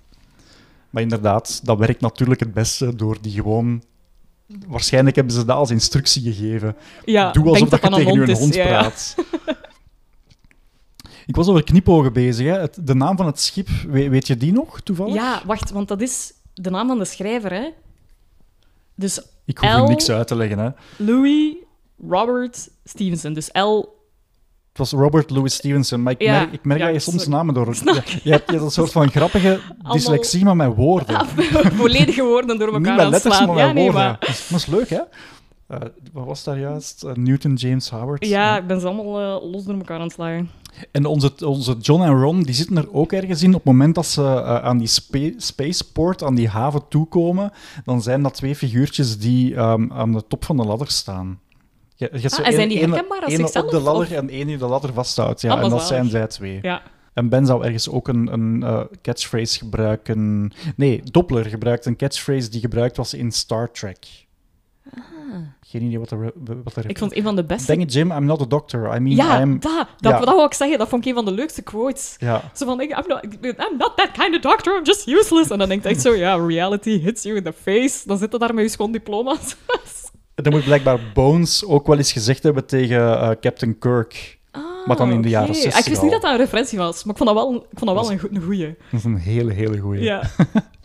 [0.90, 3.82] Maar inderdaad, dat werkt natuurlijk het beste door die gewoon...
[4.66, 6.76] Waarschijnlijk hebben ze dat als instructie gegeven.
[7.04, 8.56] Ja, Doe alsof denk dat je dat tegen een je hond is.
[8.56, 8.66] Ja.
[8.66, 9.14] praat.
[11.26, 12.46] Ik was over knipogen bezig.
[12.46, 12.58] Hè.
[12.60, 15.14] Het- de naam van het schip, we- weet je die nog, toevallig?
[15.14, 17.68] Ja, wacht, want dat is de naam van de schrijver, hè.
[18.94, 20.58] Dus Ik hoef L- niks uit te leggen.
[20.58, 20.68] Hè.
[20.96, 21.54] Louis
[22.08, 23.32] Robert Stevenson.
[23.32, 23.84] Dus L...
[24.78, 27.16] Het was Robert Louis Stevenson, maar ik Ja, merk, ik merk ja, dat je soms
[27.22, 27.36] sorry.
[27.36, 27.66] namen door...
[27.74, 29.60] Je, je hebt, je hebt een soort van grappige
[29.92, 31.26] dyslexie, maar met woorden.
[31.82, 33.46] volledige woorden door Niet elkaar met aan letters, slaan.
[33.46, 34.02] maar met Ja, nee, woorden.
[34.02, 34.16] maar...
[34.20, 35.00] Dat, is, dat is leuk, hè?
[35.66, 35.78] Eh,
[36.12, 37.02] wat was daar juist?
[37.02, 38.26] Eh, Newton James Howard.
[38.26, 40.50] Ja, ik ben ze allemaal eh, los door elkaar aan het slagen.
[40.92, 43.48] En onze, onze John en Ron, die zitten er ook ergens in.
[43.48, 47.52] Op het moment dat ze aan die spa- spaceport, aan die haven toekomen,
[47.84, 51.38] dan zijn dat twee figuurtjes die ehm, aan de top van de ladder staan.
[51.98, 54.10] Je, je Ah, en zijn die herkenbaar als zichzelf, op de ladder of?
[54.12, 55.40] en één die de ladder vasthoudt.
[55.40, 56.58] Ja, Ah, en dat zijn zij twee.
[56.62, 56.82] Ja.
[57.14, 60.50] En Ben zou ergens ook een, een eh, catchphrase gebruiken.
[60.76, 64.26] Nee, Doppler gebruikt een catchphrase die gebruikt was in Star Trek.
[65.60, 66.32] Geen idee wat er.
[66.64, 66.90] Wat er Ah.
[66.90, 67.76] Ik vond een van de beste...
[67.76, 68.94] It, Jim, I'm not a doctor.
[68.96, 69.60] I mean, ja, I'm.
[69.60, 70.18] dat, dat, Ja.
[70.18, 70.78] dat wou ik zeggen.
[70.78, 72.16] Dat vond ik een van de leukste quotes.
[72.18, 72.42] Ja.
[72.54, 75.50] Zo van, I'm not, I'm not that kind of doctor, I'm just useless.
[75.50, 78.02] En dan denk ik echt zo, ja, reality hits you in the face.
[78.06, 79.56] Dan zitten daar met je schoon diploma's.
[80.38, 84.38] En dan moet blijkbaar Bones ook wel eens gezegd hebben tegen eh, Captain Kirk.
[84.86, 85.62] Maar dan in de jaren Ah, oké.
[85.62, 87.78] 60 Ik wist niet dat dat een referentie was, maar ik vond dat wel, ik
[87.78, 88.66] vond dat wel een, goe- een goeie.
[88.90, 90.02] Dat is een hele, hele goeie.
[90.02, 90.22] Ja.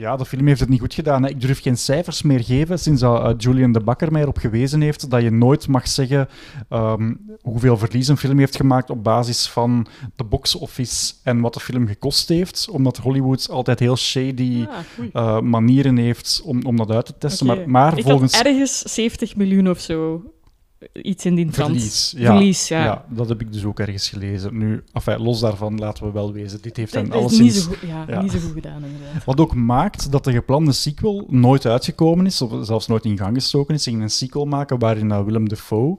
[0.00, 1.22] Ja, de film heeft het niet goed gedaan.
[1.22, 1.28] Hè.
[1.28, 4.80] Ik durf geen cijfers meer geven sinds dat eh, Julian de Bakker mij erop gewezen
[4.80, 6.28] heeft dat je nooit mag zeggen
[6.68, 9.86] ehm, hoeveel verlies een film heeft gemaakt op basis van
[10.16, 12.68] de box office en wat de film gekost heeft.
[12.70, 14.76] Omdat Hollywood altijd heel shady Ah,
[15.12, 17.46] eh, manieren heeft om, om dat uit te testen.
[17.46, 20.22] Maar, maar ik volgens ergens 70 miljoen of zo.
[20.92, 21.70] Iets in die trant.
[21.70, 22.14] verlies.
[22.16, 23.04] Ja, Verlies, ja.
[23.08, 24.58] dat heb ik dus ook ergens gelezen.
[24.58, 26.58] Nu, enfin, los daarvan, laten we wel wezen.
[26.62, 28.22] Dit heeft Dat is niet zo, goed, ja, ja.
[28.22, 29.24] niet zo goed gedaan, inderdaad.
[29.24, 33.34] Wat ook maakt dat de geplande sequel nooit uitgekomen is, of zelfs nooit in gang
[33.34, 33.82] gestoken is.
[33.82, 35.98] Ze gingen een sequel maken waarin uh, Willem Dafoe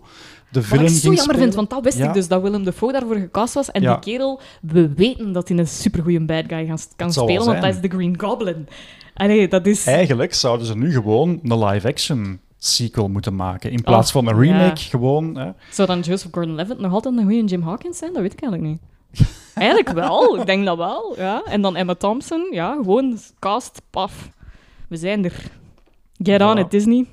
[0.52, 1.40] de Wat villain ik zo jammer spelen.
[1.42, 2.08] vind, want dat wist Ja.
[2.08, 3.72] ik dus, dat Willem Dafoe daarvoor gecast was.
[3.72, 3.92] En Ja.
[3.94, 7.82] die kerel, we weten dat hij een supergoeie bad guy kan, spelen, want dat is
[7.82, 8.68] de Green Goblin.
[9.14, 9.86] Allee, dat is...
[9.86, 13.72] Eigenlijk zouden ze nu gewoon een live-action sequel moeten maken.
[13.72, 14.90] In plaats Oh, van een remake, ja.
[14.90, 15.38] gewoon...
[15.38, 15.52] Hè.
[15.72, 18.14] Zou dan Joseph Gordon-Levitt nog altijd een goede Jim Hawkins zijn?
[18.14, 18.82] Dat weet ik eigenlijk niet.
[19.54, 21.14] eigenlijk wel, ik denk dat wel.
[21.18, 21.44] Ja.
[21.44, 24.30] En dan Emma Thompson, ja, gewoon cast, paf.
[24.88, 25.52] We zijn er.
[26.24, 27.06] Get on it, Disney.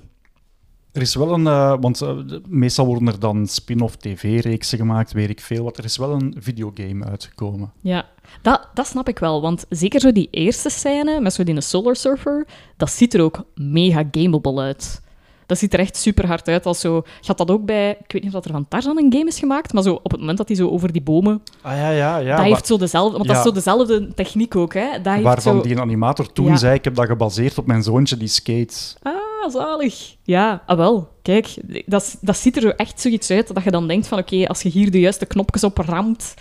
[0.92, 1.46] Er is wel een...
[1.46, 2.16] eh, want eh,
[2.48, 5.64] meestal worden er dan spin-off tv-reeksen gemaakt, weet ik veel.
[5.64, 7.72] Wat er is wel een videogame uitgekomen.
[7.80, 8.06] Ja,
[8.42, 9.40] dat, dat snap ik wel.
[9.40, 13.44] Want zeker zo die eerste scène met zo die Solar Surfer, dat ziet er ook
[13.54, 15.02] mega gameable uit.
[15.46, 16.66] Dat ziet er echt super hard uit.
[16.66, 19.12] Als zo, had dat ook bij, ik weet niet of dat er van Tarzan een
[19.12, 21.76] game is gemaakt, maar zo op het moment dat hij zo over die bomen, Ah
[21.76, 22.36] ja, ja, ja.
[22.36, 24.86] dat heeft zo dezelfde, want dat is zo dezelfde techniek ook, hè.
[25.02, 26.56] Dat heeft waarvan zo, die animator toen Ja.
[26.56, 28.74] zei, ik heb dat gebaseerd op mijn zoontje die skate.
[29.02, 29.14] Ah,
[29.52, 30.14] zalig.
[30.22, 31.08] Ja, ah wel.
[31.22, 31.54] Kijk,
[31.86, 34.62] dat, dat ziet er zo echt zoiets uit dat je dan denkt van oké, als
[34.62, 36.34] je hier de juiste knopjes op ramt,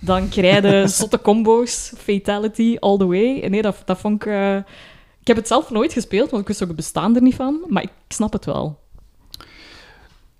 [0.00, 3.46] dan krijg je zotte combo's, fatality all the way.
[3.48, 4.28] Nee, dat, dat vond ik...
[4.28, 4.64] eh, ik
[5.28, 7.60] heb het zelf nooit gespeeld, want ik wist ook het bestaan er niet van.
[7.66, 8.78] Maar ik snap het wel.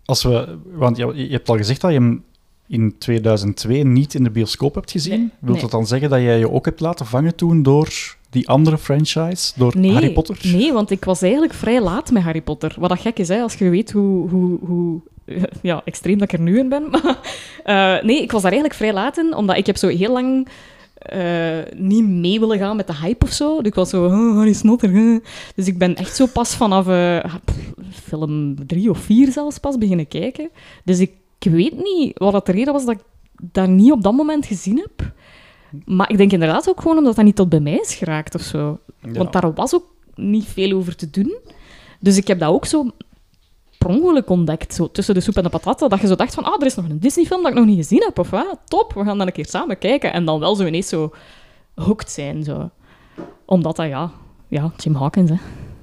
[0.04, 2.24] Als we, want je, je hebt al gezegd dat je hem
[2.66, 5.18] in 2002 niet in de bioscoop hebt gezien.
[5.18, 5.60] Nee, Wilt nee.
[5.60, 9.52] dat dan zeggen dat jij je ook hebt laten vangen toen door die andere franchise,
[9.56, 10.38] door Nee, Harry Potter?
[10.42, 12.74] nee, want ik was eigenlijk vrij laat met Harry Potter.
[12.78, 15.00] Wat dat gek is, hè, als je weet hoe, hoe, hoe
[15.62, 16.90] ja, extreem dat ik er nu in ben.
[16.90, 17.18] Maar,
[17.98, 20.48] eh, nee, ik was daar eigenlijk vrij laat in, omdat ik heb zo heel lang
[20.98, 23.56] eh, niet mee willen gaan met de hype of zo.
[23.56, 25.20] Dus ik was zo, oh, huh.
[25.54, 29.78] Dus ik ben echt zo pas vanaf eh, pff, film drie of vier zelfs pas
[29.78, 30.50] beginnen kijken.
[30.84, 33.02] Dus ik weet niet wat dat de reden was dat ik
[33.40, 35.12] dat niet op dat moment gezien heb.
[35.84, 38.42] Maar ik denk inderdaad ook gewoon omdat dat niet tot bij mij is geraakt of
[38.42, 38.78] zo.
[39.02, 39.12] Ja.
[39.12, 41.36] Want daar was ook niet veel over te doen.
[42.00, 42.90] Dus ik heb dat ook zo
[43.78, 46.44] per ongeluk ontdekt, zo tussen de soep en de patatten, dat je zo dacht van,
[46.44, 48.58] ah, er is nog een Disney-film dat ik nog niet gezien heb, of wat?
[48.64, 50.12] Top, we gaan dan een keer samen kijken.
[50.12, 51.14] En dan wel zo ineens zo
[51.74, 52.70] hooked zijn, zo.
[53.44, 54.10] Omdat dat, ja,
[54.48, 55.36] ja Jim Hawkins, hè.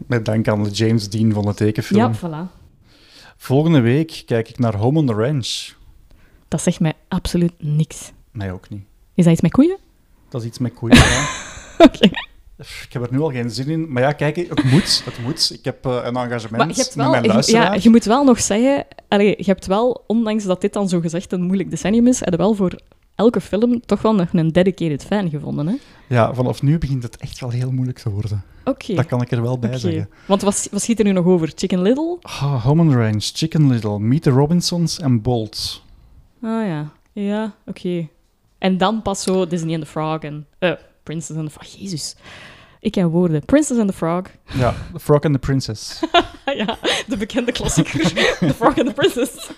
[0.07, 1.99] Met dank aan de James Dean van de tekenfilm.
[1.99, 2.51] Ja, voilà.
[3.37, 5.73] Volgende week kijk ik naar Home on the Ranch.
[6.47, 8.11] Dat zegt mij absoluut niks.
[8.31, 8.83] Mij ook niet.
[9.13, 9.77] Is dat iets met koeien?
[10.29, 10.97] Dat is iets met koeien.
[10.97, 11.27] ja.
[11.85, 12.09] Oké.
[12.57, 13.91] Ik heb er nu al geen zin in.
[13.91, 15.01] Maar ja, kijk, het moet.
[15.05, 15.51] Het moet.
[15.53, 17.75] Ik heb eh, een engagement Maar je hebt met mijn je- luisteraar.
[17.75, 20.99] ja, je moet wel nog zeggen, allee, je hebt wel, ondanks dat dit dan zo
[20.99, 22.79] gezegd een moeilijk decennium is, heb je wel voor
[23.15, 25.73] elke film toch wel nog een dedicated fan gevonden, hè?
[26.07, 28.43] Ja, vanaf nu begint het echt wel heel moeilijk te worden.
[28.65, 28.93] Oké.
[28.93, 30.09] Dat kan ik er wel bij zeggen.
[30.25, 31.51] Want wat, wat schiet er nu nog over?
[31.55, 32.17] Chicken Little?
[32.21, 35.81] Ah, Home Ranch, Chicken Little, Meet the Robinsons en Bolt.
[36.41, 36.91] Ah ja.
[37.11, 38.07] Ja, oké.
[38.57, 40.45] En dan pas zo Disney and the Frog en...
[40.59, 40.71] eh
[41.05, 41.67] Princess and the Frog.
[41.79, 42.15] Jezus.
[42.79, 43.45] Ik ken woorden.
[43.45, 44.25] Princess and the Frog.
[44.63, 45.99] Ja, The Frog and the Princess.
[46.45, 46.77] ja,
[47.07, 48.03] de bekende klassieker.
[48.47, 49.49] the Frog and the Princess.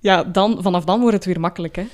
[0.00, 1.86] ja, dan, vanaf dan wordt het weer makkelijk, hè.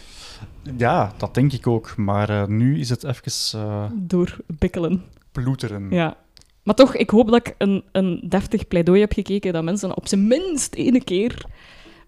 [0.77, 1.97] ja, dat denk ik ook.
[1.97, 5.05] Maar eh, nu is het even eh Doorbikkelen.
[5.33, 5.91] ploeteren.
[5.91, 6.17] Ja.
[6.63, 10.09] Maar toch, ik hoop dat ik een, een deftig pleidooi heb gekeken dat mensen op
[10.09, 11.45] zijn minst ene keer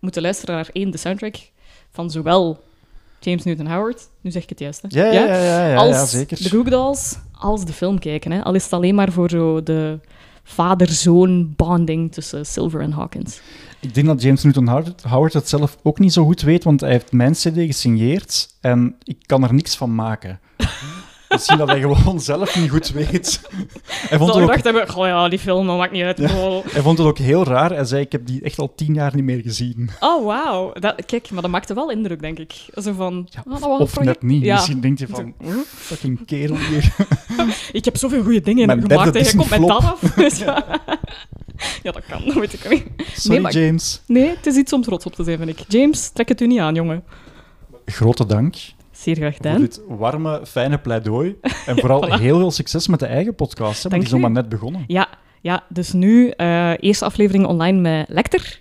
[0.01, 1.37] moeten luisteren naar één, de soundtrack
[1.91, 2.63] van zowel
[3.21, 4.89] James Newton Howard, nu zeg ik het juist, hè?
[4.91, 6.43] Ja, ja, ja, ja, ja, als ja, zeker.
[6.43, 8.33] de Goo Dolls, als de film kijken.
[8.33, 8.45] Hè?
[8.45, 9.99] Al is het alleen maar voor zo de
[10.43, 13.41] vader-zoon bonding tussen Silver en Hawkins.
[13.81, 16.81] Ik denk dat James Newton Howard, Howard het zelf ook niet zo goed weet, want
[16.81, 20.41] hij heeft mijn CD gesigneerd en ik kan er niks van maken.
[21.31, 23.41] Misschien dat hij gewoon zelf niet goed weet.
[23.87, 26.19] Hij vond, Zal het ook, dacht hebben, goh ja, die film, dat maakt niet uit.
[26.73, 27.71] hij vond het ook heel raar.
[27.71, 29.91] Hij zei, ik heb die echt al tien jaar niet meer gezien.
[30.01, 30.73] Oh, wauw.
[30.73, 32.53] Dat- Kijk, maar dat maakte wel indruk, denk ik.
[32.75, 33.29] Zo van...
[33.31, 34.45] Ja, was een Of net niet.
[34.45, 34.55] Ja.
[34.55, 35.35] Misschien denkt je van,
[35.67, 36.95] fucking kerel hier.
[37.73, 40.01] Ik heb zoveel goede dingen Mijn gemaakt en je komt met dat af.
[40.17, 40.65] Dus ja.
[41.83, 42.23] ja, dat kan.
[42.25, 42.85] Dat weet ik niet.
[43.15, 44.01] Sorry, maar- James.
[44.07, 45.59] Nee, het is iets om trots op te zijn, vind ik.
[45.69, 47.03] James, trek het u niet aan, jongen.
[47.85, 48.55] Grote dank
[49.01, 49.61] Zeer graag voor gedaan.
[49.61, 51.37] dit warme, fijne pleidooi.
[51.67, 52.21] En vooral Voilà.
[52.21, 54.85] heel veel succes met de eigen podcast, hè, want die is nog maar net begonnen.
[54.87, 55.09] Ja,
[55.41, 58.61] ja, dus nu eh eerste aflevering online met Lecter.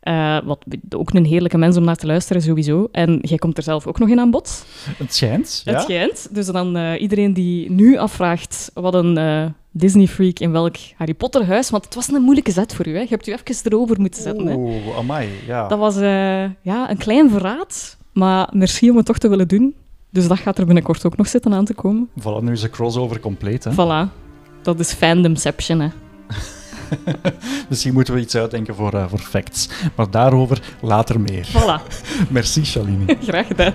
[0.00, 0.64] Eh, wat
[0.96, 2.88] ook een heerlijke mens om naar te luisteren, sowieso.
[2.92, 4.66] En jij komt er zelf ook nog in aan bod.
[4.98, 5.72] Het schijnt, ja.
[5.72, 6.28] Het schijnt.
[6.34, 11.70] Dus dan eh, iedereen die nu afvraagt wat een Disney-freak in welk Harry Potter-huis...
[11.70, 13.00] Want het was een moeilijke zet voor u, hè.
[13.00, 14.48] Je hebt u even erover moeten zetten.
[14.56, 15.68] Oeh, amai, ja.
[15.68, 15.96] Dat was
[16.62, 19.74] ja, een klein verraad, maar merci om het toch te willen doen.
[20.10, 22.08] Dus dat gaat er binnenkort ook nog zitten aan te komen.
[22.20, 23.64] Voilà, nu is de crossover compleet.
[23.64, 23.72] Hè.
[23.72, 24.12] Voilà.
[24.62, 25.88] Dat is fandomception, hè.
[27.68, 29.68] Misschien moeten we iets uitdenken voor, eh, voor facts.
[29.94, 31.46] Maar daarover later meer.
[31.46, 31.98] Voilà.
[32.30, 33.16] Merci, Shalini.
[33.28, 33.74] Graag gedaan.